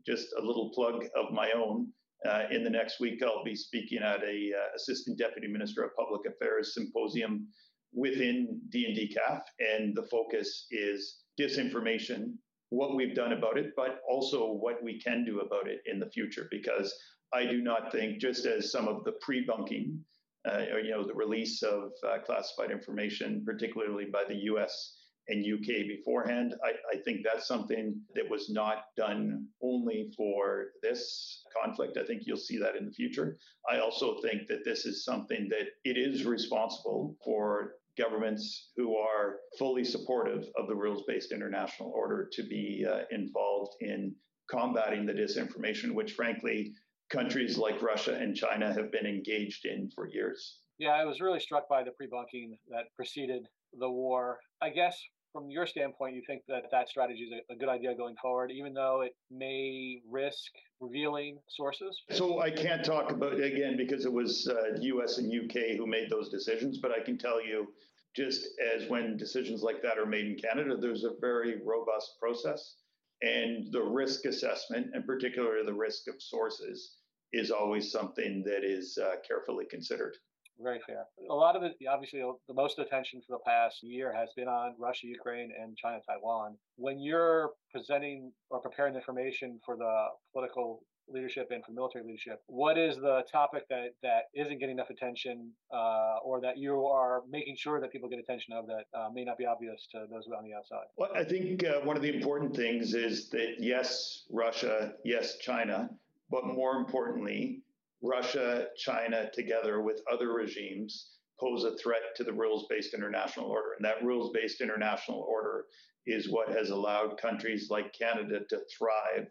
just 0.05 0.27
a 0.39 0.45
little 0.45 0.71
plug 0.73 1.05
of 1.15 1.31
my 1.31 1.51
own. 1.51 1.87
Uh, 2.27 2.43
in 2.51 2.63
the 2.63 2.69
next 2.69 2.99
week, 2.99 3.21
I'll 3.21 3.43
be 3.43 3.55
speaking 3.55 3.99
at 3.99 4.23
a 4.23 4.51
uh, 4.53 4.75
Assistant 4.75 5.17
Deputy 5.17 5.47
Minister 5.47 5.83
of 5.83 5.95
Public 5.95 6.21
Affairs 6.25 6.73
symposium 6.73 7.47
within 7.93 8.61
DND 8.73 9.13
CAF, 9.13 9.41
and 9.59 9.95
the 9.95 10.07
focus 10.09 10.67
is 10.71 11.23
disinformation, 11.39 12.33
what 12.69 12.95
we've 12.95 13.15
done 13.15 13.33
about 13.33 13.57
it, 13.57 13.71
but 13.75 13.99
also 14.09 14.53
what 14.53 14.81
we 14.81 14.99
can 14.99 15.25
do 15.25 15.41
about 15.41 15.67
it 15.67 15.81
in 15.85 15.99
the 15.99 16.09
future. 16.09 16.47
Because 16.49 16.93
I 17.33 17.45
do 17.45 17.61
not 17.61 17.91
think, 17.91 18.19
just 18.19 18.45
as 18.45 18.71
some 18.71 18.87
of 18.87 19.03
the 19.03 19.13
pre-bunking 19.21 19.99
or, 20.45 20.79
you 20.79 20.91
know, 20.91 21.05
the 21.05 21.13
release 21.13 21.63
of 21.63 21.91
uh, 22.07 22.19
classified 22.25 22.71
information, 22.71 23.43
particularly 23.45 24.05
by 24.11 24.23
the 24.27 24.35
U.S. 24.35 24.97
and 25.27 25.45
UK 25.45 25.87
beforehand. 25.87 26.53
I, 26.63 26.71
I, 26.95 27.01
think 27.03 27.21
that's 27.23 27.47
something 27.47 28.01
that 28.15 28.29
was 28.29 28.49
not 28.49 28.85
done 28.97 29.47
only 29.61 30.11
for 30.17 30.65
this 30.81 31.43
conflict. 31.63 31.97
I 31.97 32.05
think 32.05 32.23
you'll 32.25 32.37
see 32.37 32.57
that 32.57 32.75
in 32.75 32.85
the 32.85 32.91
future. 32.91 33.37
I 33.69 33.79
also 33.79 34.19
think 34.21 34.47
that 34.47 34.65
this 34.65 34.85
is 34.85 35.05
something 35.05 35.47
that 35.49 35.67
it 35.85 35.97
is 35.97 36.25
responsible 36.25 37.15
for 37.23 37.75
governments 37.97 38.71
who 38.75 38.97
are 38.97 39.37
fully 39.57 39.83
supportive 39.83 40.45
of 40.57 40.67
the 40.67 40.75
rules 40.75 41.03
based 41.07 41.31
international 41.31 41.91
order 41.95 42.27
to 42.33 42.43
be 42.43 42.85
uh, 42.89 43.01
involved 43.11 43.75
in 43.81 44.15
combating 44.49 45.05
the 45.05 45.13
disinformation, 45.13 45.93
which 45.93 46.13
frankly, 46.13 46.73
countries 47.09 47.57
like 47.57 47.81
Russia 47.81 48.15
and 48.15 48.35
China 48.35 48.73
have 48.73 48.91
been 48.91 49.05
engaged 49.05 49.65
in 49.65 49.89
for 49.93 50.07
years. 50.07 50.59
Yeah, 50.79 50.91
I 50.91 51.05
was 51.05 51.21
really 51.21 51.39
struck 51.39 51.69
by 51.69 51.83
the 51.83 51.91
pre-bunking 51.91 52.57
that 52.69 52.85
preceded 52.95 53.47
the 53.77 53.89
war. 53.89 54.39
I 54.61 54.69
guess 54.69 54.99
from 55.33 55.49
your 55.49 55.65
standpoint, 55.65 56.15
you 56.15 56.21
think 56.25 56.43
that 56.47 56.65
that 56.71 56.87
strategy 56.87 57.23
is 57.23 57.33
a, 57.49 57.55
good 57.55 57.67
idea 57.67 57.95
going 57.95 58.15
forward, 58.21 58.51
even 58.51 58.73
though 58.73 59.01
it 59.01 59.15
may 59.31 60.01
risk 60.09 60.51
revealing 60.79 61.39
sources? 61.49 62.01
So 62.11 62.39
I 62.39 62.51
can't 62.51 62.85
talk 62.85 63.11
about 63.11 63.33
it 63.33 63.53
again 63.53 63.75
because 63.75 64.05
it 64.05 64.13
was 64.13 64.47
uh, 64.47 64.77
U.S. 64.79 65.17
and 65.17 65.31
U.K. 65.31 65.75
who 65.75 65.87
made 65.87 66.09
those 66.09 66.29
decisions, 66.29 66.77
but 66.77 66.91
I 66.91 67.03
can 67.03 67.17
tell 67.17 67.43
you, 67.43 67.67
just 68.15 68.47
as 68.75 68.87
when 68.89 69.17
decisions 69.17 69.63
like 69.63 69.81
that 69.81 69.97
are 69.97 70.05
made 70.05 70.25
in 70.25 70.37
Canada, 70.37 70.77
there's 70.79 71.03
a 71.03 71.13
very 71.19 71.55
robust 71.65 72.19
process, 72.19 72.75
and 73.23 73.71
the 73.71 73.81
risk 73.81 74.25
assessment, 74.25 74.87
and 74.93 75.05
particularly 75.05 75.65
the 75.65 75.73
risk 75.73 76.07
of 76.07 76.21
sources, 76.21 76.97
is 77.31 77.49
always 77.49 77.91
something 77.91 78.43
that 78.45 78.63
is 78.63 78.97
uh, 79.01 79.15
carefully 79.27 79.65
considered. 79.69 80.15
Very 80.59 80.79
fair. 80.85 81.05
A 81.31 81.33
lot 81.33 81.55
of 81.55 81.63
it, 81.63 81.73
obviously, 81.89 82.19
the 82.47 82.53
most 82.53 82.77
attention 82.77 83.21
for 83.25 83.37
the 83.37 83.43
past 83.49 83.77
year 83.81 84.13
has 84.13 84.29
been 84.35 84.47
on 84.47 84.75
Russia, 84.77 85.07
Ukraine, 85.07 85.51
and 85.59 85.75
China, 85.75 85.99
Taiwan. 86.07 86.57
When 86.75 86.99
you're 86.99 87.51
presenting 87.71 88.31
or 88.51 88.61
preparing 88.61 88.95
information 88.95 89.59
for 89.65 89.75
the 89.75 90.07
political 90.31 90.83
leadership 91.07 91.49
and 91.51 91.63
for 91.65 91.71
military 91.71 92.03
leadership, 92.05 92.41
what 92.47 92.77
is 92.77 92.95
the 92.95 93.23
topic 93.31 93.67
that, 93.69 93.93
that 94.01 94.23
isn't 94.33 94.59
getting 94.59 94.75
enough 94.75 94.89
attention 94.89 95.51
uh, 95.73 96.17
or 96.23 96.41
that 96.41 96.57
you 96.57 96.85
are 96.85 97.21
making 97.29 97.55
sure 97.57 97.79
that 97.81 97.91
people 97.91 98.09
get 98.09 98.19
attention 98.19 98.53
of 98.53 98.67
that 98.67 98.85
uh, 98.93 99.09
may 99.13 99.23
not 99.23 99.37
be 99.37 99.45
obvious 99.45 99.87
to 99.91 100.05
those 100.09 100.25
on 100.37 100.43
the 100.43 100.53
outside? 100.53 100.85
Well, 100.97 101.11
I 101.15 101.23
think 101.23 101.63
uh, 101.63 101.81
one 101.81 101.95
of 101.95 102.01
the 102.01 102.13
important 102.13 102.55
things 102.55 102.93
is 102.93 103.29
that 103.29 103.55
yes, 103.59 104.23
Russia, 104.31 104.93
yes, 105.03 105.37
China, 105.37 105.89
but 106.29 106.45
more 106.45 106.75
importantly, 106.77 107.61
Russia, 108.01 108.67
China, 108.77 109.29
together 109.33 109.81
with 109.81 110.01
other 110.11 110.33
regimes, 110.33 111.11
pose 111.39 111.63
a 111.63 111.75
threat 111.77 112.01
to 112.15 112.23
the 112.23 112.33
rules 112.33 112.65
based 112.69 112.93
international 112.93 113.45
order. 113.45 113.73
And 113.77 113.85
that 113.85 114.03
rules 114.03 114.31
based 114.33 114.61
international 114.61 115.25
order 115.29 115.65
is 116.05 116.29
what 116.29 116.49
has 116.49 116.69
allowed 116.69 117.17
countries 117.17 117.69
like 117.69 117.93
Canada 117.93 118.41
to 118.49 118.59
thrive 118.77 119.27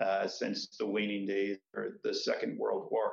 uh, 0.00 0.26
since 0.26 0.76
the 0.78 0.86
waning 0.86 1.26
days 1.26 1.58
or 1.74 1.98
the 2.02 2.14
Second 2.14 2.58
World 2.58 2.88
War. 2.90 3.12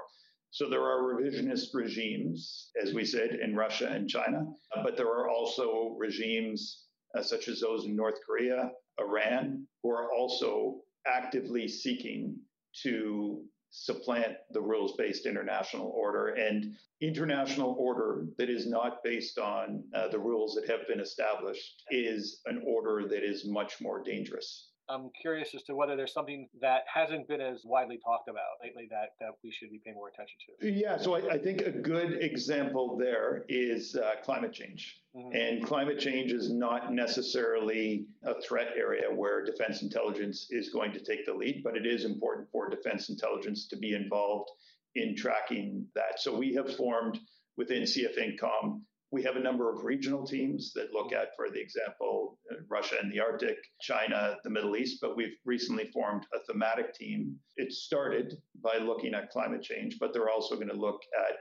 So 0.51 0.67
there 0.69 0.83
are 0.83 1.13
revisionist 1.13 1.73
regimes, 1.73 2.71
as 2.81 2.93
we 2.93 3.05
said, 3.05 3.35
in 3.35 3.55
Russia 3.55 3.89
and 3.89 4.09
China, 4.09 4.45
but 4.83 4.97
there 4.97 5.07
are 5.07 5.29
also 5.29 5.95
regimes 5.99 6.85
uh, 7.15 7.21
such 7.21 7.47
as 7.47 7.61
those 7.61 7.85
in 7.85 7.95
North 7.95 8.19
Korea, 8.25 8.71
Iran, 8.99 9.67
who 9.83 9.91
are 9.91 10.11
also 10.11 10.81
actively 11.05 11.67
seeking 11.67 12.37
to 12.83 13.43
supplant 13.71 14.37
the 14.51 14.61
rules 14.61 14.93
based 14.97 15.27
international 15.27 15.93
order 15.95 16.29
and 16.29 16.75
international 17.01 17.75
order 17.77 18.25
that 18.37 18.49
is 18.49 18.67
not 18.67 19.03
based 19.03 19.37
on 19.37 19.83
uh, 19.93 20.07
the 20.07 20.17
rules 20.17 20.55
that 20.55 20.67
have 20.67 20.87
been 20.87 20.99
established 20.99 21.83
is 21.91 22.41
an 22.47 22.63
order 22.65 23.07
that 23.07 23.23
is 23.23 23.45
much 23.45 23.79
more 23.79 24.03
dangerous 24.03 24.68
I'm 24.89 25.09
curious 25.21 25.53
as 25.53 25.63
to 25.63 25.75
whether 25.75 25.95
there's 25.95 26.13
something 26.13 26.49
that 26.61 26.81
hasn't 26.91 27.27
been 27.27 27.41
as 27.41 27.61
widely 27.63 27.99
talked 28.03 28.27
about 28.27 28.57
lately 28.63 28.87
that, 28.89 29.09
that 29.19 29.31
we 29.43 29.51
should 29.51 29.69
be 29.69 29.79
paying 29.83 29.95
more 29.95 30.09
attention 30.09 30.37
to. 30.59 30.71
Yeah, 30.71 30.97
so 30.97 31.15
I, 31.15 31.33
I 31.33 31.37
think 31.37 31.61
a 31.61 31.71
good 31.71 32.17
example 32.21 32.97
there 32.97 33.45
is 33.47 33.95
uh, 33.95 34.15
climate 34.23 34.53
change. 34.53 35.01
Mm-hmm. 35.15 35.35
And 35.35 35.65
climate 35.65 35.99
change 35.99 36.31
is 36.31 36.51
not 36.51 36.93
necessarily 36.93 38.05
a 38.23 38.41
threat 38.41 38.69
area 38.77 39.13
where 39.13 39.45
defense 39.45 39.81
intelligence 39.81 40.47
is 40.49 40.69
going 40.69 40.91
to 40.93 40.99
take 40.99 41.25
the 41.25 41.33
lead, 41.33 41.61
but 41.63 41.77
it 41.77 41.85
is 41.85 42.05
important 42.05 42.47
for 42.51 42.69
defense 42.69 43.09
intelligence 43.09 43.67
to 43.67 43.77
be 43.77 43.93
involved 43.93 44.49
in 44.95 45.15
tracking 45.15 45.85
that. 45.95 46.19
So 46.19 46.35
we 46.35 46.53
have 46.55 46.75
formed 46.75 47.19
within 47.57 47.83
CFINTCOM 47.83 48.81
we 49.11 49.23
have 49.23 49.35
a 49.35 49.41
number 49.41 49.73
of 49.73 49.83
regional 49.83 50.25
teams 50.25 50.71
that 50.73 50.93
look 50.93 51.13
at, 51.13 51.35
for 51.35 51.49
the 51.49 51.59
example, 51.59 52.37
uh, 52.51 52.57
Russia 52.69 52.95
and 53.01 53.11
the 53.11 53.19
Arctic, 53.19 53.57
China, 53.81 54.37
the 54.43 54.49
Middle 54.49 54.75
East, 54.75 54.99
but 55.01 55.17
we've 55.17 55.35
recently 55.45 55.89
formed 55.91 56.25
a 56.33 56.39
thematic 56.51 56.93
team. 56.93 57.35
It 57.57 57.73
started 57.73 58.35
by 58.63 58.77
looking 58.77 59.13
at 59.15 59.31
climate 59.31 59.63
change, 59.63 59.97
but 59.99 60.13
they're 60.13 60.29
also 60.29 60.55
going 60.55 60.69
to 60.69 60.75
look 60.75 61.01
at 61.27 61.37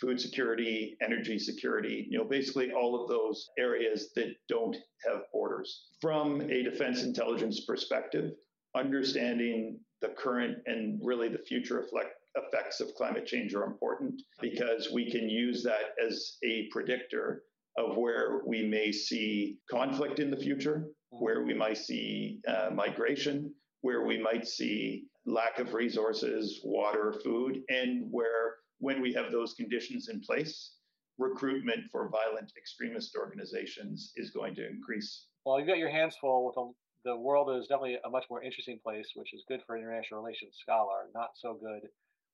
food 0.00 0.20
security, 0.20 0.96
energy 1.02 1.38
security, 1.40 2.06
you 2.08 2.18
know, 2.18 2.24
basically 2.24 2.70
all 2.70 3.02
of 3.02 3.08
those 3.08 3.48
areas 3.58 4.10
that 4.14 4.34
don't 4.48 4.76
have 5.04 5.22
borders. 5.32 5.88
From 6.00 6.40
a 6.40 6.62
defense 6.62 7.02
intelligence 7.02 7.64
perspective, 7.66 8.30
understanding 8.76 9.80
the 10.00 10.08
current 10.08 10.58
and 10.66 11.00
really 11.02 11.28
the 11.28 11.38
future 11.38 11.80
effect, 11.80 12.14
effects 12.46 12.80
of 12.80 12.94
climate 12.94 13.26
change 13.26 13.54
are 13.54 13.64
important 13.64 14.20
because 14.40 14.90
we 14.92 15.10
can 15.10 15.28
use 15.28 15.62
that 15.64 15.94
as 16.04 16.36
a 16.44 16.68
predictor 16.70 17.42
of 17.78 17.96
where 17.96 18.40
we 18.46 18.66
may 18.66 18.90
see 18.92 19.58
conflict 19.70 20.18
in 20.18 20.30
the 20.30 20.36
future, 20.36 20.88
mm-hmm. 21.12 21.24
where 21.24 21.44
we 21.44 21.54
might 21.54 21.78
see 21.78 22.40
uh, 22.48 22.70
migration, 22.74 23.54
where 23.82 24.04
we 24.04 24.20
might 24.20 24.46
see 24.46 25.04
lack 25.26 25.58
of 25.58 25.74
resources, 25.74 26.60
water, 26.64 27.14
food, 27.24 27.60
and 27.68 28.06
where, 28.10 28.56
when 28.78 29.00
we 29.00 29.12
have 29.12 29.30
those 29.30 29.54
conditions 29.54 30.08
in 30.08 30.20
place, 30.20 30.74
recruitment 31.18 31.80
for 31.90 32.08
violent 32.10 32.52
extremist 32.56 33.16
organizations 33.16 34.12
is 34.16 34.30
going 34.30 34.54
to 34.54 34.66
increase. 34.66 35.26
Well, 35.44 35.58
you've 35.58 35.68
got 35.68 35.78
your 35.78 35.90
hands 35.90 36.16
full 36.20 36.46
with 36.46 36.56
a, 36.56 36.70
the 37.04 37.16
world 37.16 37.50
is 37.56 37.66
definitely 37.66 37.98
a 38.04 38.10
much 38.10 38.24
more 38.30 38.42
interesting 38.42 38.78
place, 38.82 39.06
which 39.14 39.34
is 39.34 39.44
good 39.48 39.60
for 39.66 39.76
an 39.76 39.82
international 39.82 40.22
relations 40.22 40.56
scholar, 40.62 41.10
not 41.14 41.30
so 41.34 41.58
good 41.60 41.88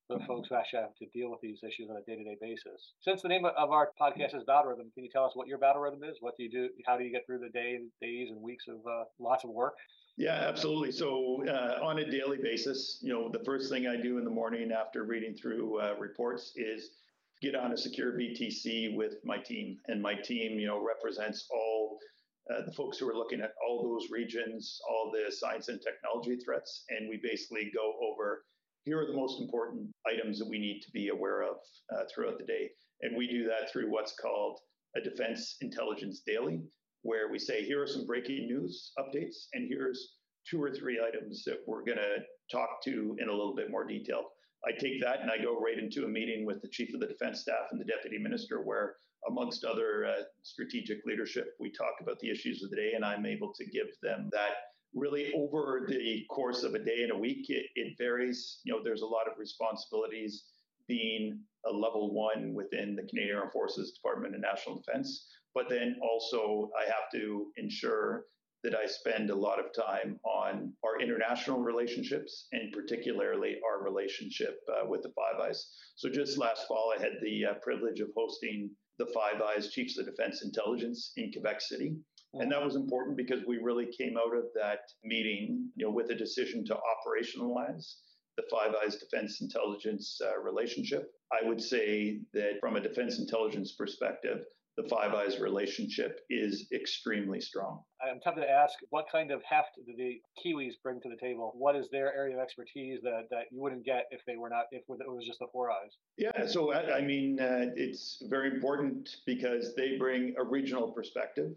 the 0.08 0.18
folks 0.26 0.48
who 0.48 0.54
actually 0.54 0.80
have 0.80 0.94
to 0.96 1.06
deal 1.06 1.30
with 1.30 1.40
these 1.40 1.60
issues 1.62 1.88
on 1.90 1.96
a 1.96 2.02
day-to-day 2.02 2.36
basis. 2.40 2.92
Since 3.00 3.22
the 3.22 3.28
name 3.28 3.44
of 3.44 3.70
our 3.70 3.90
podcast 4.00 4.36
is 4.36 4.44
Battle 4.44 4.70
Rhythm, 4.70 4.90
can 4.94 5.04
you 5.04 5.10
tell 5.10 5.24
us 5.24 5.32
what 5.34 5.48
your 5.48 5.58
battle 5.58 5.80
rhythm 5.80 6.04
is? 6.04 6.18
What 6.20 6.36
do 6.36 6.42
you 6.42 6.50
do? 6.50 6.68
How 6.86 6.98
do 6.98 7.04
you 7.04 7.12
get 7.12 7.24
through 7.26 7.38
the 7.38 7.48
day, 7.48 7.78
days 8.02 8.28
and 8.30 8.40
weeks 8.40 8.66
of 8.68 8.76
uh, 8.86 9.04
lots 9.18 9.44
of 9.44 9.50
work? 9.50 9.74
Yeah, 10.16 10.34
absolutely. 10.34 10.92
So 10.92 11.42
uh, 11.48 11.84
on 11.84 11.98
a 11.98 12.10
daily 12.10 12.38
basis, 12.42 12.98
you 13.02 13.12
know, 13.12 13.30
the 13.30 13.42
first 13.44 13.70
thing 13.70 13.86
I 13.86 14.00
do 14.00 14.18
in 14.18 14.24
the 14.24 14.30
morning 14.30 14.70
after 14.72 15.04
reading 15.04 15.34
through 15.34 15.80
uh, 15.80 15.94
reports 15.98 16.52
is 16.54 16.90
get 17.42 17.54
on 17.54 17.72
a 17.72 17.76
secure 17.76 18.12
VTC 18.12 18.94
with 18.94 19.14
my 19.24 19.38
team, 19.38 19.78
and 19.88 20.00
my 20.00 20.14
team, 20.14 20.58
you 20.58 20.66
know, 20.66 20.84
represents 20.84 21.46
all. 21.52 21.98
Uh, 22.52 22.60
the 22.66 22.72
folks 22.72 22.98
who 22.98 23.08
are 23.08 23.16
looking 23.16 23.40
at 23.40 23.52
all 23.66 23.82
those 23.82 24.10
regions, 24.10 24.78
all 24.86 25.10
the 25.10 25.32
science 25.32 25.68
and 25.68 25.80
technology 25.80 26.36
threats, 26.44 26.84
and 26.90 27.08
we 27.08 27.18
basically 27.22 27.72
go 27.74 27.94
over 28.02 28.44
here 28.84 29.00
are 29.00 29.06
the 29.06 29.16
most 29.16 29.40
important 29.40 29.88
items 30.06 30.38
that 30.38 30.48
we 30.48 30.58
need 30.58 30.80
to 30.80 30.90
be 30.92 31.08
aware 31.08 31.42
of 31.42 31.56
uh, 31.92 32.02
throughout 32.12 32.38
the 32.38 32.44
day. 32.44 32.70
And 33.00 33.16
we 33.16 33.26
do 33.26 33.44
that 33.44 33.70
through 33.70 33.90
what's 33.90 34.14
called 34.20 34.60
a 34.96 35.00
Defense 35.00 35.56
Intelligence 35.60 36.22
Daily, 36.26 36.60
where 37.02 37.30
we 37.30 37.38
say, 37.38 37.64
here 37.64 37.82
are 37.82 37.86
some 37.86 38.06
breaking 38.06 38.46
news 38.46 38.92
updates, 38.98 39.46
and 39.54 39.66
here's 39.68 40.14
two 40.48 40.62
or 40.62 40.70
three 40.70 41.00
items 41.00 41.42
that 41.44 41.60
we're 41.66 41.84
going 41.84 41.98
to 41.98 42.18
talk 42.52 42.82
to 42.84 43.16
in 43.18 43.28
a 43.28 43.32
little 43.32 43.54
bit 43.54 43.70
more 43.70 43.86
detail. 43.86 44.24
I 44.66 44.72
take 44.72 45.00
that 45.02 45.20
and 45.20 45.30
I 45.30 45.38
go 45.38 45.58
right 45.58 45.78
into 45.78 46.04
a 46.04 46.08
meeting 46.08 46.46
with 46.46 46.62
the 46.62 46.68
chief 46.68 46.94
of 46.94 47.00
the 47.00 47.06
defense 47.06 47.40
staff 47.40 47.68
and 47.72 47.80
the 47.80 47.84
deputy 47.84 48.18
minister, 48.18 48.62
where, 48.62 48.96
amongst 49.28 49.64
other 49.64 50.06
uh, 50.06 50.22
strategic 50.42 50.98
leadership, 51.06 51.54
we 51.58 51.70
talk 51.72 51.94
about 52.00 52.18
the 52.20 52.30
issues 52.30 52.62
of 52.62 52.70
the 52.70 52.76
day, 52.76 52.92
and 52.94 53.04
I'm 53.04 53.24
able 53.24 53.52
to 53.54 53.64
give 53.64 53.88
them 54.02 54.28
that 54.32 54.52
really 54.94 55.32
over 55.34 55.86
the 55.88 56.24
course 56.30 56.62
of 56.62 56.74
a 56.74 56.78
day 56.78 57.02
and 57.02 57.12
a 57.12 57.18
week, 57.18 57.46
it, 57.48 57.66
it 57.74 57.94
varies. 57.98 58.60
You 58.64 58.72
know, 58.72 58.80
there's 58.82 59.02
a 59.02 59.06
lot 59.06 59.26
of 59.26 59.38
responsibilities 59.38 60.44
being 60.86 61.40
a 61.66 61.72
level 61.72 62.14
one 62.14 62.54
within 62.54 62.94
the 62.94 63.02
Canadian 63.02 63.38
Armed 63.38 63.52
Forces 63.52 63.92
Department 63.92 64.34
of 64.34 64.40
National 64.40 64.76
Defense. 64.76 65.28
But 65.54 65.68
then 65.68 65.96
also, 66.02 66.70
I 66.78 66.84
have 66.84 67.10
to 67.14 67.46
ensure 67.56 68.26
that 68.64 68.74
I 68.74 68.86
spend 68.86 69.30
a 69.30 69.34
lot 69.34 69.58
of 69.60 69.66
time 69.74 70.18
on 70.24 70.72
our 70.84 71.00
international 71.00 71.60
relationships 71.60 72.48
and 72.52 72.72
particularly 72.72 73.56
our 73.64 73.84
relationship 73.84 74.58
uh, 74.72 74.86
with 74.88 75.02
the 75.02 75.12
Five 75.14 75.38
Eyes. 75.40 75.66
So 75.96 76.08
just 76.08 76.38
last 76.38 76.66
fall, 76.66 76.92
I 76.96 77.00
had 77.00 77.12
the 77.22 77.44
uh, 77.44 77.54
privilege 77.62 78.00
of 78.00 78.08
hosting 78.16 78.70
the 78.98 79.06
Five 79.06 79.42
Eyes 79.42 79.70
Chiefs 79.70 79.98
of 79.98 80.06
Defense 80.06 80.42
Intelligence 80.42 81.12
in 81.16 81.30
Quebec 81.30 81.60
City. 81.60 81.96
And 82.40 82.50
that 82.52 82.62
was 82.62 82.76
important 82.76 83.16
because 83.16 83.40
we 83.46 83.58
really 83.58 83.86
came 83.86 84.16
out 84.16 84.36
of 84.36 84.44
that 84.54 84.80
meeting, 85.02 85.70
you 85.76 85.86
know, 85.86 85.92
with 85.92 86.10
a 86.10 86.14
decision 86.14 86.64
to 86.66 86.74
operationalize 86.74 87.94
the 88.36 88.44
Five 88.50 88.74
Eyes 88.84 88.96
defense 88.96 89.40
intelligence 89.40 90.20
uh, 90.24 90.40
relationship. 90.40 91.10
I 91.32 91.46
would 91.46 91.60
say 91.60 92.20
that 92.32 92.58
from 92.60 92.76
a 92.76 92.80
defense 92.80 93.18
intelligence 93.18 93.74
perspective, 93.78 94.44
the 94.76 94.88
Five 94.88 95.14
Eyes 95.14 95.38
relationship 95.38 96.20
is 96.28 96.66
extremely 96.74 97.40
strong. 97.40 97.82
I'm 98.02 98.20
tempted 98.20 98.42
to 98.42 98.50
ask 98.50 98.74
what 98.90 99.06
kind 99.10 99.30
of 99.30 99.40
heft 99.48 99.76
do 99.76 99.94
the 99.96 100.20
Kiwis 100.44 100.72
bring 100.82 101.00
to 101.02 101.08
the 101.08 101.16
table? 101.16 101.52
What 101.56 101.76
is 101.76 101.88
their 101.90 102.12
area 102.12 102.36
of 102.36 102.42
expertise 102.42 103.00
that, 103.02 103.28
that 103.30 103.44
you 103.52 103.60
wouldn't 103.60 103.84
get 103.84 104.06
if 104.10 104.22
they 104.26 104.36
were 104.36 104.48
not, 104.48 104.64
if 104.72 104.82
it 104.82 104.84
was 104.88 105.24
just 105.24 105.38
the 105.38 105.46
Four 105.52 105.70
Eyes? 105.70 105.92
Yeah, 106.18 106.46
so 106.46 106.72
I, 106.72 106.96
I 106.96 107.00
mean, 107.02 107.38
uh, 107.40 107.66
it's 107.76 108.20
very 108.28 108.50
important 108.50 109.08
because 109.26 109.74
they 109.76 109.96
bring 109.96 110.34
a 110.38 110.44
regional 110.44 110.90
perspective. 110.90 111.52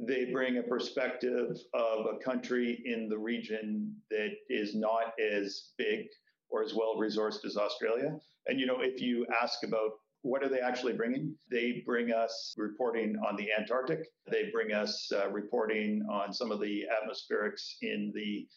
They 0.00 0.26
bring 0.26 0.58
a 0.58 0.62
perspective 0.62 1.56
of 1.72 2.06
a 2.06 2.18
country 2.22 2.82
in 2.84 3.08
the 3.08 3.18
region 3.18 3.94
that 4.10 4.30
is 4.48 4.74
not 4.74 5.12
as 5.20 5.70
big 5.78 6.06
or 6.50 6.62
as 6.62 6.74
well 6.74 6.96
resourced 6.96 7.44
as 7.44 7.56
Australia. 7.56 8.18
And, 8.46 8.58
you 8.60 8.66
know, 8.66 8.80
if 8.80 9.00
you 9.00 9.26
ask 9.42 9.62
about 9.64 9.92
what 10.22 10.42
are 10.42 10.48
they 10.48 10.60
actually 10.60 10.94
bringing? 10.94 11.34
They 11.50 11.82
bring 11.84 12.10
us 12.10 12.54
reporting 12.56 13.14
on 13.28 13.36
the 13.36 13.48
Antarctic. 13.58 14.06
They 14.26 14.50
bring 14.50 14.72
us 14.72 15.12
uh, 15.14 15.30
reporting 15.30 16.02
on 16.10 16.32
some 16.32 16.50
of 16.50 16.60
the 16.60 16.84
atmospherics 16.84 17.74
in 17.82 18.10
the 18.14 18.48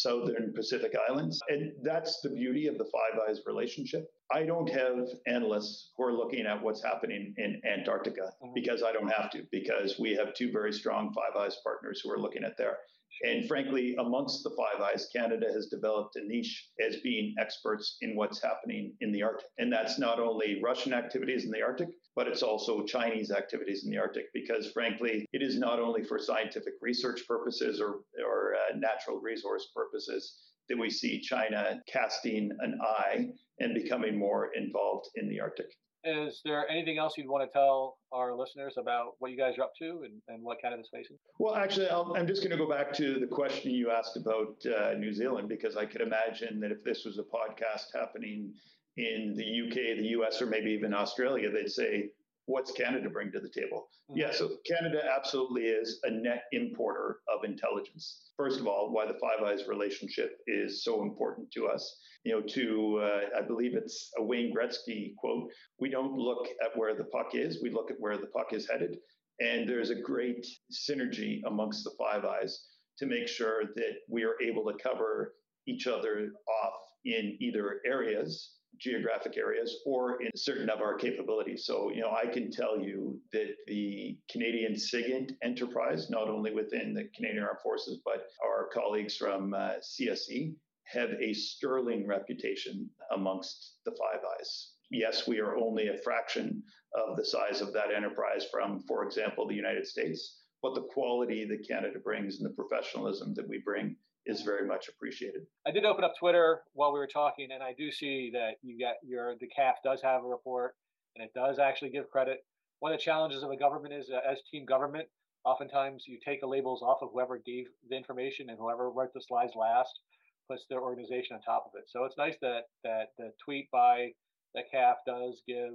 southern 0.00 0.52
Pacific 0.54 0.94
Islands. 1.08 1.40
And 1.48 1.72
that's 1.82 2.20
the 2.20 2.28
beauty 2.28 2.66
of 2.66 2.78
the 2.78 2.84
Five 2.84 3.20
Eyes 3.28 3.40
relationship. 3.46 4.10
I 4.32 4.42
don't 4.44 4.68
have 4.68 5.08
analysts 5.26 5.92
who 5.96 6.04
are 6.04 6.12
looking 6.12 6.46
at 6.46 6.62
what's 6.62 6.82
happening 6.82 7.34
in 7.38 7.60
Antarctica 7.64 8.32
mm-hmm. 8.42 8.52
because 8.54 8.82
I 8.82 8.92
don't 8.92 9.08
have 9.08 9.30
to, 9.30 9.44
because 9.50 9.98
we 9.98 10.14
have 10.14 10.34
two 10.34 10.52
very 10.52 10.72
strong 10.72 11.12
Five 11.14 11.40
Eyes 11.40 11.56
partners 11.62 12.00
who 12.02 12.10
are 12.10 12.18
looking 12.18 12.44
at 12.44 12.58
there. 12.58 12.78
And 13.22 13.46
frankly, 13.48 13.94
amongst 13.98 14.42
the 14.42 14.50
Five 14.50 14.80
Eyes, 14.82 15.08
Canada 15.14 15.46
has 15.52 15.66
developed 15.66 16.16
a 16.16 16.24
niche 16.24 16.68
as 16.86 16.96
being 16.98 17.34
experts 17.38 17.96
in 18.00 18.16
what's 18.16 18.42
happening 18.42 18.94
in 19.00 19.12
the 19.12 19.22
Arctic. 19.22 19.48
And 19.58 19.72
that's 19.72 19.98
not 19.98 20.20
only 20.20 20.60
Russian 20.62 20.92
activities 20.92 21.44
in 21.44 21.50
the 21.50 21.62
Arctic, 21.62 21.88
but 22.14 22.28
it's 22.28 22.42
also 22.42 22.84
Chinese 22.84 23.30
activities 23.30 23.84
in 23.84 23.90
the 23.90 23.98
Arctic, 23.98 24.26
because 24.34 24.70
frankly, 24.72 25.26
it 25.32 25.42
is 25.42 25.58
not 25.58 25.80
only 25.80 26.04
for 26.04 26.18
scientific 26.18 26.74
research 26.80 27.26
purposes 27.26 27.80
or, 27.80 28.00
or 28.24 28.54
uh, 28.54 28.76
natural 28.76 29.20
resource 29.20 29.68
purposes 29.74 30.34
that 30.68 30.78
we 30.78 30.90
see 30.90 31.20
China 31.20 31.80
casting 31.86 32.50
an 32.60 32.78
eye 32.82 33.28
and 33.60 33.74
becoming 33.74 34.18
more 34.18 34.50
involved 34.54 35.08
in 35.14 35.28
the 35.28 35.40
Arctic 35.40 35.68
is 36.04 36.40
there 36.44 36.68
anything 36.70 36.98
else 36.98 37.14
you'd 37.16 37.28
want 37.28 37.48
to 37.48 37.52
tell 37.52 37.96
our 38.12 38.34
listeners 38.34 38.74
about 38.78 39.12
what 39.18 39.30
you 39.30 39.36
guys 39.36 39.54
are 39.58 39.62
up 39.62 39.72
to 39.80 40.02
and, 40.04 40.14
and 40.28 40.42
what 40.42 40.60
Canada's 40.60 40.88
facing? 40.92 41.16
Well, 41.38 41.54
actually, 41.54 41.88
i 41.88 42.00
am 42.18 42.26
just 42.26 42.42
going 42.42 42.52
to 42.52 42.56
go 42.56 42.68
back 42.68 42.92
to 42.94 43.18
the 43.18 43.26
question 43.26 43.72
you 43.72 43.90
asked 43.90 44.16
about 44.16 44.56
uh, 44.66 44.94
New 44.94 45.12
Zealand, 45.12 45.48
because 45.48 45.76
I 45.76 45.84
could 45.84 46.00
imagine 46.00 46.60
that 46.60 46.70
if 46.70 46.84
this 46.84 47.04
was 47.04 47.18
a 47.18 47.22
podcast 47.22 47.86
happening 47.94 48.52
in 48.96 49.34
the 49.36 49.68
UK, 49.68 49.98
the 49.98 50.08
US, 50.20 50.40
or 50.40 50.46
maybe 50.46 50.70
even 50.70 50.94
Australia, 50.94 51.50
they'd 51.50 51.70
say, 51.70 52.10
what's 52.46 52.72
Canada 52.72 53.10
bring 53.10 53.30
to 53.32 53.40
the 53.40 53.50
table? 53.50 53.88
Mm-hmm. 54.10 54.20
Yeah, 54.20 54.32
so 54.32 54.56
Canada 54.66 55.02
absolutely 55.16 55.64
is 55.64 56.00
a 56.04 56.10
net 56.10 56.44
importer 56.52 57.18
of 57.28 57.44
intelligence. 57.44 58.30
First 58.36 58.60
of 58.60 58.66
all, 58.66 58.92
why 58.92 59.06
the 59.06 59.18
Five 59.20 59.42
Eyes 59.44 59.66
relationship 59.68 60.38
is 60.46 60.82
so 60.82 61.02
important 61.02 61.50
to 61.52 61.66
us. 61.66 61.98
You 62.24 62.32
know, 62.32 62.46
to 62.46 63.00
uh, 63.02 63.38
I 63.38 63.42
believe 63.42 63.76
it's 63.76 64.10
a 64.18 64.22
Wayne 64.22 64.54
Gretzky 64.54 65.14
quote: 65.16 65.50
"We 65.78 65.90
don't 65.90 66.16
look 66.16 66.46
at 66.64 66.76
where 66.76 66.96
the 66.96 67.04
puck 67.04 67.34
is; 67.34 67.62
we 67.62 67.70
look 67.70 67.90
at 67.90 68.00
where 68.00 68.16
the 68.16 68.28
puck 68.28 68.52
is 68.52 68.68
headed." 68.68 68.96
And 69.38 69.68
there's 69.68 69.90
a 69.90 70.00
great 70.00 70.46
synergy 70.72 71.40
amongst 71.46 71.84
the 71.84 71.92
Five 71.98 72.24
Eyes 72.24 72.64
to 72.98 73.06
make 73.06 73.28
sure 73.28 73.64
that 73.74 73.94
we 74.08 74.24
are 74.24 74.40
able 74.42 74.64
to 74.64 74.82
cover 74.82 75.34
each 75.68 75.86
other 75.86 76.30
off 76.64 76.74
in 77.04 77.36
either 77.40 77.80
areas 77.86 78.55
geographic 78.78 79.36
areas 79.36 79.82
or 79.86 80.22
in 80.22 80.30
certain 80.36 80.70
of 80.70 80.80
our 80.80 80.94
capabilities. 80.94 81.64
So, 81.64 81.90
you 81.90 82.00
know, 82.00 82.10
I 82.10 82.26
can 82.26 82.50
tell 82.50 82.78
you 82.78 83.20
that 83.32 83.56
the 83.66 84.18
Canadian 84.30 84.74
SIGINT 84.74 85.32
enterprise, 85.42 86.10
not 86.10 86.28
only 86.28 86.52
within 86.52 86.94
the 86.94 87.08
Canadian 87.14 87.44
Armed 87.44 87.60
Forces, 87.62 88.00
but 88.04 88.28
our 88.44 88.68
colleagues 88.72 89.16
from 89.16 89.54
uh, 89.54 89.74
CSE 89.80 90.54
have 90.92 91.10
a 91.20 91.34
sterling 91.34 92.06
reputation 92.06 92.88
amongst 93.12 93.78
the 93.84 93.92
Five 93.92 94.20
Eyes. 94.38 94.72
Yes, 94.90 95.26
we 95.26 95.40
are 95.40 95.56
only 95.56 95.88
a 95.88 95.98
fraction 95.98 96.62
of 96.94 97.16
the 97.16 97.24
size 97.24 97.60
of 97.60 97.72
that 97.72 97.92
enterprise 97.94 98.46
from, 98.50 98.82
for 98.86 99.04
example, 99.04 99.46
the 99.46 99.54
United 99.54 99.86
States, 99.86 100.42
but 100.62 100.74
the 100.74 100.86
quality 100.92 101.44
that 101.44 101.66
Canada 101.66 101.98
brings 101.98 102.38
and 102.38 102.46
the 102.46 102.54
professionalism 102.54 103.34
that 103.34 103.48
we 103.48 103.58
bring 103.64 103.96
is 104.26 104.42
very 104.42 104.66
much 104.66 104.88
appreciated. 104.88 105.46
I 105.66 105.70
did 105.70 105.84
open 105.84 106.04
up 106.04 106.14
Twitter 106.18 106.62
while 106.74 106.92
we 106.92 106.98
were 106.98 107.06
talking, 107.06 107.48
and 107.52 107.62
I 107.62 107.72
do 107.72 107.90
see 107.90 108.30
that 108.32 108.56
you 108.62 108.76
get 108.78 108.96
your 109.06 109.34
the 109.40 109.48
CAF 109.56 109.74
does 109.84 110.02
have 110.02 110.24
a 110.24 110.26
report, 110.26 110.74
and 111.14 111.24
it 111.24 111.32
does 111.34 111.58
actually 111.58 111.90
give 111.90 112.10
credit. 112.10 112.44
One 112.80 112.92
of 112.92 112.98
the 112.98 113.02
challenges 113.02 113.42
of 113.42 113.50
a 113.50 113.56
government 113.56 113.94
is 113.94 114.10
uh, 114.10 114.20
as 114.30 114.42
team 114.50 114.66
government, 114.66 115.08
oftentimes 115.44 116.04
you 116.06 116.18
take 116.22 116.40
the 116.40 116.46
labels 116.46 116.82
off 116.82 116.98
of 117.00 117.10
whoever 117.12 117.38
gave 117.38 117.66
the 117.88 117.96
information, 117.96 118.50
and 118.50 118.58
whoever 118.58 118.90
wrote 118.90 119.14
the 119.14 119.22
slides 119.22 119.52
last 119.54 120.00
puts 120.48 120.66
their 120.68 120.80
organization 120.80 121.36
on 121.36 121.42
top 121.42 121.64
of 121.66 121.78
it. 121.78 121.84
So 121.88 122.04
it's 122.04 122.18
nice 122.18 122.36
that 122.42 122.64
that 122.84 123.08
the 123.16 123.32
tweet 123.42 123.70
by 123.70 124.10
the 124.54 124.62
CAF 124.74 124.96
does 125.06 125.42
give 125.46 125.72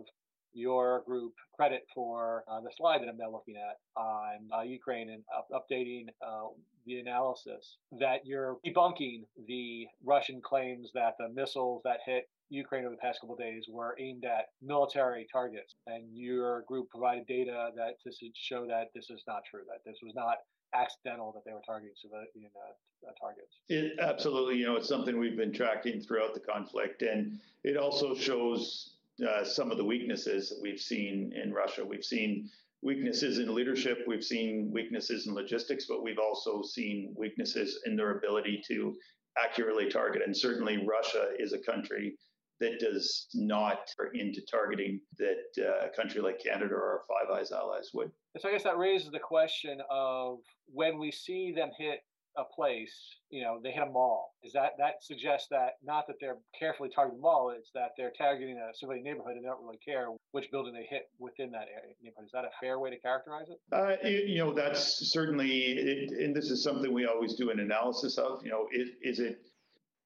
your 0.53 1.03
group 1.05 1.33
credit 1.55 1.85
for 1.93 2.43
uh, 2.47 2.59
the 2.61 2.71
slide 2.75 3.01
that 3.01 3.07
I'm 3.07 3.17
now 3.17 3.31
looking 3.31 3.55
at 3.55 3.77
on 3.99 4.49
uh, 4.55 4.61
Ukraine 4.61 5.09
and 5.09 5.23
up- 5.35 5.49
updating 5.51 6.07
uh, 6.25 6.47
the 6.85 6.99
analysis 6.99 7.77
that 7.99 8.25
you're 8.25 8.57
debunking 8.65 9.23
the 9.47 9.87
Russian 10.03 10.41
claims 10.41 10.89
that 10.93 11.15
the 11.19 11.29
missiles 11.29 11.81
that 11.85 11.99
hit 12.05 12.29
Ukraine 12.49 12.85
over 12.85 12.95
the 12.95 13.01
past 13.01 13.21
couple 13.21 13.35
days 13.35 13.65
were 13.69 13.95
aimed 13.99 14.25
at 14.25 14.47
military 14.61 15.25
targets, 15.31 15.75
and 15.87 16.03
your 16.13 16.63
group 16.67 16.89
provided 16.89 17.25
data 17.27 17.69
that 17.75 17.95
to 18.03 18.11
show 18.35 18.65
that 18.67 18.87
this 18.93 19.09
is 19.09 19.23
not 19.25 19.43
true, 19.49 19.61
that 19.69 19.89
this 19.89 19.99
was 20.03 20.13
not 20.15 20.37
accidental 20.73 21.31
that 21.33 21.43
they 21.45 21.53
were 21.53 21.61
targeting 21.65 21.95
civilian 22.01 22.51
uh, 22.55 23.07
uh, 23.07 23.11
targets. 23.19 23.59
It, 23.69 23.99
absolutely, 23.99 24.57
you 24.57 24.65
know, 24.65 24.75
it's 24.75 24.87
something 24.87 25.17
we've 25.17 25.37
been 25.37 25.53
tracking 25.53 26.01
throughout 26.01 26.33
the 26.33 26.39
conflict, 26.39 27.01
and 27.01 27.39
it 27.63 27.77
also 27.77 28.15
shows 28.15 28.95
uh, 29.27 29.43
some 29.43 29.71
of 29.71 29.77
the 29.77 29.85
weaknesses 29.85 30.49
that 30.49 30.59
we've 30.61 30.79
seen 30.79 31.31
in 31.41 31.53
Russia. 31.53 31.85
We've 31.85 32.03
seen 32.03 32.49
weaknesses 32.81 33.37
in 33.39 33.53
leadership, 33.53 33.99
we've 34.07 34.23
seen 34.23 34.71
weaknesses 34.73 35.27
in 35.27 35.33
logistics, 35.33 35.85
but 35.87 36.03
we've 36.03 36.19
also 36.19 36.61
seen 36.63 37.13
weaknesses 37.17 37.79
in 37.85 37.95
their 37.95 38.17
ability 38.17 38.61
to 38.67 38.95
accurately 39.37 39.89
target. 39.89 40.23
And 40.25 40.35
certainly, 40.35 40.83
Russia 40.85 41.29
is 41.37 41.53
a 41.53 41.59
country 41.59 42.15
that 42.59 42.79
does 42.79 43.27
not 43.33 43.79
into 44.13 44.41
targeting 44.49 45.01
that 45.17 45.43
uh, 45.59 45.87
a 45.87 45.89
country 45.89 46.21
like 46.21 46.41
Canada 46.43 46.75
or 46.75 46.83
our 46.83 47.01
Five 47.07 47.35
Eyes 47.35 47.51
allies 47.51 47.89
would. 47.93 48.11
So 48.39 48.49
I 48.49 48.51
guess 48.51 48.63
that 48.63 48.77
raises 48.77 49.09
the 49.11 49.19
question 49.19 49.79
of 49.89 50.39
when 50.67 50.99
we 50.99 51.11
see 51.11 51.51
them 51.51 51.71
hit 51.77 52.01
a 52.37 52.43
place, 52.43 52.93
you 53.29 53.43
know, 53.43 53.59
they 53.61 53.71
hit 53.71 53.83
a 53.83 53.91
mall. 53.91 54.33
Is 54.43 54.53
that 54.53 54.71
that 54.77 55.03
suggests 55.03 55.47
that 55.51 55.77
not 55.83 56.07
that 56.07 56.15
they're 56.19 56.37
carefully 56.57 56.89
targeting 56.93 57.19
the 57.19 57.21
mall, 57.21 57.53
it's 57.55 57.71
that 57.73 57.91
they're 57.97 58.13
targeting 58.17 58.57
a 58.57 58.75
civilian 58.75 59.03
neighborhood 59.03 59.33
and 59.35 59.43
they 59.43 59.47
don't 59.47 59.63
really 59.63 59.79
care 59.83 60.07
which 60.31 60.49
building 60.51 60.73
they 60.73 60.87
hit 60.89 61.09
within 61.19 61.51
that 61.51 61.67
area, 61.73 61.93
neighborhood. 62.01 62.25
Is 62.25 62.31
that 62.33 62.45
a 62.45 62.51
fair 62.59 62.79
way 62.79 62.89
to 62.89 62.99
characterize 62.99 63.47
it? 63.49 63.59
Uh, 63.71 64.07
you, 64.07 64.23
you 64.27 64.37
know, 64.39 64.53
that's 64.53 65.11
certainly, 65.11 65.49
it, 65.49 66.11
and 66.11 66.35
this 66.35 66.49
is 66.49 66.63
something 66.63 66.93
we 66.93 67.05
always 67.05 67.35
do 67.35 67.49
an 67.49 67.59
analysis 67.59 68.17
of. 68.17 68.43
You 68.43 68.51
know, 68.51 68.67
is, 68.71 68.89
is 69.01 69.19
it 69.19 69.39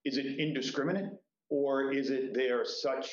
is 0.03 0.17
it 0.17 0.39
indiscriminate 0.39 1.11
or 1.49 1.91
is 1.91 2.09
it 2.09 2.34
they 2.34 2.49
are 2.49 2.65
such 2.65 3.09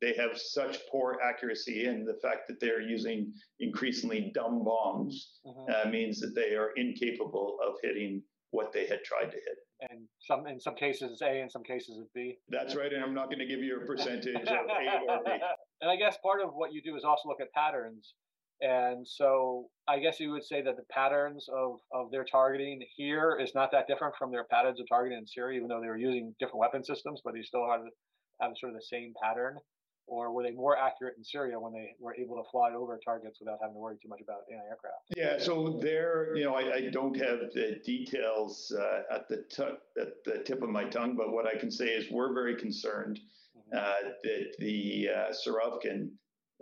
they 0.00 0.14
have 0.14 0.36
such 0.36 0.78
poor 0.90 1.18
accuracy, 1.22 1.86
and 1.86 2.06
the 2.06 2.18
fact 2.20 2.48
that 2.48 2.60
they're 2.60 2.80
using 2.80 3.32
increasingly 3.60 4.32
dumb 4.34 4.64
bombs 4.64 5.34
uh, 5.46 5.88
means 5.88 6.20
that 6.20 6.34
they 6.34 6.54
are 6.56 6.70
incapable 6.76 7.58
of 7.66 7.74
hitting 7.82 8.22
what 8.50 8.72
they 8.72 8.86
had 8.86 9.04
tried 9.04 9.30
to 9.30 9.36
hit. 9.36 9.58
And 9.90 10.08
some 10.20 10.46
in 10.46 10.60
some 10.60 10.74
cases 10.74 11.12
it's 11.12 11.22
A, 11.22 11.40
in 11.40 11.50
some 11.50 11.62
cases 11.62 11.98
it's 12.00 12.10
B. 12.14 12.38
That's 12.48 12.74
right, 12.74 12.92
and 12.92 13.04
I'm 13.04 13.14
not 13.14 13.26
going 13.26 13.38
to 13.38 13.46
give 13.46 13.60
you 13.60 13.80
a 13.80 13.86
percentage 13.86 14.26
of 14.26 14.48
A 14.48 15.00
or 15.08 15.24
B. 15.24 15.30
And 15.80 15.88
I 15.88 15.94
guess 15.94 16.16
part 16.24 16.42
of 16.42 16.50
what 16.54 16.72
you 16.72 16.82
do 16.82 16.96
is 16.96 17.04
also 17.04 17.28
look 17.28 17.40
at 17.40 17.52
patterns. 17.52 18.14
And 18.60 19.06
so 19.06 19.68
I 19.86 20.00
guess 20.00 20.18
you 20.18 20.32
would 20.32 20.44
say 20.44 20.60
that 20.60 20.76
the 20.76 20.82
patterns 20.90 21.46
of, 21.48 21.78
of 21.92 22.10
their 22.10 22.24
targeting 22.24 22.80
here 22.96 23.38
is 23.40 23.52
not 23.54 23.70
that 23.70 23.86
different 23.86 24.16
from 24.18 24.32
their 24.32 24.42
patterns 24.50 24.80
of 24.80 24.86
targeting 24.88 25.18
in 25.18 25.26
Syria, 25.28 25.56
even 25.56 25.68
though 25.68 25.80
they 25.80 25.86
were 25.86 25.96
using 25.96 26.34
different 26.40 26.58
weapon 26.58 26.82
systems, 26.82 27.20
but 27.24 27.34
they 27.34 27.42
still 27.42 27.70
have, 27.70 27.82
have 28.40 28.50
sort 28.58 28.72
of 28.72 28.78
the 28.78 28.86
same 28.90 29.12
pattern 29.22 29.58
or 30.08 30.32
were 30.32 30.42
they 30.42 30.50
more 30.50 30.76
accurate 30.76 31.14
in 31.16 31.24
Syria 31.24 31.60
when 31.60 31.72
they 31.72 31.94
were 32.00 32.14
able 32.14 32.36
to 32.36 32.50
fly 32.50 32.72
over 32.72 32.98
targets 33.04 33.38
without 33.40 33.58
having 33.60 33.74
to 33.74 33.78
worry 33.78 33.96
too 34.02 34.08
much 34.08 34.20
about 34.20 34.40
anti-aircraft? 34.50 35.04
Yeah, 35.16 35.38
so 35.38 35.78
there, 35.82 36.34
you 36.34 36.44
know, 36.44 36.54
I, 36.54 36.74
I 36.74 36.88
don't 36.90 37.16
have 37.16 37.40
the 37.52 37.80
details 37.84 38.72
uh, 38.76 39.14
at 39.14 39.28
the 39.28 39.44
t- 39.50 40.00
at 40.00 40.24
the 40.24 40.42
tip 40.44 40.62
of 40.62 40.70
my 40.70 40.84
tongue, 40.84 41.14
but 41.16 41.32
what 41.32 41.46
I 41.46 41.58
can 41.58 41.70
say 41.70 41.88
is 41.88 42.10
we're 42.10 42.32
very 42.32 42.56
concerned 42.56 43.20
mm-hmm. 43.56 43.78
uh, 43.78 44.10
that 44.24 44.56
the 44.58 45.08
uh, 45.14 45.32
Surovikin, 45.32 46.10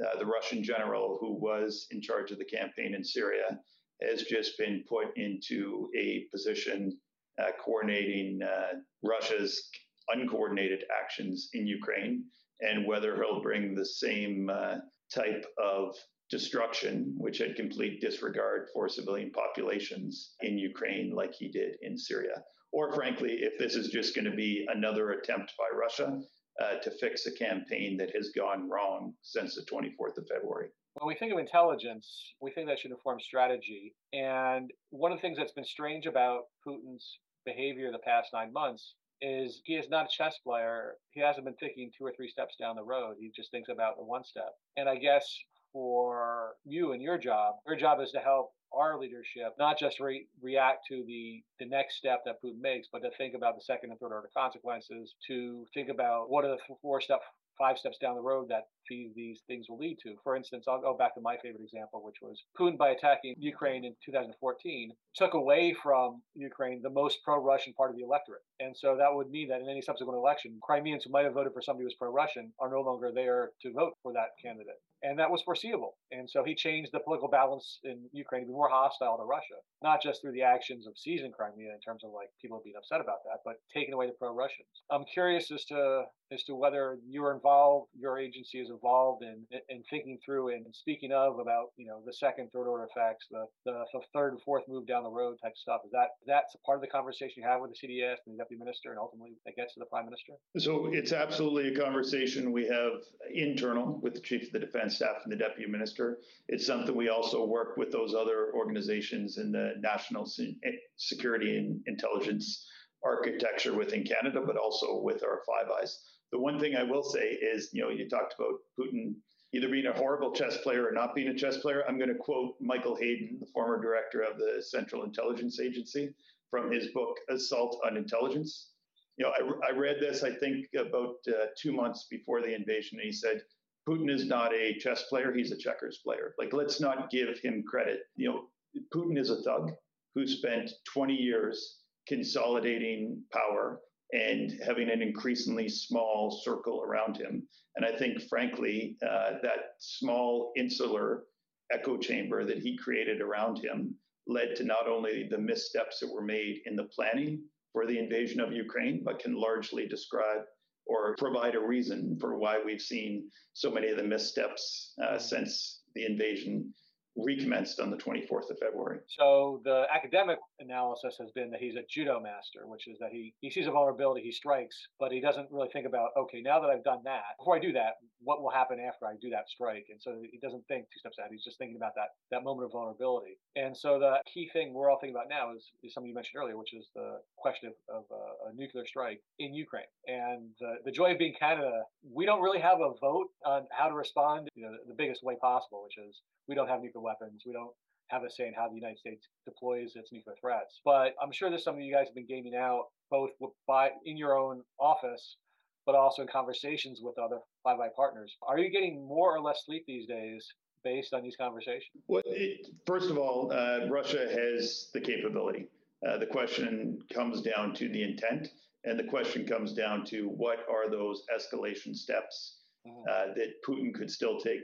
uh, 0.05 0.19
the 0.19 0.27
Russian 0.27 0.63
general 0.63 1.19
who 1.21 1.35
was 1.35 1.87
in 1.91 2.03
charge 2.03 2.33
of 2.33 2.39
the 2.39 2.45
campaign 2.45 2.95
in 2.95 3.05
Syria, 3.05 3.61
has 4.03 4.23
just 4.23 4.59
been 4.59 4.85
put 4.89 5.17
into 5.17 5.89
a 5.97 6.27
position 6.33 6.99
uh, 7.39 7.53
coordinating 7.65 8.41
uh, 8.43 8.79
Russia's 9.03 9.71
uncoordinated 10.09 10.85
actions 11.03 11.51
in 11.53 11.67
Ukraine 11.67 12.25
and 12.61 12.87
whether 12.87 13.17
he'll 13.17 13.43
bring 13.43 13.75
the 13.75 13.85
same 13.85 14.51
uh, 14.53 14.77
type 15.15 15.45
of 15.63 15.95
destruction, 16.31 17.15
which 17.19 17.39
had 17.39 17.55
complete 17.57 18.01
disregard 18.01 18.69
for 18.73 18.89
civilian 18.89 19.31
populations 19.31 20.35
in 20.41 20.59
Ukraine, 20.59 21.13
like 21.15 21.35
he 21.35 21.49
did 21.49 21.77
in 21.83 21.97
Syria. 21.97 22.43
Or, 22.73 22.93
frankly, 22.93 23.39
if 23.41 23.59
this 23.59 23.77
is 23.77 23.89
just 23.89 24.15
going 24.15 24.25
to 24.25 24.37
be 24.37 24.67
another 24.69 25.11
attempt 25.13 25.53
by 25.57 25.77
Russia 25.77 26.21
uh, 26.63 26.77
to 26.83 26.91
fix 26.91 27.27
a 27.27 27.33
campaign 27.33 27.97
that 27.99 28.15
has 28.15 28.31
gone 28.37 28.69
wrong 28.69 29.15
since 29.23 29.55
the 29.55 29.65
24th 29.71 30.19
of 30.19 30.27
February. 30.29 30.69
When 30.95 31.09
we 31.09 31.15
think 31.15 31.33
of 31.33 31.39
intelligence, 31.39 32.35
we 32.41 32.51
think 32.51 32.67
that 32.69 32.79
should 32.79 32.91
inform 32.91 33.21
strategy. 33.21 33.95
And 34.13 34.71
one 34.91 35.13
of 35.13 35.19
the 35.19 35.23
things 35.23 35.37
that's 35.37 35.53
been 35.53 35.65
strange 35.65 36.07
about 36.07 36.45
Putin's 36.67 37.19
behavior 37.45 37.93
the 37.93 37.99
past 37.99 38.31
nine 38.33 38.53
months 38.53 38.95
is 39.21 39.61
he 39.65 39.75
is 39.75 39.89
not 39.89 40.07
a 40.07 40.09
chess 40.09 40.39
player. 40.39 40.95
He 41.11 41.21
hasn't 41.21 41.45
been 41.45 41.55
thinking 41.55 41.91
two 41.97 42.05
or 42.05 42.13
three 42.17 42.29
steps 42.29 42.57
down 42.57 42.77
the 42.77 42.85
road. 42.85 43.17
He 43.19 43.31
just 43.35 43.51
thinks 43.51 43.69
about 43.69 43.97
the 43.97 44.05
one 44.05 44.25
step. 44.25 44.55
And 44.77 44.89
I 44.89 44.97
guess 44.97 45.39
for 45.73 46.55
you 46.65 46.93
and 46.93 47.03
your 47.03 47.19
job, 47.19 47.57
your 47.67 47.77
job 47.77 48.01
is 48.01 48.11
to 48.13 48.19
help 48.19 48.51
our 48.73 48.99
leadership 48.99 49.55
not 49.59 49.79
just 49.79 50.01
re- 50.01 50.27
react 50.43 50.87
to 50.89 51.05
the 51.07 51.43
the 51.59 51.67
next 51.67 51.97
step 51.97 52.23
that 52.25 52.43
Putin 52.43 52.61
makes, 52.61 52.89
but 52.93 53.01
to 53.01 53.11
think 53.17 53.35
about 53.35 53.57
the 53.57 53.63
second 53.63 53.91
and 53.91 53.99
third 54.01 54.13
order 54.13 54.29
consequences, 54.37 55.15
to 55.27 55.67
think 55.73 55.89
about 55.89 56.31
what 56.31 56.45
are 56.45 56.49
the 56.49 56.75
four 56.83 57.01
step 57.01 57.21
five 57.59 57.79
steps 57.79 57.99
down 57.99 58.15
the 58.15 58.21
road 58.21 58.49
that 58.49 58.65
these, 58.89 59.11
these 59.15 59.41
things 59.47 59.67
will 59.69 59.79
lead 59.79 59.99
to. 60.03 60.15
For 60.23 60.37
instance, 60.37 60.67
I'll 60.69 60.81
go 60.81 60.97
back 60.97 61.15
to 61.15 61.21
my 61.21 61.37
favorite 61.37 61.63
example, 61.63 62.03
which 62.05 62.17
was 62.23 62.43
Putin 62.59 62.79
by 62.79 62.91
attacking 62.91 63.35
Ukraine 63.39 63.85
in 63.85 63.95
2014 64.05 64.93
took 65.17 65.35
away 65.35 65.75
from 65.83 66.23
Ukraine 66.35 66.83
the 66.83 66.91
most 66.91 67.19
pro-Russian 67.25 67.73
part 67.73 67.91
of 67.91 67.97
the 67.97 68.03
electorate. 68.03 68.43
And 68.61 68.77
so 68.77 68.97
that 68.97 69.15
would 69.15 69.31
mean 69.31 69.49
that 69.49 69.61
in 69.61 69.69
any 69.69 69.81
subsequent 69.81 70.17
election, 70.17 70.59
Crimeans 70.63 71.05
who 71.05 71.11
might 71.11 71.25
have 71.25 71.35
voted 71.35 71.53
for 71.53 71.63
somebody 71.63 71.85
who 71.85 71.87
was 71.87 71.95
pro-Russian 71.95 72.53
are 72.61 72.71
no 72.71 72.81
longer 72.81 73.11
there 73.15 73.51
to 73.63 73.73
vote 73.73 73.95
for 74.03 74.13
that 74.13 74.37
candidate. 74.43 74.81
And 75.03 75.19
that 75.19 75.31
was 75.31 75.43
foreseeable. 75.43 75.97
And 76.11 76.29
so 76.29 76.43
he 76.43 76.55
changed 76.55 76.91
the 76.93 77.01
political 77.01 77.29
balance 77.29 77.81
in 77.85 78.01
Ukraine 78.13 78.43
to 78.43 78.47
be 78.47 78.53
more 78.53 78.69
hostile 78.69 79.17
to 79.19 79.25
Russia, 79.25 79.61
not 79.83 80.03
just 80.03 80.21
through 80.21 80.33
the 80.33 80.43
actions 80.43 80.87
of 80.87 80.95
seizing 80.97 81.33
Crimea 81.33 81.73
in 81.73 81.81
terms 81.81 82.03
of 82.03 82.11
like 82.13 82.29
people 82.41 82.61
being 82.65 82.77
upset 82.77 83.01
about 83.01 83.19
that, 83.25 83.41
but 83.45 83.57
taking 83.73 83.95
away 83.95 84.07
the 84.07 84.15
pro-Russians. 84.19 84.69
I'm 84.91 85.05
curious 85.05 85.51
as 85.51 85.65
to 85.67 86.05
as 86.33 86.43
to 86.45 86.57
whether 86.57 86.99
you're 87.07 87.33
involved, 87.33 87.89
your 87.97 88.19
agency 88.19 88.59
is 88.59 88.69
involved 88.77 89.23
in 89.23 89.45
in 89.69 89.83
thinking 89.89 90.19
through 90.25 90.55
and 90.55 90.67
speaking 90.73 91.13
of 91.13 91.39
about 91.39 91.73
you 91.77 91.87
know 91.87 92.03
the 92.05 92.13
second, 92.13 92.51
third 92.53 92.69
order 92.69 92.85
effects, 92.85 93.27
the 93.31 93.45
the, 93.65 93.85
the 93.93 94.01
third 94.13 94.33
and 94.33 94.43
fourth 94.43 94.65
move 94.69 94.87
down 94.87 95.03
the 95.03 95.11
road 95.11 95.37
type 95.43 95.57
stuff. 95.57 95.81
Is 95.85 95.93
that 95.93 96.09
that's 96.27 96.55
a 96.55 96.59
part 96.59 96.77
of 96.79 96.83
the 96.83 96.89
conversation 96.89 97.43
you 97.43 97.49
have 97.49 97.61
with 97.61 97.73
the 97.73 97.81
CDS 97.81 98.17
and 98.27 98.35
the 98.35 98.39
deputy 98.39 98.59
minister, 98.63 98.91
and 98.91 98.99
ultimately 98.99 99.33
that 99.45 99.57
gets 99.57 99.75
to 99.75 99.81
the 99.81 99.87
prime 99.87 100.05
minister? 100.05 100.35
So 100.59 100.91
it's 100.93 101.13
absolutely 101.13 101.75
a 101.75 101.85
conversation 101.85 102.53
we 102.53 102.67
have 102.69 102.93
internal 103.33 103.99
with 104.03 104.15
the 104.15 104.21
chief 104.21 104.47
of 104.47 104.53
the 104.53 104.61
defense 104.61 104.97
staff 104.97 105.17
and 105.25 105.33
the 105.33 105.37
deputy 105.37 105.71
minister. 105.71 106.19
It's 106.49 106.67
something 106.67 106.95
we 106.95 107.09
also 107.09 107.45
work 107.45 107.77
with 107.77 107.91
those 107.91 108.15
other 108.15 108.53
organizations 108.55 109.39
in 109.39 109.53
the 109.53 109.75
national 109.81 110.31
eh, 110.41 110.71
security 110.97 111.57
and 111.57 111.81
intelligence 111.87 112.67
architecture 113.05 113.75
within 113.75 114.05
Canada, 114.05 114.43
but 114.45 114.57
also 114.57 115.01
with 115.01 115.23
our 115.23 115.43
Five 115.47 115.71
Eyes. 115.81 115.99
The 116.33 116.39
one 116.39 116.59
thing 116.59 116.77
I 116.77 116.83
will 116.83 117.03
say 117.03 117.31
is, 117.31 117.71
you 117.73 117.83
know, 117.83 117.91
you 117.91 118.09
talked 118.09 118.35
about 118.39 118.61
Putin 118.79 119.15
either 119.53 119.69
being 119.69 119.87
a 119.87 119.93
horrible 119.93 120.33
chess 120.33 120.59
player 120.59 120.87
or 120.87 120.93
not 120.93 121.15
being 121.15 121.29
a 121.29 121.35
chess 121.35 121.59
player. 121.59 121.85
I'm 121.89 121.99
going 121.99 122.11
to 122.11 122.17
quote 122.17 122.57
Michael 122.61 122.97
Hayden, 122.97 123.39
the 123.41 123.47
former 123.47 123.81
director 123.81 124.23
of 124.23 124.39
the 124.39 124.63
Central 124.63 125.05
Intelligence 125.05 125.61
Agency, 125.61 126.13
from 126.51 126.71
his 126.71 126.89
book 126.89 127.17
Assault 127.31 127.81
on 127.87 127.97
Intelligence. 127.97 128.71
You 129.17 129.25
know, 129.25 129.33
I, 129.33 129.69
I 129.69 129.77
read 129.77 129.97
this, 130.01 130.23
I 130.23 130.31
think, 130.31 130.67
about 130.77 131.17
uh, 131.29 131.47
two 131.61 131.73
months 131.73 132.07
before 132.11 132.43
the 132.43 132.55
invasion, 132.55 132.99
and 132.99 133.07
he 133.07 133.13
said, 133.13 133.43
Putin 133.89 134.11
is 134.11 134.27
not 134.27 134.53
a 134.53 134.77
chess 134.79 135.05
player, 135.05 135.33
he's 135.33 135.53
a 135.53 135.57
checkers 135.57 136.01
player. 136.05 136.35
Like, 136.39 136.53
let's 136.53 136.81
not 136.81 137.09
give 137.09 137.39
him 137.39 137.63
credit. 137.63 138.01
You 138.17 138.29
know, 138.29 138.45
Putin 138.93 139.17
is 139.19 139.31
a 139.31 139.43
thug 139.43 139.73
who 140.15 140.27
spent 140.27 140.71
20 140.93 141.15
years 141.15 141.79
consolidating 142.09 143.23
power 143.33 143.81
and 144.13 144.53
having 144.65 144.89
an 144.89 145.03
increasingly 145.03 145.69
small 145.69 146.41
circle 146.45 146.83
around 146.83 147.17
him. 147.17 147.47
And 147.77 147.85
I 147.85 147.97
think, 147.97 148.23
frankly, 148.23 148.97
uh, 149.03 149.33
that 149.43 149.75
small 149.79 150.53
insular 150.57 151.25
echo 151.73 151.97
chamber 151.97 152.45
that 152.45 152.59
he 152.59 152.77
created 152.77 153.21
around 153.21 153.59
him 153.59 153.95
led 154.27 154.57
to 154.57 154.65
not 154.65 154.89
only 154.89 155.29
the 155.31 155.39
missteps 155.39 156.01
that 156.01 156.13
were 156.13 156.23
made 156.23 156.63
in 156.67 156.77
the 156.77 156.85
planning 156.85 157.43
for 157.73 157.87
the 157.87 157.99
invasion 157.99 158.41
of 158.41 158.53
Ukraine, 158.53 159.03
but 159.05 159.19
can 159.19 159.35
largely 159.35 159.87
describe 159.87 160.43
or 160.87 161.17
provide 161.17 161.55
a 161.55 161.61
reason 161.61 162.17
for 162.21 162.39
why 162.39 162.61
we've 162.65 162.81
seen 162.81 163.29
so 163.53 163.71
many 163.71 163.89
of 163.89 163.97
the 163.97 164.03
missteps 164.03 164.95
uh, 165.03 165.19
since 165.19 165.83
the 165.95 166.07
invasion 166.07 166.73
recommenced 167.17 167.81
on 167.81 167.91
the 167.91 167.97
24th 167.97 168.51
of 168.51 168.59
February. 168.59 169.01
So 169.07 169.61
the 169.65 169.85
academic 169.95 170.39
analysis 170.61 171.17
has 171.21 171.31
been 171.33 171.51
that 171.51 171.61
he's 171.61 171.77
a 171.77 171.83
judo 171.89 172.21
master, 172.21 172.67
which 172.67 172.89
is 172.89 172.99
that 172.99 173.11
he, 173.11 173.35
he 173.41 173.51
sees 173.51 173.67
a 173.67 173.71
vulnerability, 173.71 174.23
he 174.23 174.33
strikes, 174.33 174.89
but 175.01 175.13
he 175.13 175.21
doesn't 175.21 175.49
really 175.51 175.69
think 175.73 175.87
about, 175.87 176.11
okay, 176.17 176.41
now 176.41 176.61
that 176.61 176.71
I've 176.71 176.85
done 176.85 177.01
that, 177.05 177.37
before 177.39 177.57
I 177.57 177.61
do 177.61 177.73
that, 177.73 177.95
what 178.21 178.43
will 178.43 178.51
happen 178.51 178.79
after 178.81 179.07
I 179.07 179.15
do 179.21 179.31
that 179.31 179.49
strike? 179.49 179.87
And 179.91 180.01
so 180.01 180.23
he 180.31 180.39
doesn't 180.39 180.67
think 180.69 180.87
two 180.93 180.99
steps 180.99 181.19
ahead. 181.19 181.31
He's 181.31 181.45
just 181.45 181.59
thinking 181.59 181.77
about 181.77 181.95
that 181.97 182.09
that 182.31 182.43
moment 182.43 182.67
of 182.67 182.73
vulnerability. 182.73 183.39
And 183.55 183.77
so 183.77 183.99
the 183.99 184.19
key 184.33 184.51
thing 184.53 184.75
we're 184.75 184.91
all 184.91 184.99
thinking 185.01 185.15
about 185.15 185.29
now 185.29 185.55
is, 185.55 185.71
is 185.83 185.95
something 185.95 186.09
you 186.09 186.15
mentioned 186.15 186.41
earlier, 186.41 186.57
which 186.57 186.75
is 186.75 186.89
the 186.95 187.21
question 187.37 187.71
of, 187.71 187.97
of 187.97 188.05
a, 188.11 188.51
a 188.51 188.55
nuclear 188.55 188.85
strike 188.85 189.23
in 189.39 189.55
Ukraine. 189.55 189.91
And 190.07 190.51
the, 190.61 190.77
the 190.85 190.91
joy 190.91 191.13
of 191.13 191.19
being 191.19 191.35
Canada, 191.39 191.83
we 192.03 192.27
don't 192.27 192.43
really 192.43 192.61
have 192.61 192.81
a 192.81 192.93
vote 193.01 193.29
on 193.45 193.67
how 193.71 193.89
to 193.89 193.95
respond, 193.95 194.49
you 194.55 194.65
know, 194.65 194.73
the, 194.73 194.89
the 194.89 194.95
biggest 194.95 195.23
way 195.23 195.37
possible, 195.41 195.85
which 195.85 195.99
is 195.99 196.21
we 196.49 196.55
don't 196.55 196.69
have 196.69 196.81
nuclear 196.83 197.03
weapons. 197.03 197.43
We 197.47 197.53
don't 197.53 197.73
have 198.09 198.23
a 198.23 198.31
say 198.31 198.47
in 198.47 198.55
how 198.55 198.69
the 198.69 198.75
United 198.75 198.99
States 198.99 199.27
deploys 199.45 199.93
its 199.97 200.13
nuclear 200.13 200.37
threats. 200.41 200.81
But 200.85 201.15
I'm 201.23 201.33
sure 201.33 201.51
there's 201.51 201.65
something 201.65 201.83
you 201.83 201.95
guys 201.95 202.07
have 202.07 202.15
been 202.15 202.27
gaming 202.27 202.55
out 202.55 202.87
both 203.11 203.31
by 203.67 203.91
in 204.05 204.17
your 204.17 204.39
own 204.39 204.63
office, 204.79 205.37
but 205.85 205.95
also 205.95 206.23
in 206.23 206.29
conversations 206.29 207.01
with 207.03 207.19
other 207.19 207.39
Five 207.63 207.81
Eye 207.81 207.89
partners. 207.95 208.37
Are 208.43 208.59
you 208.59 208.71
getting 208.71 209.07
more 209.07 209.35
or 209.35 209.41
less 209.41 209.63
sleep 209.65 209.85
these 209.87 210.07
days 210.07 210.47
based 210.85 211.15
on 211.15 211.23
these 211.23 211.37
conversations? 211.37 212.03
Well, 212.07 212.23
it, 212.27 212.69
first 212.87 213.11
of 213.11 213.19
all, 213.19 213.53
uh, 213.53 213.89
Russia 213.89 214.29
has 214.31 214.89
the 214.95 215.01
capability. 215.01 215.67
Uh, 216.07 216.19
the 216.19 216.27
question 216.27 217.01
comes 217.13 217.41
down 217.41 217.75
to 217.75 217.89
the 217.89 218.03
intent, 218.03 218.49
and 218.85 218.99
the 218.99 219.05
question 219.05 219.47
comes 219.47 219.73
down 219.73 220.05
to 220.07 220.29
what 220.29 220.59
are 220.71 220.89
those 220.89 221.23
escalation 221.37 221.97
steps 221.97 222.59
mm-hmm. 222.87 223.03
uh, 223.11 223.35
that 223.35 223.55
Putin 223.67 223.93
could 223.93 224.11
still 224.11 224.39
take 224.39 224.61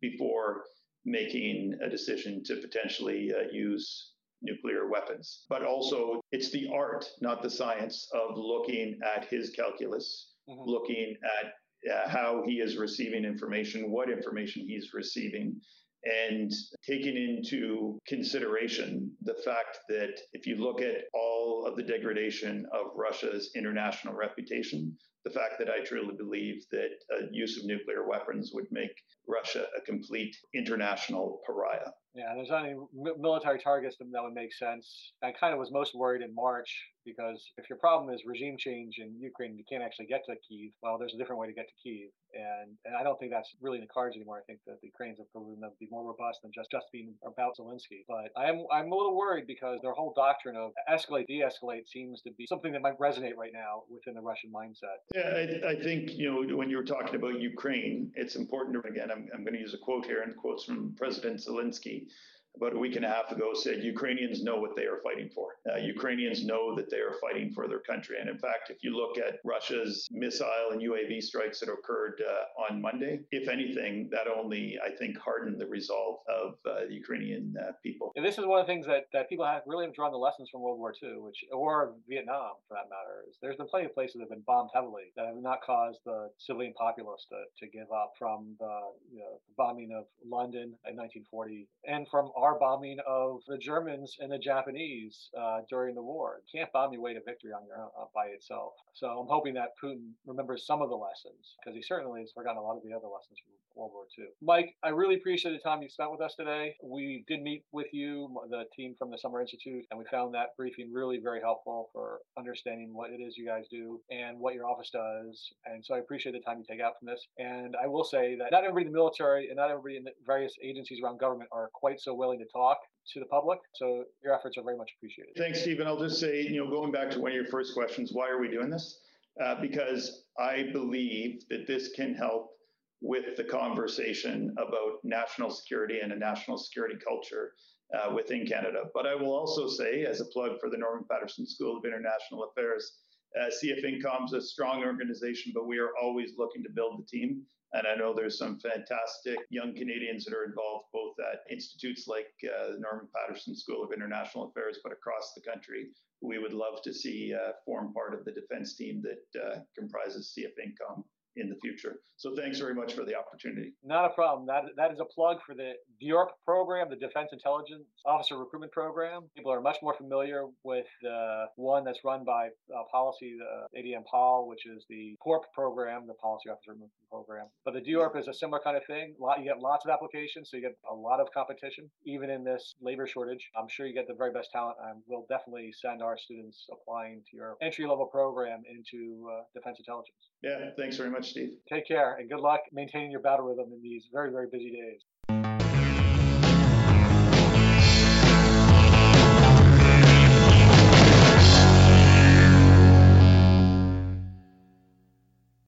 before 0.00 0.64
making 1.06 1.78
a 1.82 1.88
decision 1.88 2.42
to 2.44 2.56
potentially 2.56 3.32
uh, 3.32 3.44
use 3.52 4.12
nuclear 4.42 4.88
weapons. 4.88 5.44
But 5.48 5.62
also, 5.62 6.20
it's 6.32 6.50
the 6.50 6.68
art, 6.74 7.06
not 7.22 7.42
the 7.42 7.50
science, 7.50 8.08
of 8.12 8.36
looking 8.36 8.98
at 9.04 9.24
his 9.26 9.50
calculus, 9.50 10.32
mm-hmm. 10.48 10.60
looking 10.68 11.16
at 11.40 11.52
uh, 11.90 12.08
how 12.08 12.42
he 12.44 12.54
is 12.54 12.76
receiving 12.76 13.24
information, 13.24 13.90
what 13.90 14.10
information 14.10 14.66
he's 14.66 14.92
receiving, 14.92 15.60
and 16.04 16.52
taking 16.86 17.16
into 17.16 17.98
consideration 18.06 19.10
the 19.22 19.34
fact 19.44 19.78
that 19.88 20.20
if 20.32 20.46
you 20.46 20.56
look 20.56 20.80
at 20.80 21.04
all 21.14 21.66
of 21.66 21.76
the 21.76 21.82
degradation 21.82 22.66
of 22.72 22.92
Russia's 22.94 23.50
international 23.56 24.14
reputation, 24.14 24.96
the 25.26 25.32
fact 25.32 25.58
that 25.58 25.68
I 25.68 25.84
truly 25.84 26.14
believe 26.14 26.62
that 26.70 26.90
a 27.10 27.26
use 27.32 27.58
of 27.58 27.64
nuclear 27.64 28.06
weapons 28.06 28.52
would 28.54 28.70
make 28.70 28.94
Russia 29.28 29.66
a 29.76 29.80
complete 29.80 30.36
international 30.54 31.40
pariah. 31.44 31.90
Yeah, 32.14 32.32
there's 32.34 32.50
only 32.50 32.72
military 33.18 33.58
targets 33.58 33.96
that 33.98 34.22
would 34.22 34.32
make 34.32 34.54
sense. 34.54 35.12
I 35.22 35.32
kind 35.38 35.52
of 35.52 35.58
was 35.58 35.70
most 35.70 35.94
worried 35.94 36.22
in 36.22 36.34
March 36.34 36.72
because 37.04 37.44
if 37.58 37.68
your 37.68 37.78
problem 37.78 38.08
is 38.08 38.22
regime 38.24 38.56
change 38.58 38.96
in 38.98 39.14
Ukraine, 39.20 39.54
you 39.58 39.64
can't 39.68 39.82
actually 39.82 40.06
get 40.06 40.24
to 40.24 40.34
Kiev. 40.48 40.72
Well, 40.82 40.96
there's 40.96 41.12
a 41.12 41.18
different 41.18 41.40
way 41.40 41.46
to 41.46 41.52
get 41.52 41.68
to 41.68 41.76
Kiev, 41.82 42.08
and 42.32 42.72
and 42.86 42.96
I 42.96 43.02
don't 43.02 43.18
think 43.20 43.32
that's 43.32 43.52
really 43.60 43.78
in 43.78 43.84
the 43.84 43.92
cards 43.92 44.16
anymore. 44.16 44.38
I 44.40 44.46
think 44.48 44.60
that 44.66 44.80
the 44.80 44.88
Ukrainians 44.88 45.20
have 45.20 45.30
proven 45.30 45.60
them 45.60 45.70
to 45.70 45.76
be 45.78 45.88
more 45.90 46.08
robust 46.08 46.40
than 46.40 46.52
just 46.54 46.70
just 46.70 46.86
being 46.90 47.12
about 47.20 47.52
Zelensky. 47.60 48.08
But 48.08 48.32
I 48.34 48.48
am 48.48 48.64
I'm 48.72 48.90
a 48.90 48.96
little 48.96 49.14
worried 49.14 49.46
because 49.46 49.78
their 49.82 49.92
whole 49.92 50.14
doctrine 50.16 50.56
of 50.56 50.72
escalate, 50.88 51.26
de-escalate 51.26 51.86
seems 51.86 52.22
to 52.22 52.30
be 52.38 52.46
something 52.46 52.72
that 52.72 52.80
might 52.80 52.98
resonate 52.98 53.36
right 53.36 53.52
now 53.52 53.84
within 53.92 54.14
the 54.14 54.24
Russian 54.24 54.50
mindset. 54.50 55.04
Yeah, 55.16 55.62
I, 55.64 55.70
I 55.70 55.76
think 55.76 56.18
you 56.18 56.30
know 56.30 56.56
when 56.56 56.68
you 56.68 56.76
were 56.76 56.84
talking 56.84 57.14
about 57.14 57.40
Ukraine, 57.40 58.12
it's 58.16 58.36
important. 58.36 58.82
To, 58.82 58.86
again, 58.88 59.10
I'm 59.10 59.28
I'm 59.32 59.44
going 59.44 59.54
to 59.54 59.60
use 59.60 59.72
a 59.72 59.78
quote 59.78 60.04
here, 60.04 60.20
and 60.22 60.36
quotes 60.36 60.64
from 60.64 60.94
President 60.98 61.40
Zelensky 61.40 62.08
about 62.56 62.74
a 62.74 62.78
week 62.78 62.96
and 62.96 63.04
a 63.04 63.08
half 63.08 63.30
ago 63.30 63.52
said 63.54 63.82
Ukrainians 63.82 64.42
know 64.42 64.56
what 64.56 64.76
they 64.76 64.84
are 64.84 65.00
fighting 65.02 65.30
for. 65.34 65.48
Uh, 65.70 65.78
Ukrainians 65.78 66.44
know 66.44 66.74
that 66.76 66.90
they 66.90 66.98
are 66.98 67.14
fighting 67.20 67.52
for 67.52 67.68
their 67.68 67.80
country. 67.80 68.16
And 68.20 68.28
in 68.28 68.38
fact, 68.38 68.70
if 68.70 68.82
you 68.82 68.96
look 68.96 69.18
at 69.18 69.40
Russia's 69.44 70.06
missile 70.10 70.70
and 70.72 70.80
UAV 70.80 71.22
strikes 71.22 71.60
that 71.60 71.68
occurred 71.68 72.22
uh, 72.26 72.72
on 72.72 72.80
Monday, 72.80 73.20
if 73.30 73.48
anything, 73.48 74.08
that 74.12 74.26
only, 74.28 74.78
I 74.84 74.90
think, 74.90 75.18
hardened 75.18 75.60
the 75.60 75.66
resolve 75.66 76.20
of 76.28 76.54
uh, 76.68 76.86
the 76.88 76.94
Ukrainian 76.94 77.54
uh, 77.60 77.72
people. 77.82 78.12
And 78.16 78.24
this 78.24 78.38
is 78.38 78.46
one 78.46 78.60
of 78.60 78.66
the 78.66 78.72
things 78.72 78.86
that, 78.86 79.04
that 79.12 79.28
people 79.28 79.44
have 79.44 79.62
really 79.66 79.86
drawn 79.94 80.12
the 80.12 80.18
lessons 80.18 80.48
from 80.50 80.62
World 80.62 80.78
War 80.78 80.94
II, 81.02 81.18
which 81.18 81.44
or 81.52 81.94
Vietnam 82.08 82.52
for 82.68 82.74
that 82.74 82.88
matter. 82.88 83.24
Is 83.28 83.36
there's 83.42 83.56
been 83.56 83.68
plenty 83.68 83.86
of 83.86 83.94
places 83.94 84.14
that 84.14 84.20
have 84.22 84.30
been 84.30 84.44
bombed 84.46 84.70
heavily 84.74 85.12
that 85.16 85.26
have 85.26 85.36
not 85.36 85.60
caused 85.64 86.00
the 86.04 86.30
civilian 86.38 86.74
populace 86.74 87.26
to, 87.30 87.38
to 87.60 87.70
give 87.70 87.90
up 87.92 88.12
from 88.18 88.56
the, 88.58 88.74
you 89.12 89.20
know, 89.20 89.40
bombing 89.56 89.92
of 89.96 90.04
London 90.24 90.74
in 90.88 90.96
1940 90.96 91.68
and 91.86 92.06
from 92.08 92.30
our 92.36 92.45
bombing 92.54 92.98
of 93.06 93.40
the 93.48 93.58
Germans 93.58 94.16
and 94.20 94.30
the 94.30 94.38
Japanese 94.38 95.30
uh, 95.38 95.60
during 95.68 95.94
the 95.94 96.02
war. 96.02 96.40
You 96.46 96.60
can't 96.60 96.72
bomb 96.72 96.92
your 96.92 97.02
way 97.02 97.14
to 97.14 97.20
victory 97.24 97.52
on 97.52 97.66
your 97.66 97.76
own 97.78 97.90
uh, 98.00 98.04
by 98.14 98.26
itself. 98.26 98.74
So 98.94 99.08
I'm 99.08 99.28
hoping 99.28 99.54
that 99.54 99.70
Putin 99.82 100.12
remembers 100.26 100.66
some 100.66 100.82
of 100.82 100.88
the 100.88 100.96
lessons 100.96 101.56
because 101.60 101.74
he 101.74 101.82
certainly 101.82 102.20
has 102.20 102.32
forgotten 102.32 102.58
a 102.58 102.62
lot 102.62 102.76
of 102.76 102.82
the 102.84 102.92
other 102.92 103.08
lessons 103.08 103.38
from 103.42 103.52
World 103.76 103.92
War 103.92 104.04
II. 104.18 104.26
Mike, 104.42 104.74
I 104.82 104.88
really 104.88 105.16
appreciate 105.16 105.52
the 105.52 105.58
time 105.58 105.82
you 105.82 105.88
spent 105.88 106.10
with 106.10 106.20
us 106.20 106.34
today. 106.34 106.74
We 106.82 107.24
did 107.28 107.42
meet 107.42 107.64
with 107.72 107.88
you, 107.92 108.28
the 108.50 108.64
team 108.74 108.94
from 108.98 109.10
the 109.10 109.18
Summer 109.18 109.40
Institute, 109.40 109.84
and 109.90 109.98
we 109.98 110.04
found 110.10 110.34
that 110.34 110.56
briefing 110.56 110.92
really 110.92 111.18
very 111.22 111.40
helpful 111.40 111.90
for 111.92 112.20
understanding 112.38 112.90
what 112.92 113.10
it 113.10 113.20
is 113.20 113.36
you 113.36 113.46
guys 113.46 113.64
do 113.70 114.00
and 114.10 114.38
what 114.38 114.54
your 114.54 114.66
office 114.66 114.90
does. 114.90 115.52
And 115.66 115.84
so 115.84 115.94
I 115.94 115.98
appreciate 115.98 116.32
the 116.32 116.40
time 116.40 116.58
you 116.58 116.64
take 116.68 116.80
out 116.80 116.94
from 116.98 117.06
this. 117.06 117.26
And 117.38 117.76
I 117.82 117.86
will 117.86 118.04
say 118.04 118.36
that 118.36 118.50
not 118.50 118.64
everybody 118.64 118.86
in 118.86 118.92
the 118.92 118.96
military 118.96 119.48
and 119.48 119.56
not 119.56 119.70
everybody 119.70 119.96
in 119.96 120.04
the 120.04 120.12
various 120.26 120.54
agencies 120.62 121.00
around 121.02 121.20
government 121.20 121.50
are 121.52 121.68
quite 121.74 122.00
so 122.00 122.14
willing 122.14 122.38
to 122.38 122.46
talk 122.46 122.78
to 123.12 123.20
the 123.20 123.26
public. 123.26 123.58
So 123.74 124.04
your 124.24 124.34
efforts 124.34 124.56
are 124.58 124.62
very 124.62 124.76
much 124.76 124.90
appreciated. 124.98 125.34
Thanks, 125.36 125.60
Stephen. 125.60 125.86
I'll 125.86 125.98
just 125.98 126.18
say, 126.18 126.42
you 126.42 126.64
know, 126.64 126.70
going 126.70 126.92
back 126.92 127.10
to 127.10 127.20
one 127.20 127.30
of 127.30 127.34
your 127.34 127.46
first 127.46 127.74
questions, 127.74 128.10
why 128.12 128.28
are 128.28 128.40
we 128.40 128.48
doing 128.48 128.70
this? 128.70 129.00
Uh, 129.42 129.60
because 129.60 130.24
I 130.38 130.70
believe 130.72 131.42
that 131.50 131.66
this 131.66 131.90
can 131.94 132.14
help 132.14 132.55
with 133.00 133.36
the 133.36 133.44
conversation 133.44 134.54
about 134.58 135.04
national 135.04 135.50
security 135.50 136.00
and 136.00 136.12
a 136.12 136.18
national 136.18 136.56
security 136.56 136.96
culture 136.96 137.52
uh, 137.94 138.12
within 138.14 138.46
Canada. 138.46 138.84
But 138.94 139.06
I 139.06 139.14
will 139.14 139.34
also 139.34 139.68
say, 139.68 140.04
as 140.04 140.20
a 140.20 140.24
plug 140.26 140.58
for 140.60 140.70
the 140.70 140.78
Norman 140.78 141.04
Paterson 141.10 141.46
School 141.46 141.76
of 141.76 141.84
International 141.84 142.44
Affairs, 142.44 142.92
uh, 143.38 143.50
CF 143.62 144.24
is 144.24 144.32
a 144.32 144.40
strong 144.40 144.82
organization, 144.82 145.52
but 145.54 145.66
we 145.66 145.78
are 145.78 145.90
always 146.00 146.32
looking 146.38 146.62
to 146.62 146.70
build 146.70 146.98
the 146.98 147.06
team. 147.06 147.42
And 147.74 147.86
I 147.86 147.94
know 147.94 148.14
there's 148.14 148.38
some 148.38 148.58
fantastic 148.58 149.38
young 149.50 149.74
Canadians 149.74 150.24
that 150.24 150.34
are 150.34 150.44
involved 150.44 150.86
both 150.92 151.14
at 151.20 151.40
institutes 151.50 152.06
like 152.06 152.32
uh, 152.44 152.72
the 152.72 152.78
Norman 152.78 153.08
Paterson 153.14 153.54
School 153.54 153.84
of 153.84 153.92
International 153.92 154.48
Affairs, 154.48 154.78
but 154.82 154.92
across 154.92 155.34
the 155.34 155.42
country. 155.42 155.88
We 156.22 156.38
would 156.38 156.54
love 156.54 156.80
to 156.82 156.94
see 156.94 157.34
uh, 157.34 157.52
form 157.66 157.92
part 157.92 158.14
of 158.14 158.24
the 158.24 158.32
defense 158.32 158.74
team 158.74 159.02
that 159.02 159.42
uh, 159.42 159.58
comprises 159.76 160.34
CF 160.36 160.54
Incom 160.64 161.04
in 161.36 161.48
the 161.48 161.56
future. 161.56 161.96
So 162.16 162.34
thanks 162.34 162.58
very 162.58 162.74
much 162.74 162.94
for 162.94 163.04
the 163.04 163.14
opportunity. 163.14 163.74
Not 163.84 164.06
a 164.06 164.14
problem. 164.14 164.46
That 164.46 164.64
that 164.76 164.92
is 164.92 165.00
a 165.00 165.04
plug 165.04 165.38
for 165.46 165.54
the 165.54 165.72
DIORP 166.02 166.28
program, 166.44 166.88
the 166.88 166.96
Defense 166.96 167.30
Intelligence 167.32 167.84
Officer 168.06 168.38
Recruitment 168.38 168.72
Program. 168.72 169.24
People 169.36 169.52
are 169.52 169.60
much 169.60 169.78
more 169.82 169.94
familiar 169.94 170.44
with 170.64 170.86
the 171.02 171.46
one 171.56 171.84
that's 171.84 172.00
run 172.04 172.24
by 172.24 172.48
uh, 172.74 172.82
Policy, 172.90 173.36
the 173.38 173.78
ADM 173.78 174.04
POL, 174.10 174.48
which 174.48 174.66
is 174.66 174.84
the 174.88 175.16
PORP 175.24 175.42
program, 175.54 176.06
the 176.06 176.14
Policy 176.14 176.48
Officer 176.48 176.70
Recruitment 176.70 176.92
Program. 177.10 177.46
But 177.64 177.74
the 177.74 177.80
DIORP 177.80 178.18
is 178.18 178.28
a 178.28 178.34
similar 178.34 178.60
kind 178.64 178.76
of 178.76 178.84
thing. 178.86 179.14
You 179.20 179.44
get 179.44 179.60
lots 179.60 179.84
of 179.84 179.90
applications, 179.90 180.50
so 180.50 180.56
you 180.56 180.62
get 180.62 180.76
a 180.90 180.94
lot 180.94 181.20
of 181.20 181.28
competition, 181.32 181.90
even 182.06 182.30
in 182.30 182.44
this 182.44 182.74
labor 182.80 183.06
shortage. 183.06 183.50
I'm 183.58 183.68
sure 183.68 183.86
you 183.86 183.94
get 183.94 184.08
the 184.08 184.14
very 184.14 184.32
best 184.32 184.50
talent, 184.52 184.76
and 184.88 185.02
we'll 185.06 185.26
definitely 185.28 185.72
send 185.72 186.02
our 186.02 186.16
students 186.16 186.66
applying 186.72 187.22
to 187.30 187.36
your 187.36 187.56
entry 187.60 187.86
level 187.86 188.06
program 188.06 188.62
into 188.70 189.28
uh, 189.30 189.42
defense 189.54 189.78
intelligence. 189.78 190.16
Yeah, 190.42 190.70
thanks 190.78 190.96
very 190.96 191.10
much, 191.10 191.25
Steve. 191.26 191.50
Take 191.68 191.86
care 191.86 192.16
and 192.16 192.28
good 192.28 192.40
luck 192.40 192.60
maintaining 192.72 193.10
your 193.10 193.20
battle 193.20 193.46
rhythm 193.46 193.72
in 193.72 193.82
these 193.82 194.04
very, 194.12 194.30
very 194.30 194.46
busy 194.50 194.70
days. 194.70 195.00